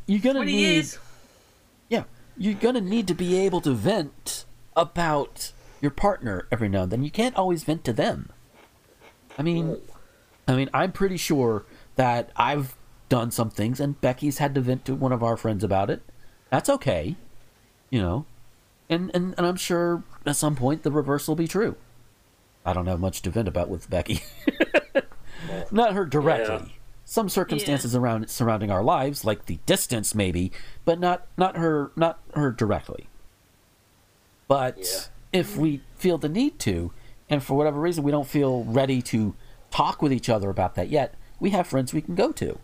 [0.04, 0.74] you're gonna need.
[0.74, 0.98] years.
[1.88, 2.04] Yeah,
[2.36, 4.44] you're gonna need to be able to vent
[4.76, 7.02] about your partner every now and then.
[7.04, 8.28] You can't always vent to them.
[9.38, 9.78] I mean,
[10.46, 11.64] I mean, I'm pretty sure
[11.96, 12.76] that I've
[13.10, 16.00] done some things, and Becky's had to vent to one of our friends about it.
[16.48, 17.16] That's okay,
[17.90, 18.24] you know,
[18.88, 21.76] and and, and I'm sure at some point the reverse will be true.
[22.64, 24.20] I don't have much to vent about with Becky.
[25.70, 26.54] Not her directly.
[26.54, 26.72] Yeah.
[27.04, 30.52] Some circumstances around surrounding our lives, like the distance, maybe,
[30.84, 33.08] but not not her not her directly.
[34.46, 35.40] But Yeah.
[35.40, 36.92] if we feel the need to,
[37.28, 39.34] and for whatever reason we don't feel ready to
[39.72, 42.58] talk with each other about that yet, we have friends we can go to.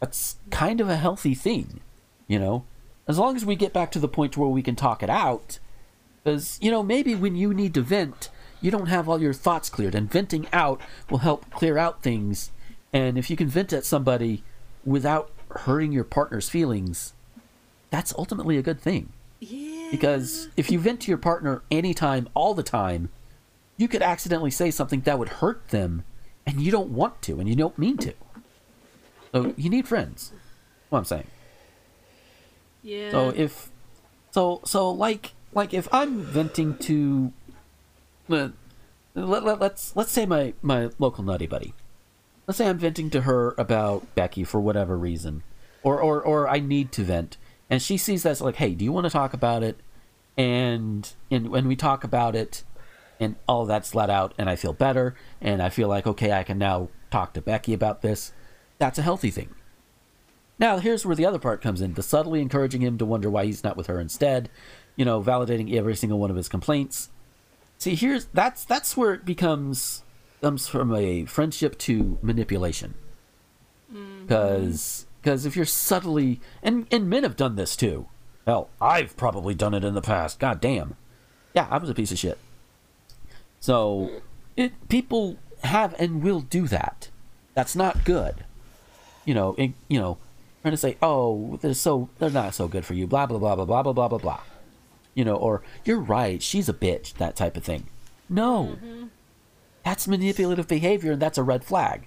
[0.00, 1.80] That's kind of a healthy thing,
[2.26, 2.64] you know.
[3.06, 5.58] As long as we get back to the point where we can talk it out,
[6.22, 8.30] because you know maybe when you need to vent,
[8.60, 10.80] you don't have all your thoughts cleared, and venting out
[11.10, 12.50] will help clear out things.
[12.92, 14.42] And if you can vent at somebody
[14.84, 17.12] without hurting your partner's feelings,
[17.90, 19.12] that's ultimately a good thing.
[19.40, 19.88] Yeah.
[19.90, 23.08] Because if you vent to your partner anytime, all the time,
[23.76, 26.04] you could accidentally say something that would hurt them,
[26.46, 28.12] and you don't want to, and you don't mean to.
[29.32, 30.32] So you need friends.
[30.88, 31.26] What I'm saying.
[32.82, 33.10] Yeah.
[33.10, 33.70] So if,
[34.30, 37.32] so so like like if I'm venting to,
[38.30, 38.48] uh,
[39.14, 41.74] let, let, let's let's say my my local nutty buddy.
[42.46, 45.42] Let's say I'm venting to her about Becky for whatever reason,
[45.82, 47.36] or or or I need to vent,
[47.68, 49.80] and she sees that's like, hey, do you want to talk about it?
[50.36, 52.64] And and when we talk about it,
[53.20, 56.42] and all that's let out, and I feel better, and I feel like okay, I
[56.42, 58.32] can now talk to Becky about this.
[58.78, 59.54] That's a healthy thing.
[60.58, 63.44] Now, here's where the other part comes in the subtly encouraging him to wonder why
[63.44, 64.50] he's not with her instead,
[64.96, 67.10] you know, validating every single one of his complaints.
[67.78, 70.02] See, here's that's that's where it becomes
[70.40, 72.94] comes from a friendship to manipulation.
[73.92, 74.22] Mm-hmm.
[74.22, 78.08] Because because if you're subtly and and men have done this too.
[78.46, 80.40] Hell, I've probably done it in the past.
[80.40, 80.96] God damn.
[81.54, 82.38] Yeah, I was a piece of shit.
[83.60, 84.22] So,
[84.56, 87.10] it people have and will do that.
[87.54, 88.44] That's not good
[89.28, 90.16] you know, in, you know,
[90.62, 93.54] trying to say, oh, they're so they're not so good for you, blah blah blah
[93.54, 94.40] blah blah blah blah blah blah,
[95.14, 97.88] you know, or you're right, she's a bitch, that type of thing.
[98.30, 98.78] No,
[99.84, 102.06] that's manipulative behavior, and that's a red flag.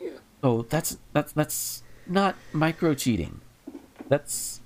[0.00, 0.10] Yeah.
[0.42, 3.40] So that's that's that's not micro cheating.
[4.08, 4.60] That's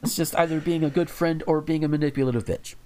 [0.00, 2.76] that's just either being a good friend or being a manipulative bitch.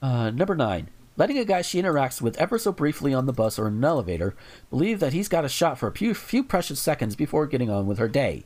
[0.00, 0.88] Uh, number nine,
[1.18, 3.84] letting a guy she interacts with ever so briefly on the bus or in an
[3.84, 4.34] elevator
[4.70, 7.86] believe that he's got a shot for a few, few precious seconds before getting on
[7.86, 8.44] with her day.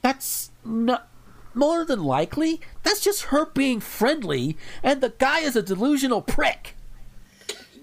[0.00, 1.08] That's not
[1.52, 2.60] more than likely.
[2.84, 6.74] That's just her being friendly, and the guy is a delusional prick,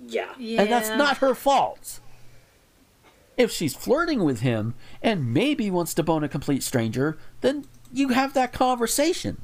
[0.07, 0.33] Yeah.
[0.39, 0.61] yeah.
[0.61, 1.99] and that's not her fault.
[3.35, 8.09] If she's flirting with him and maybe wants to bone a complete stranger, then you
[8.09, 9.41] have that conversation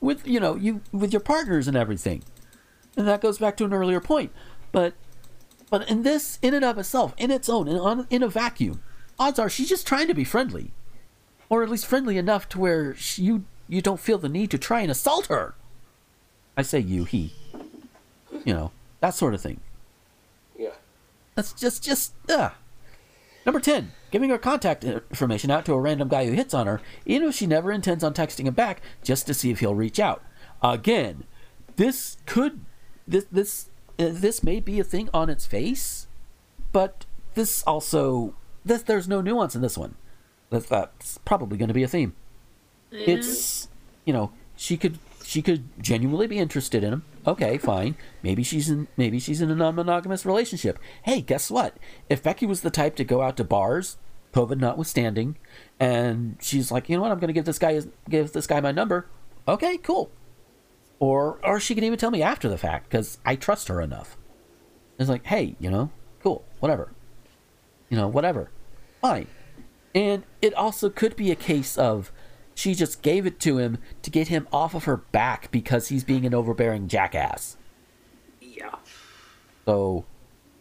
[0.00, 2.22] with you know you with your partners and everything
[2.96, 4.32] and that goes back to an earlier point
[4.72, 4.94] but
[5.70, 8.82] but in this in and of itself in its own in, on, in a vacuum
[9.18, 10.72] odds are she's just trying to be friendly
[11.48, 14.58] or at least friendly enough to where she, you you don't feel the need to
[14.58, 15.54] try and assault her
[16.56, 17.32] i say you he
[18.44, 19.60] you know that sort of thing
[20.58, 20.70] Yeah.
[21.34, 22.50] that's just just uh.
[23.46, 26.78] Number 10, giving her contact information out to a random guy who hits on her,
[27.06, 29.98] even if she never intends on texting him back, just to see if he'll reach
[29.98, 30.22] out.
[30.62, 31.24] Again,
[31.76, 32.60] this could
[33.06, 36.06] this this uh, this may be a thing on its face,
[36.72, 39.94] but this also this there's no nuance in this one.
[40.50, 42.14] That, that's probably going to be a theme.
[42.90, 43.68] It's
[44.04, 47.04] you know she could she could genuinely be interested in him.
[47.26, 47.94] Okay, fine.
[48.22, 50.78] Maybe she's in maybe she's in a non-monogamous relationship.
[51.02, 51.76] Hey, guess what?
[52.08, 53.96] If Becky was the type to go out to bars,
[54.32, 55.36] COVID notwithstanding,
[55.78, 58.60] and she's like, you know what, I'm going to give this guy give this guy
[58.60, 59.06] my number.
[59.46, 60.10] Okay, cool.
[61.00, 64.16] Or or she can even tell me after the fact because I trust her enough.
[64.98, 65.90] It's like, hey, you know,
[66.22, 66.92] cool, whatever.
[67.88, 68.50] You know, whatever,
[69.00, 69.26] fine.
[69.94, 72.12] And it also could be a case of
[72.54, 76.04] she just gave it to him to get him off of her back because he's
[76.04, 77.56] being an overbearing jackass.
[78.40, 78.76] Yeah.
[79.64, 80.04] So,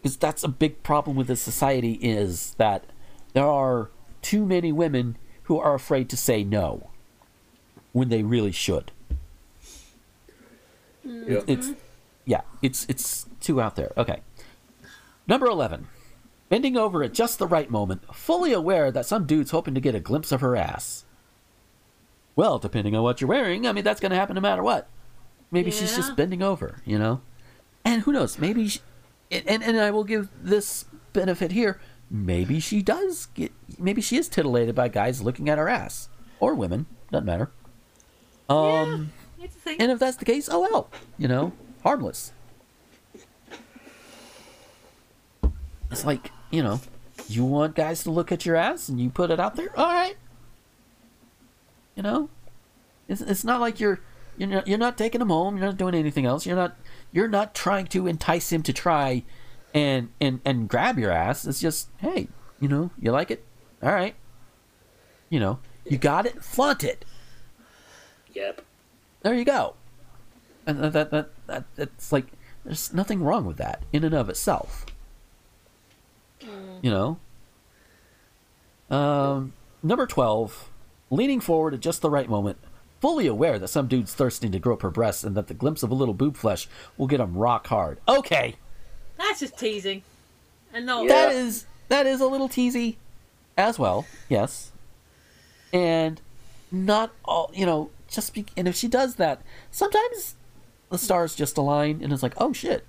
[0.02, 2.86] because that's a big problem with this society is that
[3.34, 3.92] there are
[4.22, 6.90] too many women who are afraid to say no
[7.92, 8.92] when they really should.
[11.04, 11.42] Yeah.
[11.48, 11.72] It's
[12.26, 13.92] yeah, it's it's too out there.
[13.98, 14.22] Okay.
[15.28, 15.88] Number 11.
[16.50, 19.94] Bending over at just the right moment, fully aware that some dude's hoping to get
[19.94, 21.06] a glimpse of her ass.
[22.36, 24.88] Well, depending on what you're wearing, I mean that's going to happen no matter what.
[25.52, 27.22] Maybe she's just bending over, you know?
[27.84, 28.80] And who knows, maybe she,
[29.32, 34.28] and and I will give this benefit here, maybe she does get maybe she is
[34.28, 36.10] titillated by guys looking at her ass
[36.40, 37.52] or women, doesn't matter.
[38.48, 39.12] Um It's a thing.
[39.80, 41.54] And if that's the case, oh well, you know,
[41.84, 42.34] harmless.
[45.92, 46.82] It's like, you know,
[47.28, 49.94] you want guys to look at your ass and you put it out there, all
[49.94, 50.16] right.
[51.96, 52.30] You know,
[53.08, 54.00] it's, it's not like you're
[54.38, 55.58] you're not, you're not taking him home.
[55.58, 56.46] You're not doing anything else.
[56.46, 56.78] You're not
[57.12, 59.24] you're not trying to entice him to try
[59.74, 61.46] and and and grab your ass.
[61.46, 62.30] It's just, hey,
[62.60, 63.44] you know, you like it,
[63.84, 64.16] all right.
[65.30, 67.04] You know, you got it, flaunt it.
[68.34, 68.62] Yep.
[69.30, 69.76] There you go.
[70.66, 72.26] And that that that, that that's like
[72.66, 74.88] there's nothing wrong with that in and of itself.
[76.82, 77.20] You know.
[78.90, 79.54] Um,
[79.84, 80.72] number twelve,
[81.12, 82.58] leaning forward at just the right moment,
[83.02, 85.92] fully aware that some dude's thirsting to grope her breasts and that the glimpse of
[85.92, 88.00] a little boob flesh will get him rock hard.
[88.08, 88.56] Okay,
[89.16, 90.02] That's just teasing.
[90.74, 92.96] And no, that is that is a little teasy,
[93.56, 94.08] as well.
[94.28, 94.72] Yes,
[95.72, 96.20] and
[96.72, 97.92] not all you know.
[98.10, 99.42] Just be, and if she does that,
[99.72, 100.36] sometimes
[100.90, 102.86] the stars just align, and it's like, oh shit,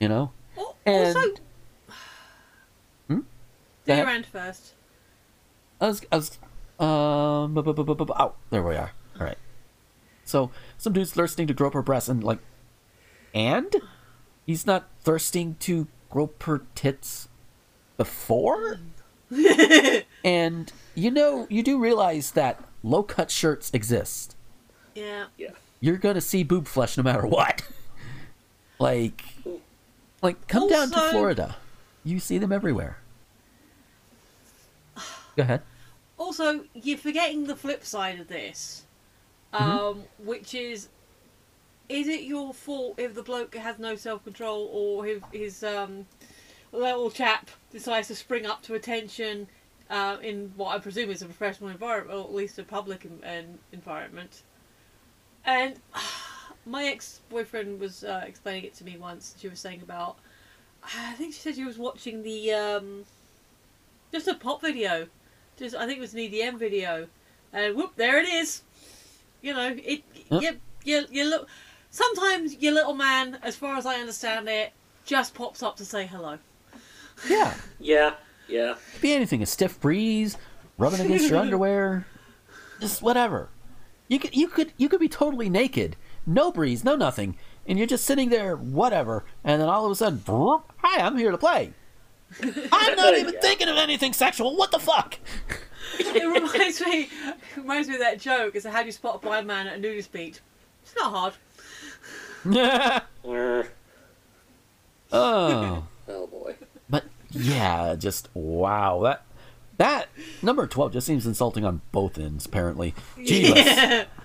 [0.00, 0.32] you know.
[0.58, 1.28] Al- And also,
[3.08, 3.14] Hmm?
[3.16, 3.24] do
[3.86, 4.74] Go your end first.
[5.80, 6.38] I was, I was,
[6.78, 8.92] um, bu- bu- bu- bu- bu- oh, there we are.
[9.18, 9.38] All right.
[10.24, 12.38] So some dude's thirsting to grope her breasts, and like,
[13.34, 13.74] and
[14.46, 17.28] he's not thirsting to grope her tits
[17.96, 18.78] before.
[20.24, 24.36] and you know, you do realize that low cut shirts exist.
[24.94, 25.26] Yeah.
[25.36, 25.50] Yeah.
[25.80, 27.62] You're gonna see boob flesh no matter what.
[28.78, 29.24] like,
[30.22, 31.56] like come down to Florida.
[32.04, 32.98] You see them everywhere.
[35.36, 35.62] Go ahead.
[36.18, 38.84] Also, you're forgetting the flip side of this,
[39.52, 40.88] um, which is,
[41.88, 46.06] is it your fault if the bloke has no self control or if his um,
[46.70, 49.48] little chap decides to spring up to attention
[49.92, 53.20] uh, in what I presume is a professional environment, or at least a public en-
[53.22, 54.42] en- environment?
[55.44, 55.78] And
[56.66, 59.36] my ex boyfriend was uh, explaining it to me once.
[59.38, 60.16] She was saying about,
[60.82, 63.04] I think she said she was watching the um,
[64.10, 65.06] just a pop video
[65.58, 67.08] just I think it was an EDM video,
[67.52, 68.62] and whoop, there it is.
[69.40, 70.02] You know, it.
[70.30, 70.42] Yep.
[70.42, 71.48] You, you, you look.
[71.90, 74.72] Sometimes your little man, as far as I understand it,
[75.04, 76.38] just pops up to say hello.
[77.28, 77.54] Yeah.
[77.78, 78.14] Yeah.
[78.52, 78.74] Yeah.
[78.92, 79.42] Could be anything.
[79.42, 80.36] A stiff breeze,
[80.78, 82.06] rubbing against your underwear,
[82.80, 83.48] just whatever.
[84.08, 85.96] You could you could you could be totally naked,
[86.26, 89.94] no breeze, no nothing, and you're just sitting there, whatever, and then all of a
[89.94, 91.72] sudden, "Vroom, hi, I'm here to play.
[92.42, 93.40] I'm not even Yeah.
[93.40, 94.54] thinking of anything sexual.
[94.56, 95.18] What the fuck?
[95.98, 98.54] It reminds me, it reminds me of that joke.
[98.54, 100.40] Is how do you spot a blind man at a nudist beach?
[100.82, 103.02] It's not hard.
[103.24, 103.68] Er,
[105.12, 106.54] oh, oh boy.
[107.32, 109.24] Yeah, just wow that.
[109.78, 110.08] That
[110.42, 112.46] number twelve just seems insulting on both ends.
[112.46, 114.06] Apparently, Jesus.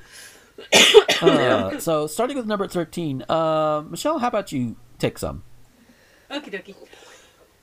[1.21, 5.43] Uh, so starting with number thirteen, uh, Michelle, how about you take some?
[6.31, 6.75] Okie dokie.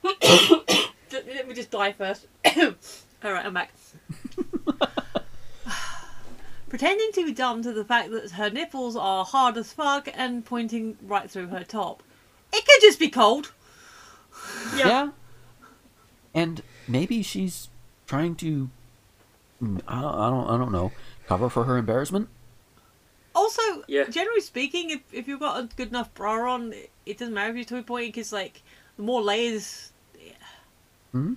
[1.12, 2.26] Let me just die first.
[3.24, 3.72] Alright, I'm back.
[6.68, 10.44] Pretending to be dumb to the fact that her nipples are hard as fuck and
[10.44, 12.02] pointing right through her top.
[12.52, 13.52] It could just be cold.
[14.76, 15.10] Yeah.
[16.34, 17.68] And maybe she's
[18.06, 18.68] trying to
[19.62, 20.92] mm, I don't, I don't I don't know,
[21.26, 22.28] cover for her embarrassment.
[23.34, 24.04] Also, Yeah.
[24.04, 27.50] generally speaking, if, if you've got a good enough bra on, it- it doesn't matter
[27.50, 28.62] if you're two pointing because, like,
[28.96, 29.92] the more layers.
[31.12, 31.34] Hmm?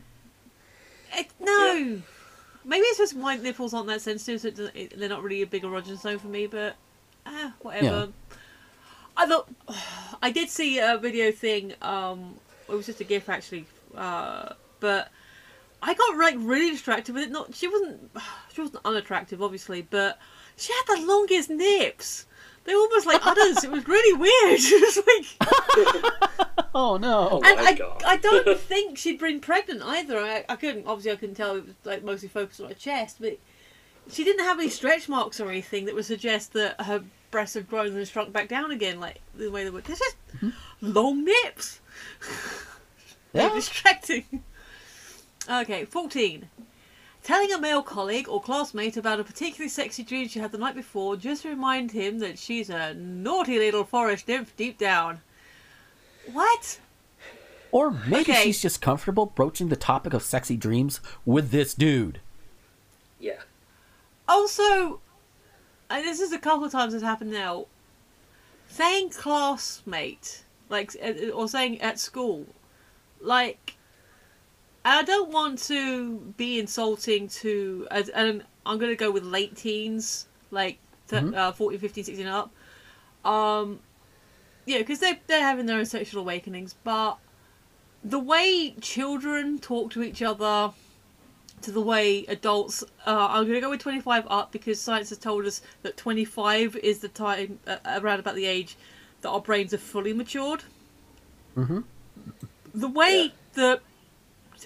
[1.13, 2.01] It, no!
[2.65, 5.47] Maybe it's just my nipples aren't that sensitive, so it it, they're not really a
[5.47, 6.75] big erogenous zone for me, but.
[7.25, 8.09] Ah, whatever.
[9.15, 9.49] I thought.
[10.21, 12.35] I did see a video thing, um,
[12.69, 13.65] it was just a gif actually,
[13.95, 15.09] uh, but.
[15.79, 17.31] I got like really distracted with it.
[17.31, 18.09] Not she wasn't
[18.53, 20.17] she wasn't unattractive, obviously, but
[20.55, 22.25] she had the longest nips.
[22.67, 23.63] They were almost like udders.
[23.63, 24.59] it was really weird.
[24.61, 27.29] It was like, Oh no.
[27.31, 28.03] Oh and my I, God.
[28.05, 30.19] I don't think she'd been pregnant either.
[30.19, 31.55] I, I couldn't obviously I couldn't tell.
[31.55, 33.37] It was like mostly focused on her chest, but
[34.11, 37.69] she didn't have any stretch marks or anything that would suggest that her breasts had
[37.69, 39.85] grown and shrunk back down again, like the way they would.
[39.85, 40.49] This is mm-hmm.
[40.81, 41.79] long nips.
[43.33, 43.53] Yeah.
[43.53, 44.43] distracting.
[45.49, 46.49] Okay, 14.
[47.23, 50.75] Telling a male colleague or classmate about a particularly sexy dream she had the night
[50.75, 55.21] before just to remind him that she's a naughty little forest nymph deep down.
[56.31, 56.79] What?
[57.71, 58.43] Or maybe Okay.
[58.43, 62.19] she's just comfortable broaching the topic of sexy dreams with this dude.
[63.19, 63.41] Yeah.
[64.27, 65.01] Also,
[65.89, 67.65] and this is a couple of times it's happened now.
[68.69, 72.45] Saying classmate, like, uh, or saying at school,
[73.21, 73.76] like,
[74.87, 80.27] I don't want to be insulting to, and I'm going to go with late teens,
[80.49, 81.35] like th- Mhm.
[81.35, 82.51] uh, 14, 15, 16 and up.
[83.29, 83.79] Um,
[84.65, 87.17] yeah, because they're, they're having their own sexual awakenings, but
[88.03, 90.71] the way children talk to each other,
[91.61, 92.83] to the way adults.
[93.05, 96.75] Uh, I'm going to go with 25 up because science has told us that 25
[96.77, 98.77] is the time uh, around about the age
[99.21, 100.63] that our brains are fully matured.
[101.57, 101.79] Mm-hmm.
[102.75, 103.81] The way that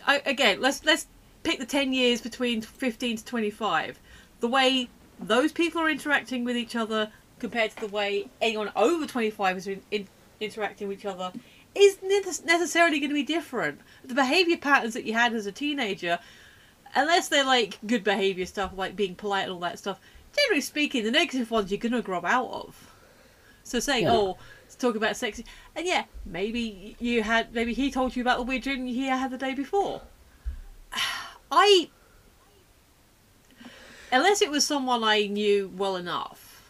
[0.05, 1.07] I, again, let's let's
[1.43, 3.99] pick the 10 years between 15 to 25.
[4.39, 4.89] The way
[5.19, 9.67] those people are interacting with each other compared to the way anyone over 25 is
[9.67, 10.07] in, in,
[10.39, 11.31] interacting with each other
[11.73, 11.97] is
[12.45, 13.79] necessarily going to be different.
[14.03, 16.19] The behavior patterns that you had as a teenager
[16.95, 19.99] unless they're like good behavior stuff, like being polite and all that stuff.
[20.35, 22.93] Generally speaking, the negative ones you're gonna grow out of.
[23.63, 24.13] So saying, Yeah.
[24.13, 24.37] "Oh,
[24.81, 25.45] talk about sexy,"
[25.75, 29.31] and yeah, maybe you had, maybe he told you about the weird dream he had
[29.31, 30.01] the day before.
[31.51, 31.89] I,
[34.11, 36.63] unless it was someone I knew well enough,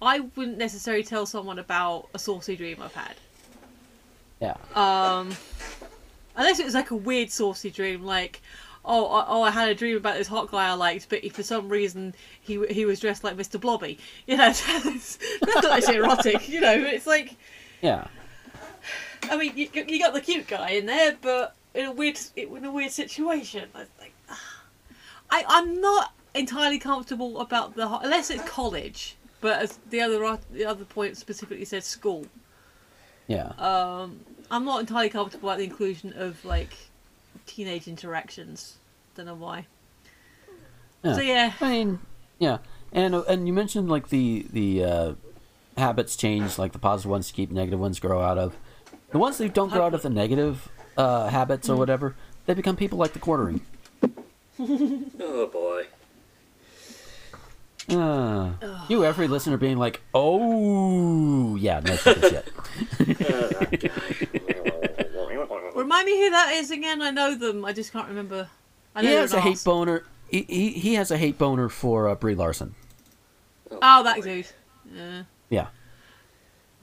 [0.00, 3.14] I wouldn't necessarily tell someone about a saucy dream I've had.
[4.40, 4.56] Yeah.
[4.74, 5.36] Um,
[6.34, 8.42] unless it was like a weird saucy dream, like,
[8.84, 11.42] oh, I, oh, I had a dream about this hot guy I liked, but for
[11.42, 13.60] some reason he he was dressed like Mr.
[13.60, 13.98] Blobby.
[14.26, 16.48] You know, that's, that's not actually erotic.
[16.48, 17.36] You know, it's like,
[17.80, 18.06] Yeah.
[19.30, 22.64] I mean, you, you got the cute guy in there, but in a weird in
[22.64, 23.68] a weird situation.
[23.74, 24.14] I like,
[25.30, 29.16] I I'm not entirely comfortable about the unless it's college.
[29.40, 32.26] But as the other the other point specifically said school.
[33.26, 33.48] Yeah.
[33.58, 36.76] Um, I'm not entirely comfortable about the inclusion of like
[37.46, 38.76] teenage interactions.
[39.14, 39.66] Don't know why.
[41.02, 41.14] Yeah.
[41.14, 41.98] So yeah, I mean,
[42.38, 42.58] yeah,
[42.92, 45.14] and uh, and you mentioned like the the uh,
[45.76, 48.56] habits change, like the positive ones keep, negative ones grow out of.
[49.10, 52.14] The ones that don't grow out of the negative uh, habits or whatever,
[52.46, 53.60] they become people like the quartering.
[54.58, 55.86] Oh boy.
[57.88, 58.52] Uh,
[58.88, 62.48] you every listener being like, oh yeah, no such shit.
[66.02, 67.02] remind me who that is again.
[67.02, 67.64] I know them.
[67.64, 68.48] I just can't remember.
[68.94, 70.04] I know he has an a hate boner.
[70.28, 72.74] He, he he has a hate boner for uh, Brie Larson.
[73.70, 74.46] Oh, that dude.
[74.92, 75.22] Yeah.
[75.48, 75.66] Yeah,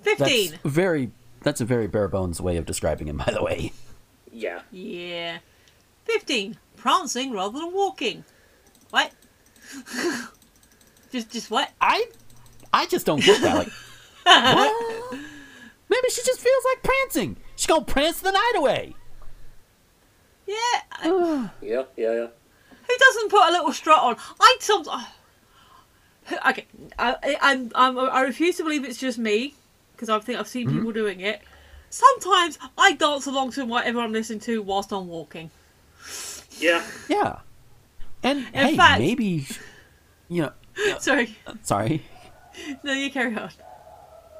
[0.02, 0.52] Fifteen.
[0.52, 1.12] that's very.
[1.41, 3.72] That's a very bare bones way of describing him, by the way.
[4.32, 4.62] Yeah.
[4.72, 5.40] Yeah.
[6.06, 6.58] Fifteen.
[6.76, 8.24] Prancing rather than walking.
[8.90, 9.12] What?
[11.12, 11.72] just just what?
[11.82, 12.06] I
[12.74, 13.56] I just don't get that.
[13.56, 13.72] Like,
[14.24, 15.20] what?
[15.90, 17.38] Maybe she just feels like prancing.
[17.56, 18.96] She's gonna prance the night away.
[20.50, 21.50] Yeah.
[21.62, 22.28] Yeah, yeah, yeah.
[22.88, 24.16] Who doesn't put a little strut on?
[24.40, 25.06] I sometimes.
[26.32, 26.50] Oh.
[26.50, 26.66] Okay,
[26.98, 29.56] I, I, I'm, I'm, I refuse to believe it's just me
[29.94, 30.92] because I think I've seen people mm-hmm.
[30.92, 31.42] doing it.
[31.90, 35.50] Sometimes I dance along to whatever I'm listening to whilst I'm walking.
[36.60, 36.84] Yeah.
[37.08, 37.40] Yeah.
[38.22, 39.48] And In hey, fact- maybe
[40.28, 40.52] you know.
[40.92, 42.06] Uh, sorry, uh, Sorry.
[42.84, 43.50] no, you carry on.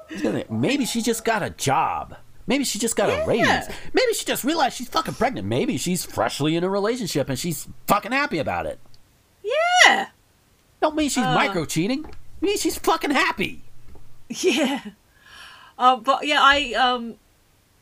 [0.08, 2.16] I was gonna say, Maybe she just got a job.
[2.50, 3.46] Maybe she just got a raise.
[3.94, 5.46] Maybe she just realized she's fucking pregnant.
[5.46, 8.80] Maybe she's freshly in a relationship and she's fucking happy about it.
[9.86, 10.08] Yeah,
[10.82, 11.32] Don't mean she's Uh.
[11.34, 12.04] micro cheating.
[12.40, 13.62] Mean she's fucking happy.
[14.28, 14.80] yeah.
[15.78, 17.14] Um, but yeah, I um,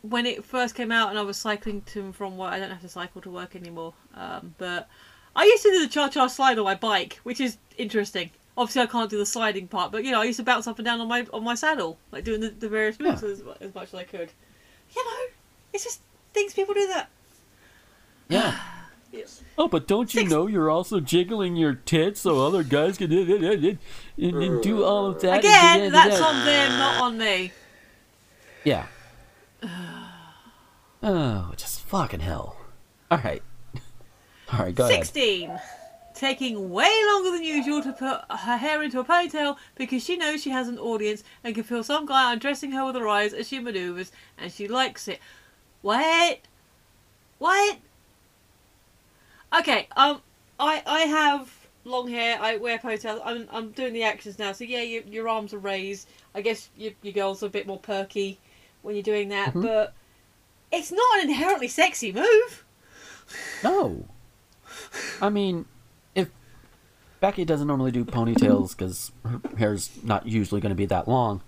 [0.03, 2.70] when it first came out and I was cycling to and from work, I don't
[2.70, 3.95] have to cycle to work anymore.
[4.15, 4.86] Um, but
[5.35, 8.31] I used to do the cha cha slide on my bike, which is interesting.
[8.57, 10.78] Obviously, I can't do the sliding part, but you know, I used to bounce up
[10.78, 13.74] and down on my on my saddle, like doing the, the various moves as, as
[13.74, 14.31] much as I could.
[14.94, 15.32] You know,
[15.73, 16.01] it's just
[16.32, 17.09] things people do that.
[18.28, 18.59] Yeah.
[19.10, 19.43] Yes.
[19.56, 23.32] Oh, but don't you know you're also jiggling your tits so other guys can and,
[23.43, 23.78] and,
[24.19, 25.39] and do uh, all of that?
[25.39, 27.52] Again, that's on them, not on me.
[28.65, 28.85] Yeah.
[31.01, 32.56] Oh, just fucking hell.
[33.10, 33.43] All right.
[34.52, 35.06] All right, go ahead.
[35.06, 35.59] 16.
[36.19, 40.43] Taking way longer than usual to put her hair into a ponytail because she knows
[40.43, 43.47] she has an audience and can feel some guy undressing her with her eyes as
[43.47, 45.20] she maneuvers and she likes it.
[45.81, 46.40] What?
[47.39, 47.78] What?
[49.57, 50.20] Okay, um,
[50.59, 52.39] I I have long hair.
[52.40, 53.20] I wear ponytails.
[53.24, 54.51] I'm I'm doing the actions now.
[54.53, 56.09] So yeah, your your arms are raised.
[56.35, 58.39] I guess your your girls are a bit more perky
[58.82, 59.62] when you're doing that, Mhm.
[59.62, 59.95] but
[60.73, 62.65] it's not an inherently sexy move.
[63.62, 64.05] No.
[65.20, 65.65] I mean,
[67.20, 71.43] Becky doesn't normally do ponytails because her hair's not usually going to be that long,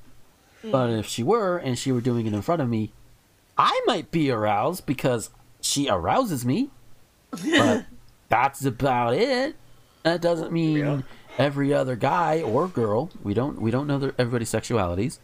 [0.64, 2.92] but if she were and she were doing it in front of me,
[3.56, 5.30] I might be aroused because
[5.60, 6.70] she arouses me.
[7.30, 7.86] But
[8.28, 9.56] that's about it.
[10.02, 11.04] That doesn't mean
[11.38, 13.10] every other guy or girl.
[13.22, 15.18] We don't we don't know their, everybody's sexualities.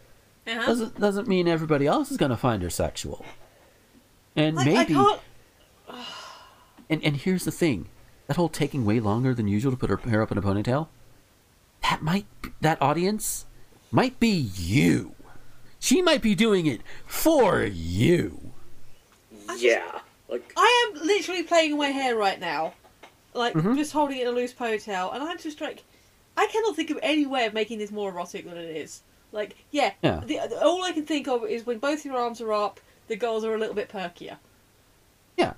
[0.47, 0.65] Uh-huh.
[0.65, 3.25] Doesn't doesn't mean everybody else is going to find her sexual.
[4.35, 4.93] And Like, I maybe
[6.89, 7.89] and and here's the thing,
[8.27, 10.87] that whole taking way longer than usual to put her hair up in a ponytail.
[11.83, 12.25] That might
[12.61, 13.45] that audience
[13.91, 15.15] might be you.
[15.79, 18.51] She might be doing it for you.
[19.57, 19.99] Yeah.
[20.27, 22.73] Like I am literally playing with my hair right now,
[23.33, 23.77] like Mhm.
[23.77, 25.83] just holding it in a loose ponytail, and I'm just like,
[26.35, 29.01] I cannot think of any way of making this more erotic than it is.
[29.31, 30.21] Like, yeah, Yeah.
[30.25, 33.43] The, all I can think of is when both your arms are up, the girls
[33.45, 34.37] are a little bit perkier.
[35.37, 35.53] Yeah.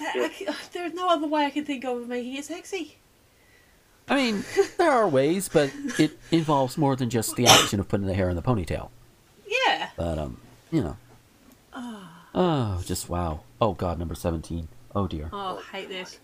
[0.00, 2.96] That, I c- there is no other way I can think of making it sexy.
[4.08, 4.44] I mean,
[4.78, 8.28] there are ways, but it involves more than just the action of putting the hair
[8.28, 8.88] in the ponytail.
[9.46, 9.90] Yeah.
[9.96, 10.40] But um,
[10.70, 10.96] you know.
[12.34, 13.40] Oh, just wow.
[13.60, 14.68] Oh god, number 17.
[14.94, 15.28] Oh dear.
[15.32, 16.18] Oh, I hate this.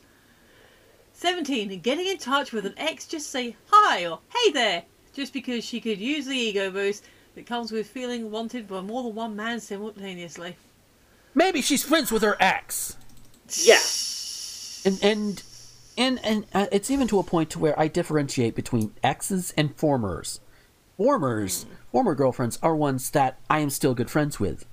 [1.15, 1.81] 17.
[1.81, 4.82] Getting in touch with an ex, just say hi or hey there,
[5.15, 7.05] just because she could use the ego boost
[7.35, 10.57] that comes with feeling wanted by more than one man simultaneously.
[11.35, 12.97] Maybe she's friends with her ex.
[13.55, 13.81] Yeah.
[14.85, 15.43] And and
[15.98, 19.74] and and uh, it's even to a point to where I differentiate between exes and
[19.77, 20.40] formers.
[20.97, 24.64] Formers, former girlfriends are ones that I am still good friends with.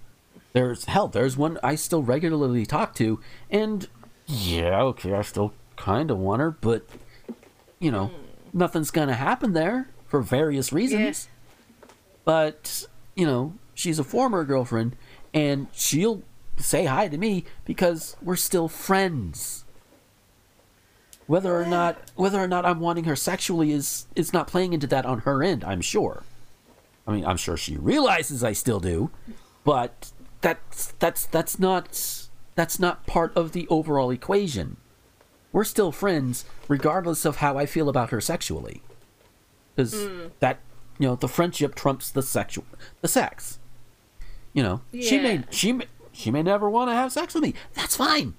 [0.54, 3.20] There's hell, there's one I still regularly talk to,
[3.50, 3.88] and
[4.28, 6.88] yeah, okay, I still kind of want her, but
[7.80, 8.12] you know,
[8.54, 11.28] nothing's gonna happen there for various reasons.
[12.24, 12.86] But
[13.16, 14.96] you know, she's a former girlfriend,
[15.34, 16.22] and she'll
[16.58, 19.66] say hi to me because we're still friends.
[21.26, 24.88] Whether or not whether or not I'm wanting her sexually is is not playing into
[24.88, 26.24] that on her end, I'm sure.
[27.08, 29.10] I mean, I'm sure she realizes I still do,
[29.64, 30.12] but
[30.42, 34.78] that's that's that's not that's not part of the overall equation.
[35.52, 38.82] We're still friends regardless of how I feel about her sexually.
[39.76, 40.28] Cuz hmm.
[40.40, 40.60] that
[41.00, 42.66] you know, the friendship trumps the sexual
[43.02, 43.60] the sex.
[44.54, 47.54] You know, she may she may she may never want to have sex with me.
[47.74, 48.36] That's fine.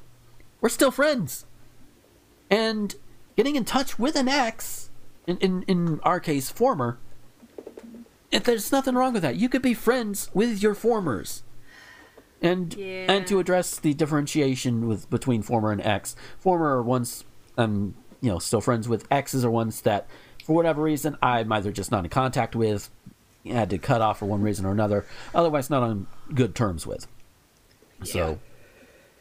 [0.61, 1.45] We're still friends.
[2.51, 2.95] And
[3.37, 4.91] getting in touch with an ex,
[5.27, 6.99] in, in, in our case, former,
[8.31, 9.37] if there's nothing wrong with that.
[9.37, 11.43] You could be friends with your formers.
[12.43, 17.25] And and to address the differentiation with between former and ex, former are ones
[17.57, 19.07] um you know still friends with.
[19.11, 20.07] Exes are ones that,
[20.45, 22.91] for whatever reason, I'm either just not in contact with,
[23.47, 27.07] had to cut off for one reason or another, otherwise not on good terms with.
[28.03, 28.39] So,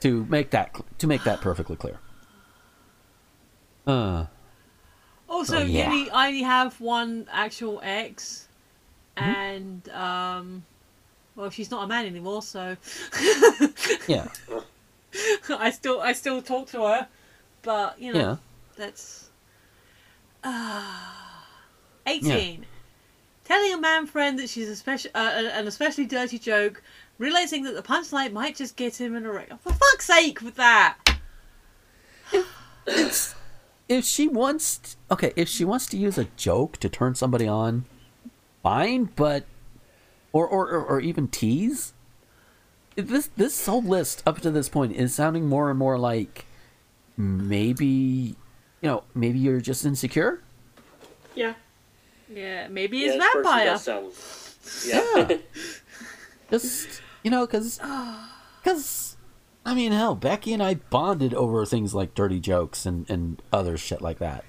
[0.01, 1.99] to make that to make that perfectly clear.
[3.85, 4.25] Uh,
[5.29, 6.07] Also, Oh, yeah.
[6.13, 8.47] I only have one actual ex,
[9.17, 10.63] and um,
[11.35, 12.77] well, she's not a man anymore, so
[14.07, 14.27] yeah,
[15.49, 17.07] I still I still talk to her,
[17.61, 18.35] but you know Yeah.
[18.75, 19.29] that's
[20.43, 21.01] uh,
[22.07, 22.65] eighteen.
[23.45, 26.81] Telling a man friend that she's a special, uh, an especially dirty joke,
[27.17, 29.51] realizing that the punchline might just get him an erect.
[29.61, 30.97] For fuck's sake, with that.
[32.87, 33.35] it's
[33.87, 37.85] if she wants okay if she wants to use a joke to turn somebody on
[38.63, 39.45] fine but
[40.31, 41.93] or or, or, or even tease
[42.95, 46.45] this this whole list up to this point is sounding more and more like
[47.17, 47.85] maybe
[48.81, 50.41] you know maybe you're just insecure
[51.35, 51.53] Yeah.
[52.33, 53.65] Yeah, maybe Yeah, he's this person vampire.
[53.65, 55.27] does sound.
[55.29, 55.37] Yeah.
[56.49, 57.79] just you know because
[58.61, 59.17] because
[59.65, 63.77] i mean hell becky and i bonded over things like dirty jokes and and other
[63.77, 64.43] shit like that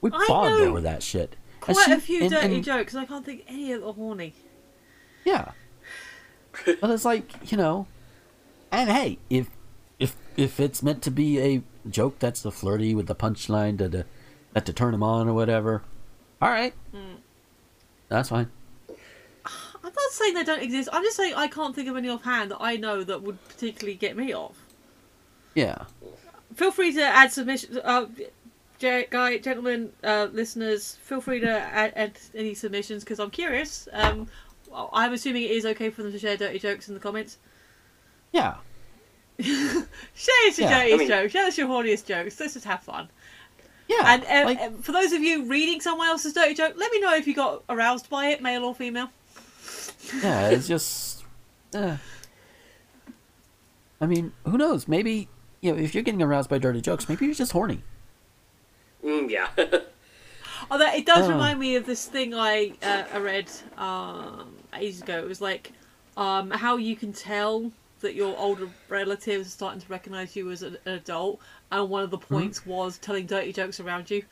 [0.00, 2.94] we I bonded know over that shit Quite she- a few and- dirty and- jokes.
[2.94, 4.32] I can't think any of the horny.
[5.26, 5.52] Yeah.
[6.80, 7.86] but it's like, you know,
[8.72, 9.50] and hey, if
[9.98, 13.90] if if it's meant to be a joke that's the flirty with the punchline to
[13.90, 14.06] to
[14.54, 15.82] that to turn him on or whatever,
[16.40, 17.16] all right, hmm.
[18.08, 18.50] that's fine.
[19.82, 20.88] I'm not saying they don't exist.
[20.92, 23.96] I'm just saying I can't think of any offhand that I know that would particularly
[23.96, 24.56] get me off.
[25.54, 25.84] Yeah.
[26.54, 27.78] Feel free to add submissions.
[27.82, 28.06] Uh,
[28.78, 33.88] J- guy, gentlemen, uh, listeners, feel free to add, add any submissions because I'm curious.
[33.92, 34.26] Um,
[34.92, 37.38] I'm assuming it is okay for them to share dirty jokes in the comments.
[38.32, 38.54] Yeah.
[39.38, 41.32] Share your Yeah, I dirtiest mean- jokes.
[41.32, 42.38] Share us your horniest jokes.
[42.38, 43.08] Let's just have fun.
[43.88, 46.92] Yeah, And uh, like- uh, for those of you reading someone else's dirty joke, let
[46.92, 49.10] me know if you got aroused by it, male or female.
[50.22, 51.24] Yeah, it's just.
[51.74, 51.96] Uh,
[54.00, 54.88] I mean, who knows?
[54.88, 55.28] Maybe
[55.60, 57.82] you know, if you're getting aroused by dirty jokes, maybe you're just horny.
[59.04, 59.48] Mm, yeah.
[60.70, 61.32] Although it does Oh.
[61.32, 65.18] remind me of this thing I uh, I read um, ages ago.
[65.18, 65.72] It was like
[66.16, 67.70] um, how you can tell
[68.00, 71.40] that your older relatives are starting to recognise you as an, an adult,
[71.70, 72.34] and one of the Hmm?
[72.34, 74.22] points was telling dirty jokes around you.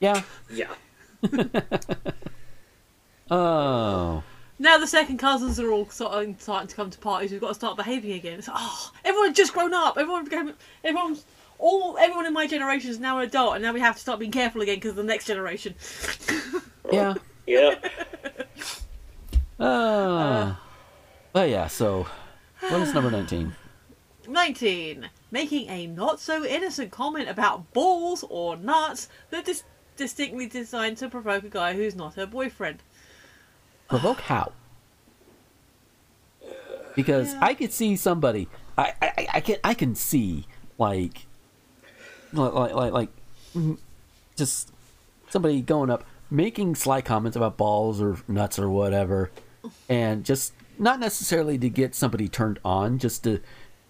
[0.00, 0.22] Yeah.
[0.50, 0.74] yeah.
[3.30, 4.22] Oh.
[4.58, 7.30] Now the second cousins are all sort of starting to come to parties.
[7.30, 8.38] We've got to start behaving again.
[8.38, 9.98] It's like, oh, everyone's just grown up.
[9.98, 11.24] Everyone became, everyone's
[11.58, 14.18] all everyone in my generation is now an adult, and now we have to start
[14.18, 15.74] being careful again because the next generation.
[16.92, 17.14] Yeah.
[17.48, 17.74] Yeah.
[19.58, 20.54] Uh,
[21.32, 22.06] but yeah, so
[22.60, 23.56] what is number 19?
[24.28, 25.10] 19.
[25.32, 29.64] Making a not so innocent comment about balls or nuts that is
[29.96, 32.84] distinctly designed to provoke a guy who's not her boyfriend.
[33.88, 34.52] Provoke how?
[36.94, 38.48] Because I could see somebody,
[38.78, 40.46] I, I, I- can, I can see
[40.78, 41.26] like,
[42.32, 43.08] like, like, like,
[43.54, 43.78] mm,
[44.36, 44.72] just
[45.28, 49.30] somebody going up, making sly comments about balls or nuts or whatever,
[49.88, 53.40] and just not necessarily to get somebody turned on, just to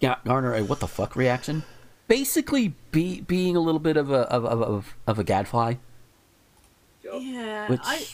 [0.01, 1.63] ga- garner a what the fuck reaction.
[2.09, 5.75] Basically, be being a little bit of a of of, of, of a gadfly.
[7.03, 8.05] Yeah, Which I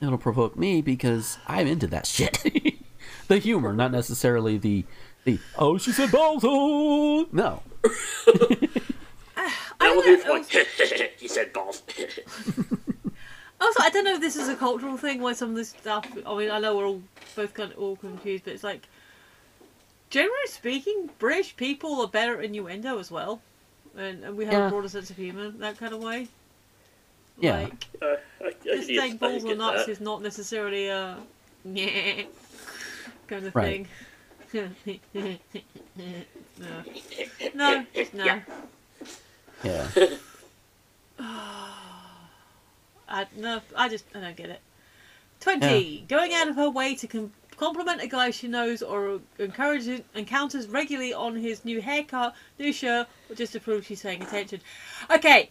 [0.00, 2.38] it'll provoke me because I'm into that shit.
[3.28, 4.84] the humor, not necessarily the
[5.24, 6.42] the oh she said balls.
[6.46, 7.62] Oh no.
[9.38, 10.44] Ah, that would be fun.
[11.18, 11.82] he said balls.
[13.60, 16.06] also I don't know if this is a cultural thing why some of this stuff.
[16.26, 17.02] I mean, I know we're all
[17.34, 18.88] both kind of all confused, but it's like
[20.08, 23.42] generally speaking, British people are better at innuendo as well,
[23.96, 24.66] and, and we have Yeah.
[24.68, 26.28] a broader sense of humour that kind of way.
[27.38, 27.60] Yeah.
[27.64, 28.06] Like, Uh,
[28.40, 29.92] I, I, just I, saying balls or nuts that.
[29.92, 31.18] is not necessarily a
[31.64, 32.22] yeah
[33.28, 33.86] kind of Right.
[34.52, 34.68] thing.
[34.84, 35.34] no,
[37.54, 38.24] no, no.
[38.24, 38.40] Yeah.
[39.64, 39.88] Yeah.
[43.08, 44.60] I no, I just I don't get it.
[45.40, 50.00] Twenty, going out of her way to com- compliment a guy she knows or encourages
[50.14, 54.60] encounters regularly on his new haircut, new shirt, or just to prove she's paying attention.
[55.10, 55.50] Okay,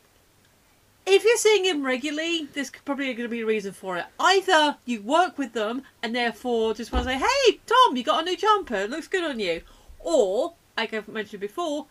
[1.06, 4.06] if you're seeing him regularly, there's probably going to be a reason for it.
[4.20, 8.22] Either you work with them and therefore just want to say, "Hey, Tom, you got
[8.22, 8.76] a new jumper.
[8.76, 9.62] It looks good on you,"
[10.00, 11.88] or like I've mentioned before,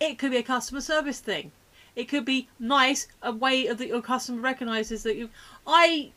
[0.00, 1.52] it could be a customer service thing.
[1.96, 5.30] It could be nice, a way that your customer recognises that you.
[5.66, 6.12] I,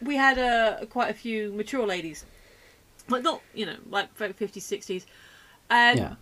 [0.00, 2.24] we had a quite a few mature ladies,
[3.08, 5.06] like not you know like fifties, sixties,
[5.70, 6.14] and Yeah.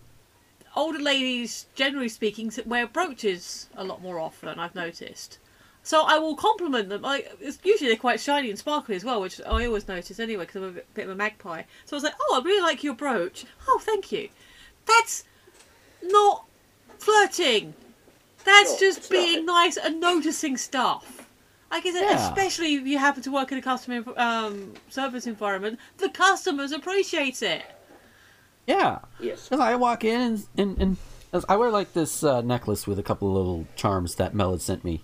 [0.75, 4.59] older ladies, generally speaking, wear brooches a lot more often.
[4.59, 5.39] I've noticed.
[5.87, 7.03] So I will compliment them.
[7.03, 10.43] Like it's usually they're quite shiny and sparkly as well, which I always notice anyway
[10.45, 11.63] because I'm a bit, bit of a magpie.
[11.85, 13.45] So I was like, "Oh, I really like your brooch.
[13.69, 14.29] Oh, thank you."
[14.85, 15.23] That's
[16.03, 16.45] not
[16.99, 17.75] flirting.
[18.45, 21.29] That's No, just it's being nice and noticing stuff.
[21.71, 22.31] I guess, Yeah.
[22.31, 27.43] especially if you happen to work in a customer um, service environment, the customers appreciate
[27.43, 27.63] it.
[28.67, 28.99] Yeah.
[29.21, 29.49] Yes.
[29.49, 30.97] Because I walk in and, and,
[31.33, 34.51] and I wear like this uh, necklace with a couple of little charms that Mel
[34.51, 35.03] had sent me.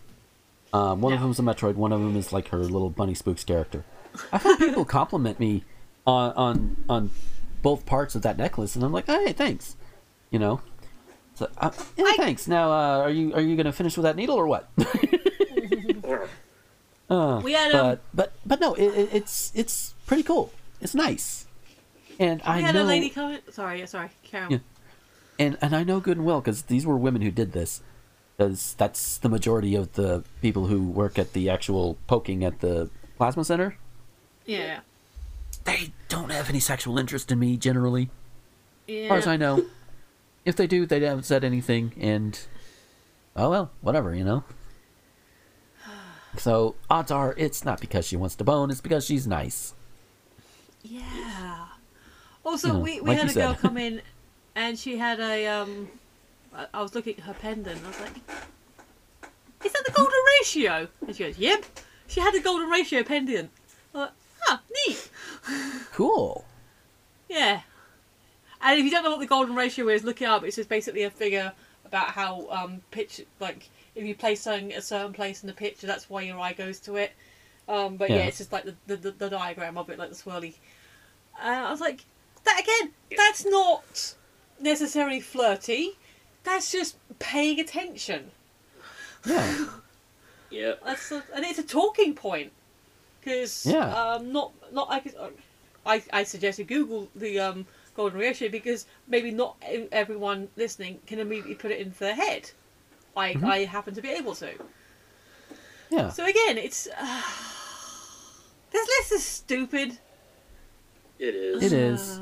[0.73, 1.75] Um, one of them is a Metroid.
[1.75, 3.85] One of them is like her little bunny spooks character.
[4.33, 5.65] I've had people compliment me
[6.07, 7.11] on on on
[7.63, 9.77] both parts of that necklace, and I'm like, hey, thanks.
[10.31, 10.61] You know.
[11.35, 12.49] So uh, yeah, I- thanks.
[12.49, 14.71] Now, uh, are you are you gonna finish with that needle or what?
[17.11, 20.53] uh, We had, um, but but but no, it, it, it's it's pretty cool.
[20.81, 21.47] It's nice,
[22.19, 23.41] and I had know a lady come in.
[23.53, 24.51] Sorry, sorry, Karen.
[24.51, 24.59] Yeah.
[25.39, 27.83] and and I know good and well because these were women who did this.
[28.43, 32.91] Because that's the majority of the people who work at the actual poking at the
[33.17, 33.77] plasma center.
[34.47, 34.81] Yeah.
[35.63, 38.11] They don't have any sexual interest in me generally,
[38.89, 39.03] Yeah.
[39.03, 39.65] as far as I know.
[40.45, 42.37] If they do, they haven't said anything, and
[43.37, 44.43] oh well, whatever, you know.
[46.37, 49.73] So odds are it's not because she wants to bone; it's because she's nice.
[50.83, 51.67] Yeah.
[52.45, 54.03] Also, You know, we, we like had a girl come in,
[54.57, 55.89] and she had a um.
[56.75, 57.81] I, was looking at her pendant.
[57.85, 58.17] I was like,
[59.65, 61.65] "Is that the golden ratio?" And she goes, "Yep."
[62.09, 63.51] She had the golden ratio pendant.
[63.95, 64.13] I was like,
[64.49, 65.11] ah, neat.
[65.93, 66.45] Cool.
[67.29, 67.63] Yeah.
[68.61, 70.45] And if you don't know what the golden ratio is, look it up.
[70.45, 71.53] It's just basically a figure
[71.87, 75.53] about how um pitch like if you place something at a certain place in the
[75.55, 77.13] picture, that's why your eye goes to it.
[77.69, 78.23] Um, but yeah, Yeah.
[78.25, 80.55] it's just like the, the, the, the diagram of it, like the swirly.
[81.41, 82.05] And I was like,
[82.45, 84.15] that again, that's not
[84.61, 85.93] necessarily flirty.
[86.45, 88.31] That's just paying attention.
[89.25, 89.67] Yeah.
[90.51, 90.75] Yeah.
[90.85, 92.53] That's a, and it's a talking point
[93.21, 93.91] because Yeah.
[93.95, 95.15] um, not not I, guess-
[95.87, 97.67] I I suggested Google the um,
[97.97, 99.57] golden ratio because maybe not
[99.91, 102.51] everyone listening can immediately put it into their head.
[103.17, 103.45] I Mhm.
[103.45, 104.53] I happen to be able to.
[105.89, 106.11] Yeah.
[106.11, 107.23] So again, it's uh,
[108.73, 109.99] this list is stupid.
[111.19, 111.63] It is.
[111.63, 112.21] It is.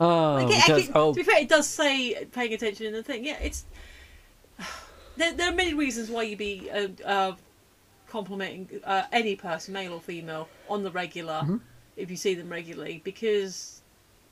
[0.00, 3.02] Oh, Like, because it- oh, To be fair, it does say paying attention in the
[3.02, 3.24] thing.
[3.24, 3.64] Yeah, it's
[5.16, 5.32] there.
[5.32, 7.32] There are many reasons why you be uh, uh,
[8.08, 11.60] complimenting uh, any person, male or female, on the regular Mhm.
[11.96, 13.82] if you see them regularly, because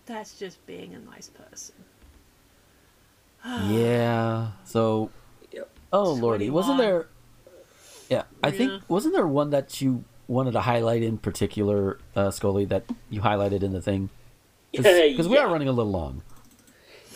[0.06, 1.74] that's just being a nice person.
[3.70, 4.48] yeah.
[4.64, 5.10] So,
[5.92, 7.06] oh lordy, wasn't there?
[8.08, 8.52] Yeah, I Yeah.
[8.58, 13.20] think wasn't there one that you wanted to highlight in particular, uh, Scully, that you
[13.20, 14.10] highlighted in the thing?
[14.72, 16.22] Because we are running a little long.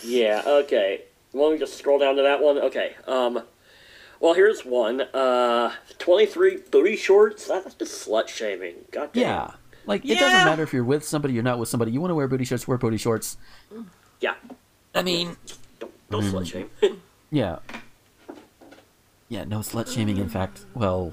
[0.05, 1.03] Yeah, okay.
[1.33, 2.59] Let me just scroll down to that one.
[2.59, 2.95] Okay.
[3.07, 3.43] Um
[4.21, 5.01] well here's one.
[5.03, 7.47] Uh twenty three booty shorts.
[7.49, 8.75] That's just slut shaming.
[8.91, 9.23] God damn.
[9.23, 9.51] Yeah.
[9.87, 10.21] Like it Yeah.
[10.21, 11.93] doesn't matter if you're with somebody, you're not with somebody.
[11.93, 13.37] You want to wear booty shorts, wear booty shorts.
[14.21, 14.35] Yeah.
[14.95, 15.37] I mean,
[15.79, 16.33] Don't don't Mm.
[16.33, 16.71] slut shame.
[17.31, 17.59] yeah,
[19.29, 19.45] yeah.
[19.45, 20.17] No slut shaming.
[20.19, 21.13] In fact, well,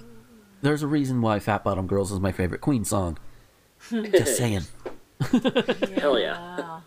[0.62, 3.18] there's a reason why "Fat Bottom Girls" is my favorite Queen song.
[3.90, 4.62] Just saying.
[6.00, 6.80] Hell yeah.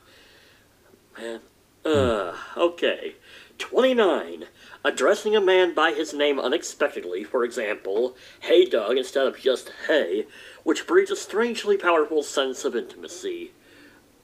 [1.19, 1.41] Man.
[1.85, 3.15] Uh, okay.
[3.59, 4.45] 29.
[4.85, 10.27] Addressing a man by his name unexpectedly, for example, hey Doug instead of just hey,
[10.63, 13.53] which breeds a strangely powerful sense of intimacy.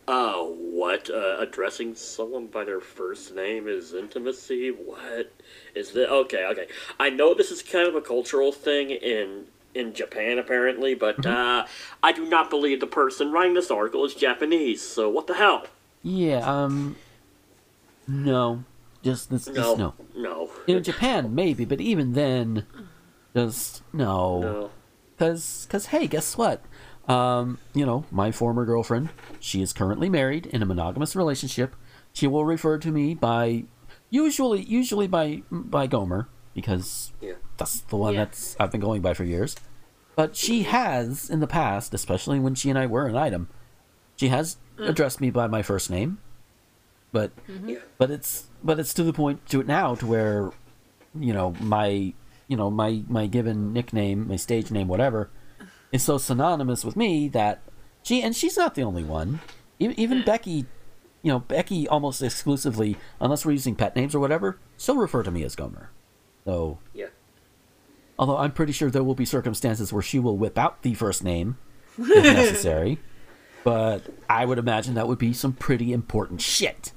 [0.06, 1.08] Uh, what?
[1.08, 4.68] Uh, addressing someone by their first name is intimacy?
[4.70, 5.32] What?
[5.74, 6.10] Is that.
[6.10, 6.66] Okay, okay.
[6.98, 11.66] I know this is kind of a cultural thing in in Japan, apparently, but, uh,
[12.02, 15.66] I do not believe the person writing this article is Japanese, so what the hell?
[16.02, 16.38] Yeah.
[16.38, 16.96] Um.
[18.06, 18.64] No.
[19.02, 19.46] Just this.
[19.46, 19.54] No.
[19.54, 19.94] Just no.
[20.16, 20.50] No.
[20.66, 22.66] In Japan, maybe, but even then,
[23.34, 24.40] just no.
[24.40, 24.70] No.
[25.18, 26.64] Cause, cause, hey, guess what?
[27.08, 31.76] Um, you know, my former girlfriend, she is currently married in a monogamous relationship.
[32.12, 33.64] She will refer to me by,
[34.10, 37.34] usually, usually by by Gomer because Yeah.
[37.56, 38.24] that's the one Yeah.
[38.24, 39.56] that's I've been going by for years.
[40.14, 43.48] But she has in the past, especially when she and I were an item,
[44.16, 44.88] she has mm.
[44.88, 46.18] addressed me by my first name.
[47.12, 47.70] But mm-hmm.
[47.70, 47.78] Yeah.
[47.98, 50.52] but it's but it's to the point to it now to where
[51.18, 52.14] you know my
[52.48, 55.30] you know my my given nickname my stage name whatever
[55.90, 57.60] is so synonymous with me that
[58.02, 59.40] she and she's not the only one
[59.78, 60.66] even, even becky
[61.22, 65.30] you know becky almost exclusively unless we're using pet names or whatever she'll refer to
[65.30, 65.90] me as gomer
[66.44, 67.06] so Yeah.
[68.18, 71.22] although i'm pretty sure there will be circumstances where she will whip out the first
[71.24, 71.56] name
[71.98, 72.98] if necessary
[73.64, 76.92] but i would imagine that would be some pretty important shit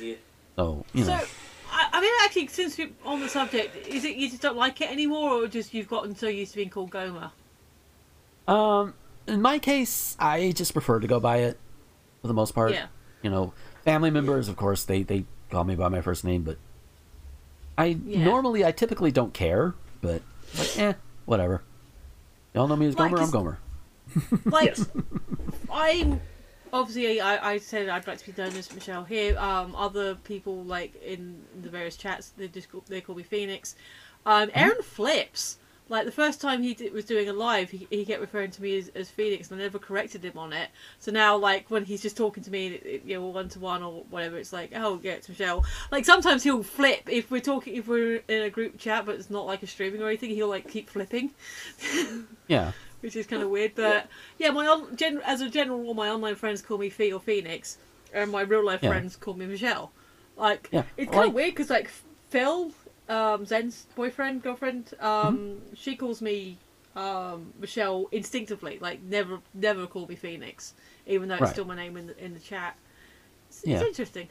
[0.00, 0.14] Yeah.
[0.56, 1.26] so you know So,
[1.70, 4.80] I, I mean, actually, since we're on the subject, is it you just don't like
[4.80, 7.30] it anymore, or just you've gotten so used to being called Gomer?
[8.48, 8.94] Um,
[9.26, 11.58] in my case, I just prefer to go by it
[12.22, 12.72] for the most part.
[12.72, 12.86] Yeah.
[13.22, 13.52] You know,
[13.84, 16.56] family members, of course, they they call me by my first name, but
[17.78, 18.24] I Yeah.
[18.24, 20.20] normally I typically don't care, but
[20.58, 20.92] like, eh,
[21.24, 21.62] whatever.
[22.52, 23.22] Y'all know me as Like, Gomer.
[23.22, 23.58] I'm Gomer.
[24.44, 24.76] Like,
[25.70, 26.20] I'm
[26.72, 29.38] obviously I, I said I'd like to be known as Michelle here.
[29.38, 33.76] Um, other people like in the various chats they just call, they call me Phoenix.
[34.26, 35.58] Um, Aaron flips.
[35.90, 38.62] Like the first time he did, was doing a live, he, he kept referring to
[38.62, 40.68] me as, as Phoenix, and I never corrected him on it.
[40.98, 44.04] So now, like when he's just talking to me, you know, one to one or
[44.10, 45.64] whatever, it's like, oh yeah, it's Michelle.
[45.90, 49.30] Like sometimes he'll flip if we're talking, if we're in a group chat, but it's
[49.30, 50.30] not like a streaming or anything.
[50.30, 51.30] He'll like keep flipping.
[52.48, 52.72] Yeah.
[53.00, 53.74] which is kind of weird.
[53.74, 54.08] But
[54.38, 57.20] yeah, my on, gen, as a general rule, my online friends call me Fee or
[57.20, 57.78] Phoenix,
[58.12, 58.90] and my real life Yeah.
[58.90, 59.92] friends call me Michelle.
[60.36, 61.90] Like Yeah, it's kind like- of weird because like
[62.30, 62.72] Phil,
[63.08, 65.74] um, Zen's boyfriend, girlfriend, um, Mm-hmm.
[65.74, 66.58] she calls me
[66.96, 68.78] um, Michelle instinctively.
[68.80, 70.74] Like never, never call me Phoenix,
[71.06, 71.52] even though it's Right.
[71.52, 72.76] still my name in the in the chat.
[73.48, 73.74] It's, Yeah.
[73.74, 74.28] it's interesting.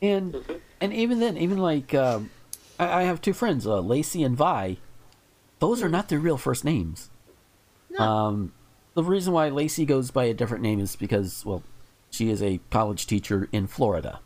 [0.00, 0.34] And
[0.80, 2.30] and even then, even like um,
[2.78, 4.78] I, I have two friends, uh, Lacey and Vi.
[5.60, 7.08] Those are not their real first names.
[7.90, 8.00] No.
[8.04, 8.52] Um,
[8.94, 11.62] the reason why Lacey goes by a different name is because, well,
[12.10, 14.18] she is a college teacher in Florida.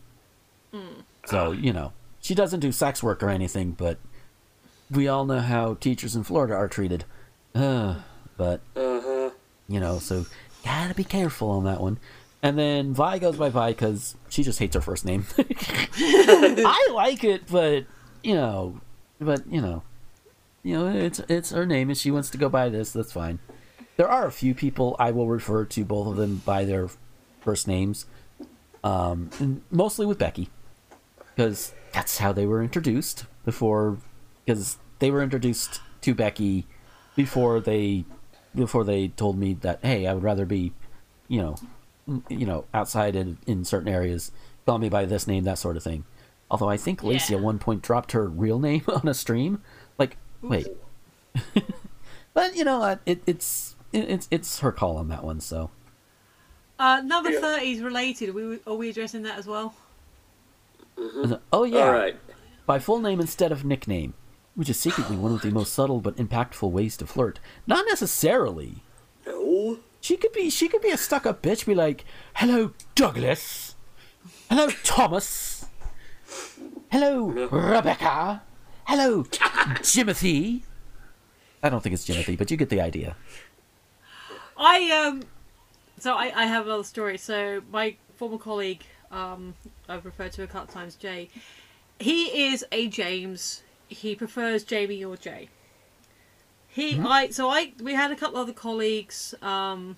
[1.27, 1.93] So, you know,
[2.27, 3.99] she doesn't do sex work or anything, but
[4.91, 7.05] we all know how teachers in Florida are treated.
[7.55, 7.97] Uh,
[8.37, 9.31] but, Uh-huh.
[9.69, 10.27] you know, so
[10.65, 11.99] gotta be careful on that one.
[12.43, 15.25] And then Vi goes by Vi because she just hates her first name.
[15.39, 17.87] I like it, but,
[18.25, 18.81] you know,
[19.21, 19.83] but, you know,
[20.65, 22.91] you know, it's it's her name, and she wants to go by this.
[22.93, 23.39] That's fine.
[23.97, 26.89] There are a few people I will refer to both of them by their
[27.41, 28.05] first names,
[28.83, 30.51] um, and mostly with Becky,
[31.37, 33.97] because that's how they were introduced before
[34.45, 36.67] because they were introduced to Becky
[37.17, 38.05] before they
[38.55, 40.73] before they told me that hey I would rather be
[41.27, 41.57] you know
[42.29, 44.31] you know outside in, in certain areas
[44.67, 46.05] call me by this name that sort of thing
[46.51, 47.39] although I think Lacey Yeah.
[47.39, 49.63] at one point dropped her real name on a stream
[49.99, 50.67] like wait
[52.35, 55.71] but you know what it, it's it, it's it's her call on that one so
[56.79, 58.29] Uh, number thirty is related.
[58.29, 59.73] Are we, are we addressing that as well?
[61.53, 62.17] Oh yeah All right.
[62.67, 64.15] by full name instead of nickname,
[64.55, 67.39] which is secretly one of the most subtle but impactful ways to flirt.
[67.67, 68.77] Not necessarily.
[69.27, 69.79] No.
[70.01, 72.05] She could be she could be a stuck up bitch, be like,
[72.35, 73.75] Hello Douglas.
[74.49, 75.67] Hello Thomas.
[76.91, 78.43] Hello Rebecca.
[78.85, 79.25] Hello
[79.83, 80.63] Jimothy.
[81.63, 83.17] I don't think it's Jimothy, but you get the idea.
[84.57, 85.23] I um,
[85.99, 87.19] so I, I have another story.
[87.19, 89.55] So my former colleague, um,
[89.89, 91.29] I've referred to a couple times, Jay.
[91.99, 93.63] He is a James.
[93.89, 95.49] He prefers Jamie or Jay.
[96.69, 99.35] He, I, so I, we had a couple other colleagues.
[99.41, 99.97] Um,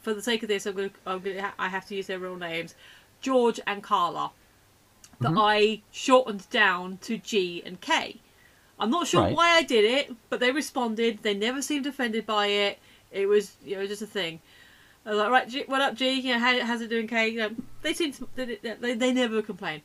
[0.00, 2.36] for the sake of this, I'm gonna, I'm gonna, I have to use their real
[2.36, 2.74] names,
[3.20, 4.30] George and Carla.
[5.20, 8.20] That I shortened down to G and K.
[8.78, 9.36] I'm not sure Right.
[9.36, 11.18] why I did it, but they responded.
[11.22, 12.78] They never seemed offended by it.
[13.12, 14.40] It was, you know, just a thing.
[15.06, 16.20] I was like, right, G, what up, G?
[16.20, 17.28] You know, how, how's it doing, K?
[17.28, 17.50] You know,
[17.82, 19.82] they seem to, they, they, they never complain.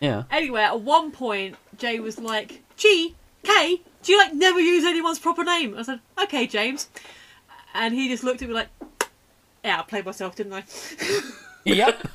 [0.00, 0.24] Yeah.
[0.30, 5.18] Anyway, at one point, Jay was like, G, K, do you like never use anyone's
[5.18, 5.76] proper name?
[5.78, 6.88] I said, okay, James.
[7.74, 8.68] And he just looked at me like,
[9.64, 10.64] yeah, I played myself, didn't I?
[11.64, 12.08] Yep.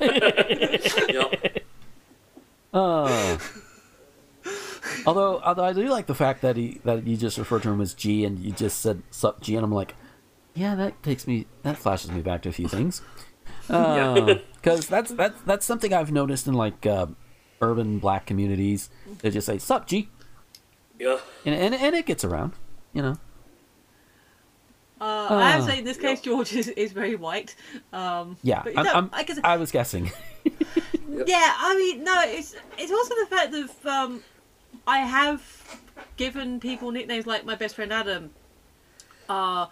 [1.10, 1.64] Yep.
[2.72, 3.36] Uh,
[5.04, 7.80] although, although I do like the fact that he that you just referred to him
[7.80, 9.96] as G and you just said sup G and I'm like,
[10.60, 13.02] yeah, that takes me that flashes me back to a few things.
[13.68, 17.06] Because that's that's that's something I've noticed in like uh,
[17.62, 18.90] urban black communities.
[19.20, 20.08] They just say sup G,
[20.98, 21.18] Yeah.
[21.46, 22.52] and and, and it gets around,
[22.92, 23.16] you know.
[25.00, 27.56] Uh, I have to say, in this case, George is, is very white.
[27.92, 30.12] Um, Yeah, but, I'm, no, I'm- I guess, I was guessing.
[30.44, 34.22] yeah, I mean, no, it's it's also the fact that um,
[34.86, 35.40] I have
[36.18, 38.30] given people nicknames like my best friend Adam.
[39.28, 39.66] Uh,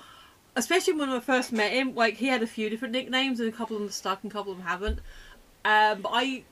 [0.56, 3.52] especially when I first met him, like he had a few different nicknames, and a
[3.52, 4.98] couple of them stuck, and a couple of them haven't.
[5.64, 6.44] Um, but I,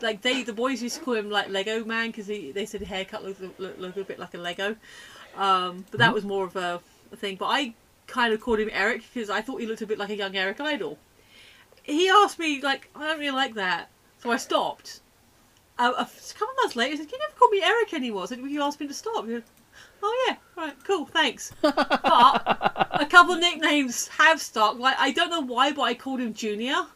[0.00, 2.80] like they, the boys used to call him like Lego Man because he they said
[2.80, 4.76] his haircut looked, looked, looked a bit like a Lego.
[5.36, 6.80] Um, but that was more of a,
[7.12, 7.36] a thing.
[7.36, 7.74] But I
[8.06, 10.36] kind of called him Eric because I thought he looked a bit like a young
[10.36, 10.98] Eric Idle.
[11.82, 13.88] He asked me like, I don't really like that,
[14.18, 15.00] so I stopped.
[15.78, 18.24] Uh, a couple of months later, he said, "Can you never call me Eric anymore?"
[18.24, 19.44] I said, you asked me to stop." He said,
[20.02, 21.52] oh yeah, right, cool, thanks.
[21.62, 24.78] but a couple of nicknames have stuck.
[24.78, 26.86] Like I don't know why, but I called him Junior,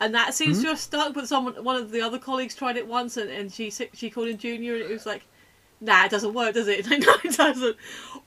[0.00, 0.64] and that seems hmm?
[0.64, 1.14] to have stuck.
[1.14, 4.28] But someone, one of the other colleagues tried it once, and, and she she called
[4.28, 5.26] him Junior, and it was like,
[5.80, 6.86] nah, it doesn't work, does it?
[6.90, 7.76] no, it doesn't.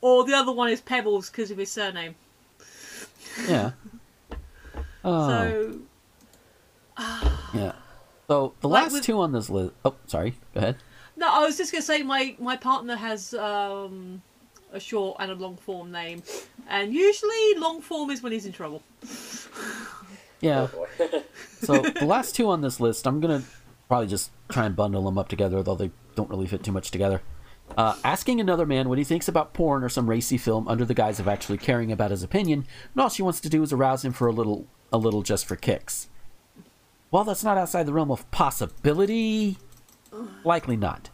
[0.01, 2.15] Or the other one is Pebbles because of his surname.
[3.47, 3.71] Yeah.
[5.03, 5.29] Oh.
[5.29, 5.79] So
[7.53, 7.71] yeah.
[8.27, 9.73] So the Like last with- two on this list.
[9.85, 10.35] Oh, sorry.
[10.53, 10.75] Go ahead.
[11.17, 14.21] No, I was just gonna say my my partner has um,
[14.71, 16.21] a short and a long form name,
[16.69, 18.83] and usually long form is when he's in trouble.
[20.39, 20.67] Yeah.
[20.73, 21.23] Oh.
[21.59, 23.41] So the last two on this list, I'm gonna
[23.87, 26.91] probably just try and bundle them up together, though they don't really fit too much
[26.91, 27.23] together.
[27.75, 30.93] Uh, asking another man what he thinks about porn or some racy film under the
[30.93, 32.63] guise of actually caring about his opinion,
[32.93, 35.47] and all she wants to do is arouse him for a little, a little just
[35.47, 36.09] for kicks.
[37.09, 39.57] While that's not outside the realm of possibility,
[40.43, 41.09] likely not.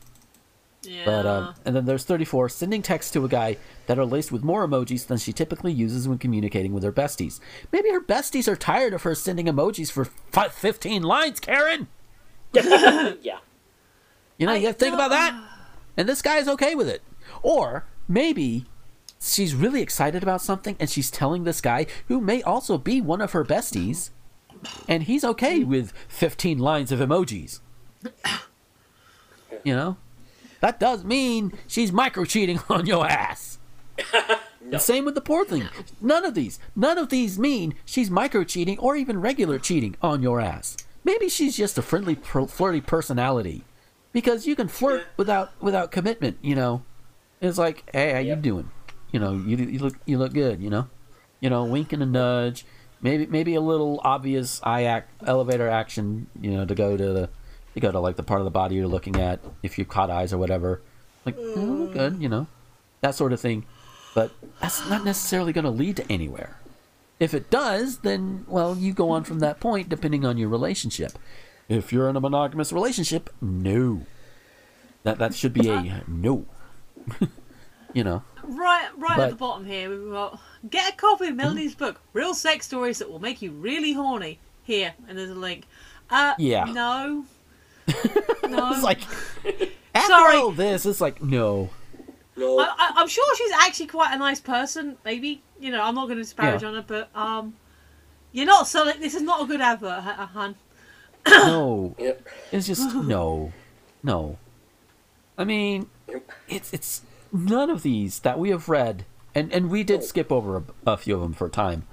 [0.84, 1.06] Yeah.
[1.06, 3.56] But um, and then there's 34 sending texts to a guy
[3.88, 7.40] that are laced with more emojis than she typically uses when communicating with her besties.
[7.72, 11.88] Maybe her besties are tired of her sending emojis for fi 15 lines, Karen.
[12.53, 13.38] yeah.
[14.38, 15.41] You know, I- you have to think about that.
[15.95, 17.02] And this guy is okay with it.
[17.41, 18.65] Or maybe
[19.22, 23.22] she's really excited about something and she's telling this guy who may also be one
[23.22, 24.10] of her besties,
[24.90, 27.61] and he's okay with 15 lines of emojis.
[29.64, 29.98] You know?
[30.60, 33.60] That does mean she's micro cheating on your ass.
[34.72, 35.68] And same with the poor thing.
[36.02, 40.24] None of these, none of these mean she's micro cheating or even regular cheating on
[40.24, 40.78] your ass.
[41.04, 43.66] Maybe she's just a friendly, flirty personality,
[44.14, 46.38] because you can flirt without without commitment.
[46.42, 46.84] You know,
[47.42, 48.72] it's like, hey, how you doing?
[49.12, 50.62] You know, you you look you look good.
[50.62, 50.88] You know,
[51.42, 52.66] you know, wink and a nudge,
[53.02, 56.28] maybe maybe a little obvious eye act, elevator action.
[56.40, 57.30] You know, to go to the
[57.74, 60.10] to go to like the part of the body you're looking at if you've caught
[60.10, 60.82] eyes or whatever.
[61.26, 61.94] Like, eh, oh, look mm.
[61.94, 62.22] good.
[62.22, 62.48] You know,
[63.02, 63.66] that sort of thing.
[64.14, 64.32] But
[64.62, 66.58] that's not necessarily going to lead to anywhere.
[67.20, 71.14] If it does, then, well, you go on from that point depending on your relationship.
[71.70, 74.06] If you're in a monogamous relationship, no.
[75.04, 76.45] That that should be a no.
[77.94, 78.24] you know.
[78.44, 80.40] Right, right But- at the bottom here, we've got
[80.70, 81.80] get a copy of Melody's hmm?
[81.80, 84.40] book, Real Sex Stories That Will Make You Really Horny.
[84.66, 85.66] Here, and there's a link.
[86.10, 86.64] Uh, Yeah.
[86.66, 87.26] No.
[88.50, 88.72] no.
[88.74, 89.02] It's like
[89.96, 90.38] after Sorry.
[90.38, 91.70] all this, it's like no.
[92.36, 92.60] No.
[92.60, 94.98] I, I, I'm sure she's actually quite a nice person.
[95.06, 96.70] Maybe you know, I'm not going to disparage Yeah.
[96.70, 97.56] on her, but um,
[98.32, 99.00] you're not selling.
[99.00, 100.56] This is not a good advert, huh, hun.
[101.28, 101.96] No.
[102.00, 102.28] Yep.
[102.52, 103.54] It's just no.
[104.02, 104.38] No.
[105.38, 105.88] I mean,
[106.48, 107.02] it's it's
[107.32, 110.98] none of these that we have read, and and we did skip over a, a
[110.98, 111.84] few of them for time,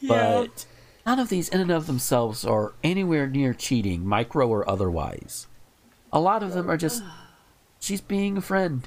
[0.00, 0.42] Yeah.
[0.44, 0.66] but
[1.08, 5.46] none of these in and of themselves are anywhere near cheating, micro or otherwise.
[6.12, 7.02] A lot of them are just
[7.80, 8.86] she's being a friend,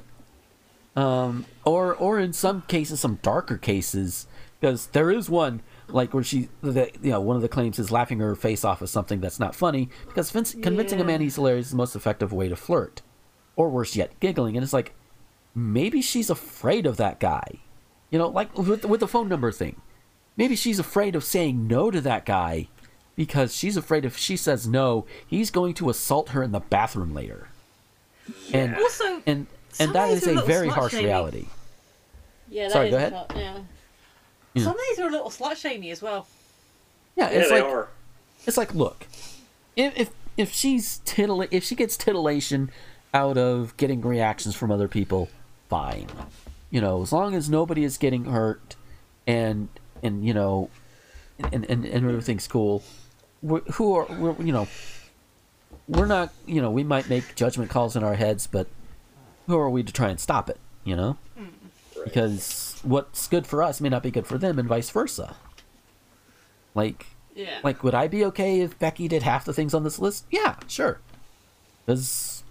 [0.95, 4.27] um, or or in some cases, some darker cases,
[4.60, 7.89] because there is one like where she, the, you know, one of the claims is
[7.89, 11.35] laughing her face off at something that's not funny because Vince, convincing a man he's
[11.35, 13.02] hilarious is the most effective way to flirt,
[13.56, 14.56] or worse yet, giggling.
[14.56, 14.93] And it's like
[15.56, 17.48] maybe she's afraid of that guy,
[18.11, 19.81] you know, like with with the phone number thing.
[20.38, 22.68] Maybe she's afraid of saying no to that guy
[23.16, 27.14] because she's afraid if she says no, he's going to assault her in the bathroom
[27.14, 27.49] later.
[28.53, 29.48] And Also, and
[29.80, 31.06] and that is of these is are a very harsh shaming.
[31.08, 31.45] reality.
[32.49, 33.14] Yeah, that Sorry, is go a ahead.
[33.14, 33.58] lot, yeah.
[34.53, 34.64] Yeah.
[34.64, 36.28] Some of these are a little slut shamey as well.
[37.16, 37.88] Yeah, Yeah, it's they like are.
[38.48, 39.08] it's like look,
[39.76, 42.70] if if if she's titilla- if she gets titillation
[43.14, 45.30] out of getting reactions from other people,
[45.70, 46.08] fine.
[46.70, 48.76] You know, as long as nobody is getting hurt,
[49.28, 49.68] and
[50.03, 50.69] and you know,
[51.40, 52.84] and and, and everything's cool.
[53.41, 54.68] We're, who are we're, you know,
[55.88, 58.68] we're not you know we might make judgment calls in our heads, but
[59.48, 60.60] who are we to try and stop it?
[60.84, 61.49] You know, mm.
[62.03, 65.36] because what's good for us may not be good for them, and vice versa.
[66.73, 67.60] Like Yeah.
[67.64, 70.26] like, would I be okay if Becky did half the things on this list?
[70.32, 70.99] Yeah, sure.
[71.86, 72.44] Because,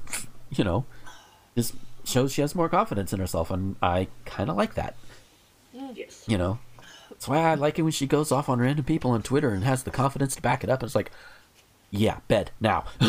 [0.50, 0.84] you know,
[1.54, 1.72] this
[2.04, 4.96] shows she has more confidence in herself, and I kind of like that.
[5.74, 5.96] Mm.
[5.96, 6.24] Yes.
[6.26, 6.58] You know,
[7.20, 9.62] that's why I like it when she goes off on random people on Twitter and
[9.62, 10.80] has the confidence to back it up.
[10.80, 11.10] And it's like,
[11.90, 12.86] yeah, bed now.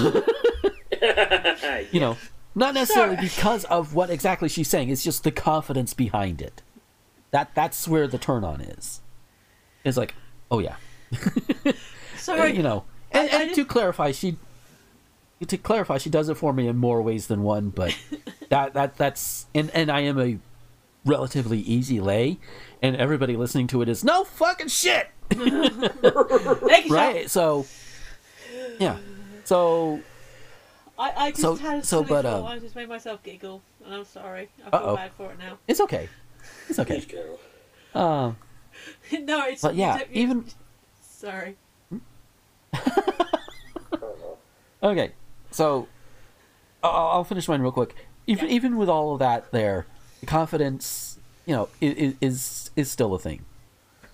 [1.92, 2.18] you know,
[2.54, 4.90] not necessarily because of what exactly she's saying.
[4.90, 6.62] It's just the confidence behind it.
[7.30, 9.00] That that's where the turn on is.
[9.86, 10.14] It's like,
[10.52, 10.76] oh yeah,
[12.18, 12.42] Sorry.
[12.42, 12.84] Uh, you know.
[13.14, 14.36] And, and to clarify, she
[15.48, 17.70] to clarify, she does it for me in more ways than one.
[17.70, 17.98] But
[18.50, 20.38] that that that's and and I am a
[21.06, 22.40] relatively easy lay,
[22.82, 27.30] and everybody listening to it is no fucking shit, Take a right?
[27.30, 27.66] So
[28.80, 28.98] yeah,
[29.44, 30.02] so
[30.98, 32.40] I, I just So- had a so, but, thought.
[32.42, 34.50] um, I just made myself giggle, and I'm sorry.
[34.66, 34.96] I feel Uh-oh.
[34.96, 35.58] bad for it now.
[35.68, 36.10] it's okay,
[36.70, 37.02] it's okay.
[37.02, 37.16] Please.
[37.94, 38.38] Um,
[39.22, 39.62] no, it's.
[39.62, 40.46] but yeah, it's- even
[41.02, 41.56] Sorry.
[44.84, 45.12] Okay,
[45.52, 45.88] so
[46.84, 47.96] I'll, I'll finish mine real quick.
[48.26, 49.86] Even even with all of that, there,
[50.22, 53.46] the confidence, you know, is is is still a thing.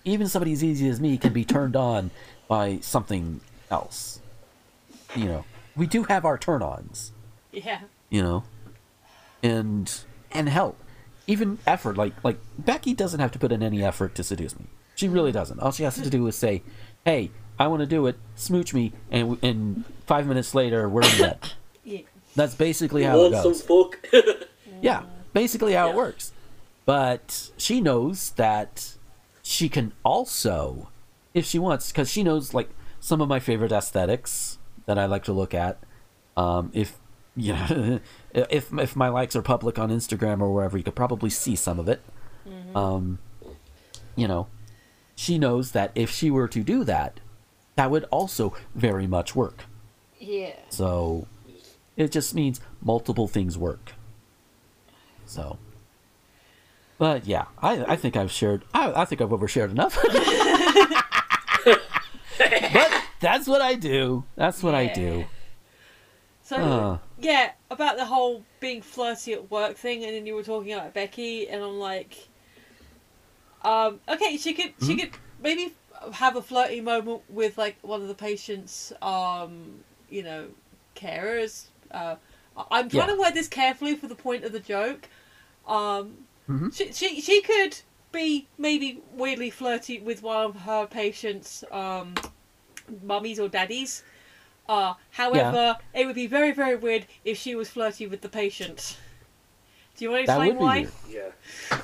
[0.04, 2.10] Even somebody as easy as me can be turned on
[2.48, 3.40] by something
[3.70, 4.20] else.
[5.14, 5.44] You know,
[5.76, 7.12] we do have our turn-ons.
[7.52, 7.80] Yeah.
[8.10, 8.44] You know,
[9.42, 9.92] and
[10.32, 10.76] and hell,
[11.26, 11.96] even effort.
[11.96, 14.66] Like like Becky doesn't have to put in any effort to seduce me.
[14.94, 15.60] She really doesn't.
[15.60, 16.62] All she has to do is say,
[17.04, 18.16] "Hey, I want to do it.
[18.36, 21.38] Smooch me," and and five minutes later, we're in bed.
[21.84, 22.00] Yeah.
[22.36, 23.62] That's basically You how it want some goes.
[23.62, 23.98] fuck?
[24.82, 26.32] Yeah, basically how it works.
[26.88, 28.94] But she knows that
[29.42, 30.88] she can also,
[31.34, 34.56] if she wants, because she knows like some of my favorite aesthetics
[34.86, 35.80] that I like to look at.
[36.34, 36.98] Um, if
[37.36, 38.00] you know,
[38.32, 41.78] if if my likes are public on Instagram or wherever, you could probably see some
[41.78, 42.00] of it.
[42.74, 43.18] Um,
[44.16, 44.46] you know,
[45.14, 47.20] she knows that if she were to do that,
[47.76, 49.66] that would also very much work.
[50.18, 50.56] Yeah.
[50.70, 51.26] So
[51.98, 53.92] it just means multiple things work.
[55.26, 55.58] So,
[56.98, 58.64] but yeah, I I think I've shared.
[58.74, 59.98] I I think I've overshared enough.
[62.72, 64.24] but that's what I do.
[64.36, 65.26] That's what I do.
[66.42, 66.98] So Uh.
[67.16, 70.94] yeah, about the whole being flirty at work thing, and then you were talking about
[70.94, 72.28] Becky, and I'm like,
[73.62, 74.96] um, okay, she could she Hmm?
[74.96, 75.10] could
[75.40, 75.74] maybe
[76.12, 80.48] have a flirty moment with like one of the patients, um, you know,
[80.96, 81.66] carers.
[81.90, 82.16] Uh,
[82.70, 83.08] I'm trying Yeah.
[83.08, 85.08] to word this carefully for the point of the joke.
[85.66, 86.74] Um, Mhm.
[86.74, 87.78] she, she she could
[88.12, 92.14] be maybe weirdly flirty with one of her patients, um,
[93.02, 94.02] mummies or daddies.
[94.68, 98.98] Uh, however, it would be very, very weird if she was flirty with the patient.
[99.96, 100.88] Do you want to That explain would why?
[101.10, 101.32] weird.
[101.70, 101.78] Yeah.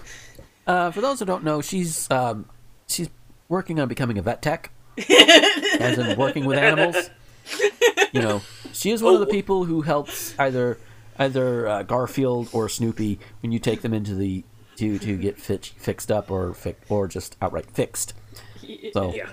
[0.66, 2.46] Uh, for those who don't know, she's um,
[2.86, 3.10] she's
[3.48, 4.70] working on becoming a vet tech,
[5.78, 7.10] as in working with animals.
[8.12, 8.42] You know,
[8.72, 9.30] she is one of the Oh.
[9.30, 10.78] people who helps either
[11.18, 14.42] either uh, Garfield or Snoopy when you take them into the
[14.76, 18.14] to to get fit, fixed up or fi- or just outright fixed.
[18.92, 19.30] So Yeah.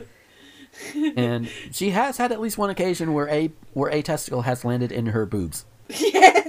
[1.17, 4.91] and she has had at least one occasion where a where a testicle has landed
[4.91, 5.65] in her boobs.
[5.89, 6.43] Yeah.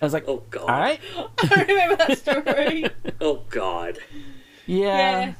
[0.00, 0.62] I was like, Oh god.
[0.68, 2.86] all right, I remember that story.
[3.20, 3.98] Oh god.
[4.66, 4.86] yeah,
[5.20, 5.32] Yeah.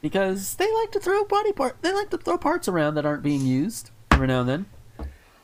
[0.00, 3.22] because they like to throw body part, they like to throw parts around that aren't
[3.22, 4.66] being used every now and then.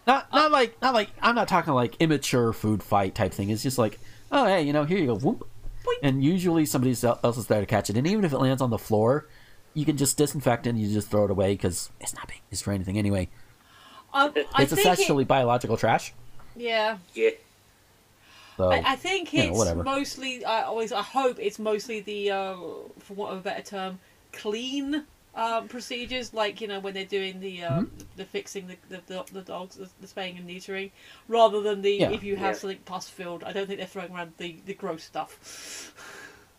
[0.07, 3.51] Not not like not like I'm not talking like immature food fight type thing.
[3.51, 3.99] It's just like,
[4.35, 5.49] oh hey, you know, here you go, whoop,
[6.03, 7.97] and usually somebody else is there to catch it.
[7.97, 9.27] And even if it lands on the floor,
[9.73, 12.41] you can just disinfect it and you just throw it away because it's not being
[12.51, 13.29] used for anything anyway.
[14.13, 16.13] Um, I it's think it- essentially biological trash.
[16.57, 16.99] yeah.
[17.15, 17.31] Yeah.
[18.57, 19.83] So I, I think you know, it's whatever.
[19.83, 20.45] mostly.
[20.45, 20.93] I always.
[20.93, 22.55] I hope it's mostly the, uh,
[23.01, 23.99] for want of a better term,
[24.33, 25.05] clean
[25.37, 26.33] um, procedures.
[26.35, 28.05] Like you know when they're doing the um, Mm-hmm.
[28.17, 30.91] the fixing the the, the, the dogs, the, the spaying and neutering,
[31.29, 32.11] rather than the Yeah.
[32.11, 32.59] if you have Yeah.
[32.61, 33.45] something pus filled.
[33.45, 35.93] I don't think they're throwing around the, the gross stuff.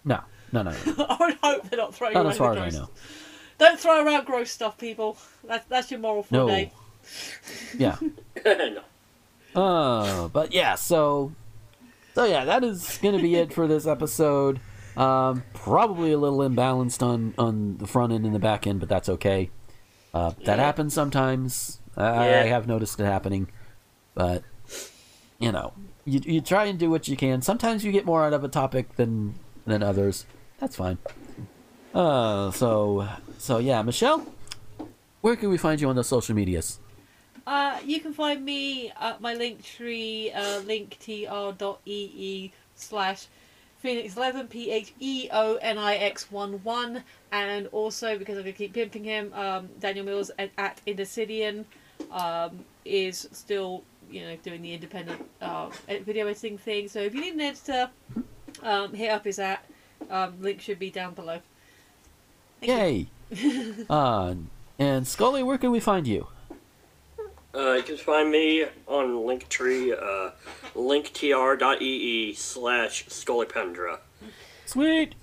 [0.04, 0.20] no,
[0.52, 1.06] no, no, no.
[1.10, 2.88] I would hope they're not throwing not around as far the as I gross.
[2.90, 2.94] know.
[3.58, 5.18] Don't throw around gross stuff, people.
[5.46, 6.46] That's that's your moral for No.
[6.48, 6.72] the day.
[7.78, 7.98] Yeah.
[8.46, 8.82] no.
[9.56, 11.32] Uh, but yeah, so
[12.14, 14.60] so yeah, that is gonna be it for this episode.
[14.98, 18.90] Um, probably a little imbalanced on on the front end and the back end, but
[18.90, 19.50] that's okay.
[20.14, 21.82] Uh, that happens sometimes.
[21.98, 23.50] I, I have noticed it happening,
[24.14, 24.44] but
[25.40, 25.74] you know,
[26.06, 27.42] you you try and do what you can.
[27.42, 29.36] Sometimes you get more out of a topic than
[29.66, 30.26] than others.
[30.60, 30.98] That's fine.
[31.94, 33.08] Uh, so
[33.38, 34.26] so yeah, Michelle,
[35.22, 36.80] where can we find you on the social medias?
[37.48, 43.28] Uh, you can find me at my link tree, uh, linktr.ee slash
[43.86, 47.04] Phoenix11, P H E O N I X 1 1.
[47.32, 51.66] And also, because I'm going to keep pimping him, um, Daniel Mills at, at Indecidian
[52.12, 56.88] um, is still, you know, doing the independent uh, video editing thing.
[56.88, 57.90] So if you need an editor,
[58.64, 59.64] um, hit up his at.
[60.10, 61.40] Um, link should be down below.
[62.62, 63.10] Thank.
[63.32, 63.76] Yay!
[63.90, 64.36] uh,
[64.78, 66.28] and Scully, where can we find you?
[67.56, 70.32] Uh, you can find me on Linktree, uh,
[70.76, 74.00] linktr.ee slash Scullypendra.
[74.66, 75.16] Sweet.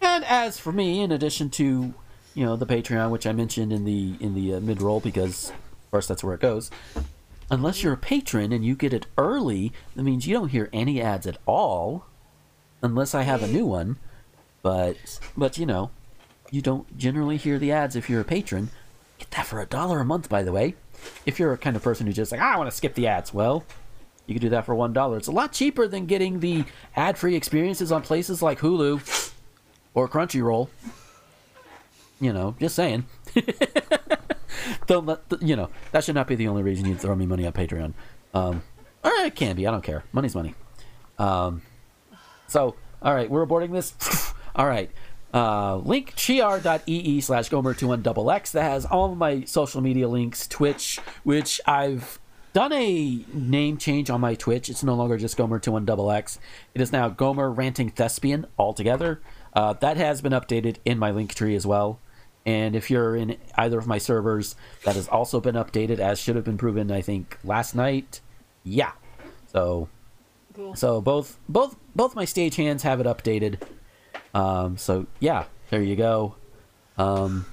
[0.00, 1.94] And as for me, in addition to,
[2.34, 5.50] you know, the Patreon, which I mentioned in the in the uh, mid roll, because
[5.50, 6.70] of course that's where it goes.
[7.50, 11.00] Unless you're a patron and you get it early, that means you don't hear any
[11.00, 12.06] ads at all,
[12.82, 13.98] unless I have a new one.
[14.62, 15.90] But but you know,
[16.50, 18.70] you don't generally hear the ads if you're a patron.
[19.18, 20.74] Get that for a dollar a month, by the way.
[21.26, 23.06] If you're a kind of person who just like, "Ah, I want to skip the
[23.06, 23.64] ads, well,
[24.26, 25.16] you can do that for one dollar.
[25.16, 26.64] It's a lot cheaper than getting the
[26.96, 29.32] ad-free experiences on places like Hulu
[29.94, 30.68] or Crunchyroll.
[32.20, 33.06] You know, just saying.
[34.86, 37.26] Don't let the, you know that should not be the only reason you throw me
[37.26, 37.94] money on Patreon.
[38.34, 38.62] Um,
[39.02, 39.66] or it can be.
[39.66, 40.04] I don't care.
[40.12, 40.54] Money's money.
[41.18, 41.62] Um,
[42.46, 44.32] so all right, we're aborting this.
[44.56, 44.90] all right.
[45.32, 52.18] Uh, linktr.ee slash gomer21xx that has all of my social media links, Twitch, which I've
[52.52, 54.68] done a name change on my Twitch.
[54.68, 56.38] It's no longer just Gomer21xx.
[56.74, 59.22] It is now Gomer Ranting Thespian altogether.
[59.54, 61.98] Uh, that has been updated in my link tree as well.
[62.44, 64.54] And if you're in either of my servers,
[64.84, 68.20] that has also been updated, as should have been proven, I think, last night.
[68.64, 68.92] Yeah.
[69.46, 69.88] So
[70.52, 70.74] Cool.
[70.74, 73.60] so both both both my stage hands have it updated.
[74.34, 76.36] Um, so yeah, there you go.
[76.98, 77.46] Um,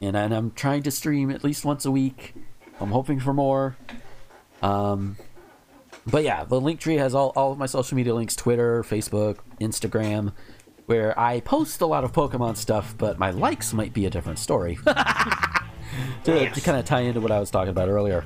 [0.00, 2.34] and, and I'm trying to stream at least once a week.
[2.80, 3.76] I'm hoping for more.
[4.62, 5.16] Um,
[6.06, 9.38] but yeah, the link tree has all, all of my social media links: Twitter, Facebook,
[9.60, 10.32] Instagram,
[10.86, 14.38] where I post a lot of Pokemon stuff, but my likes might be a different
[14.38, 14.78] story.
[16.24, 18.24] to, to kind of tie into what I was talking about earlier.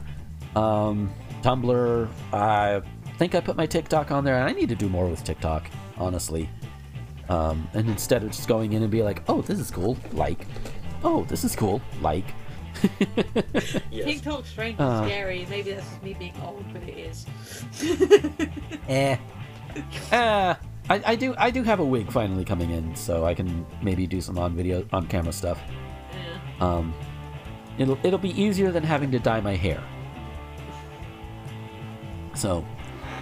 [0.55, 1.13] Um,
[1.43, 2.83] Tumblr, I
[3.19, 5.69] think I put my TikTok on there, and I need to do more with TikTok,
[5.99, 6.49] honestly.
[7.29, 10.47] Um, and instead of just going in and be like, "Oh, this is cool," like,
[11.05, 12.25] "Oh, this is cool," like.
[13.91, 14.07] Yes.
[14.07, 14.85] TikTok's strange Uh.
[15.03, 15.47] and scary.
[15.51, 17.27] Maybe that's just me being old, but it is.
[18.89, 19.17] eh.
[20.13, 20.55] Uh,
[20.91, 24.07] I, I do I do have a wig finally coming in, so I can maybe
[24.07, 25.59] do some on video on camera stuff.
[26.13, 26.67] Yeah.
[26.67, 26.93] Um,
[27.79, 29.83] it'll it'll be easier than having to dye my hair.
[32.35, 32.65] So,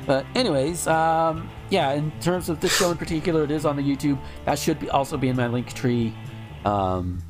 [0.07, 1.93] but anyways, um, yeah.
[1.93, 4.19] In terms of this show in particular, it is on the YouTube.
[4.45, 6.15] That should be also be in my link tree,
[6.65, 7.23] um,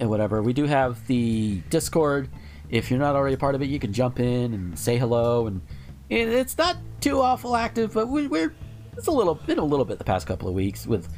[0.00, 0.42] and whatever.
[0.42, 2.28] We do have the Discord.
[2.70, 5.46] If you're not already a part of it, you can jump in and say hello.
[5.46, 5.60] And
[6.08, 8.54] it, it's not too awful active, but we, we're
[8.96, 10.86] it's a little been a little bit the past couple of weeks.
[10.86, 11.08] With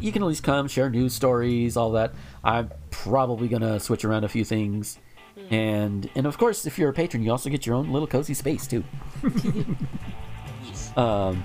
[0.00, 2.14] you can at least come share news stories, all that.
[2.42, 4.98] I'm probably gonna switch around a few things
[5.50, 8.34] And and of course, if you're a patron, you also get your own little cozy
[8.34, 8.84] space too.
[10.96, 11.44] um,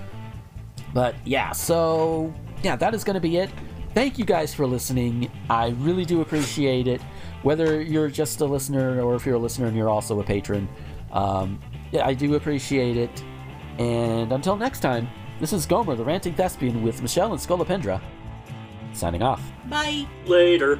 [0.94, 2.34] but yeah, so
[2.64, 3.50] yeah, that is going to be it.
[3.94, 5.32] Thank you guys for listening.
[5.50, 7.02] I really do appreciate it.
[7.42, 10.70] Whether you're just a listener or if you're a listener and you're also a patron,
[11.12, 11.60] um,
[11.92, 13.24] yeah, I do appreciate it.
[13.80, 15.08] And until next time,
[15.40, 18.02] this is Gomer, the ranting thespian, with Michelle and Scolopendra,
[18.94, 19.42] signing off.
[19.70, 20.06] Bye.
[20.26, 20.80] Later.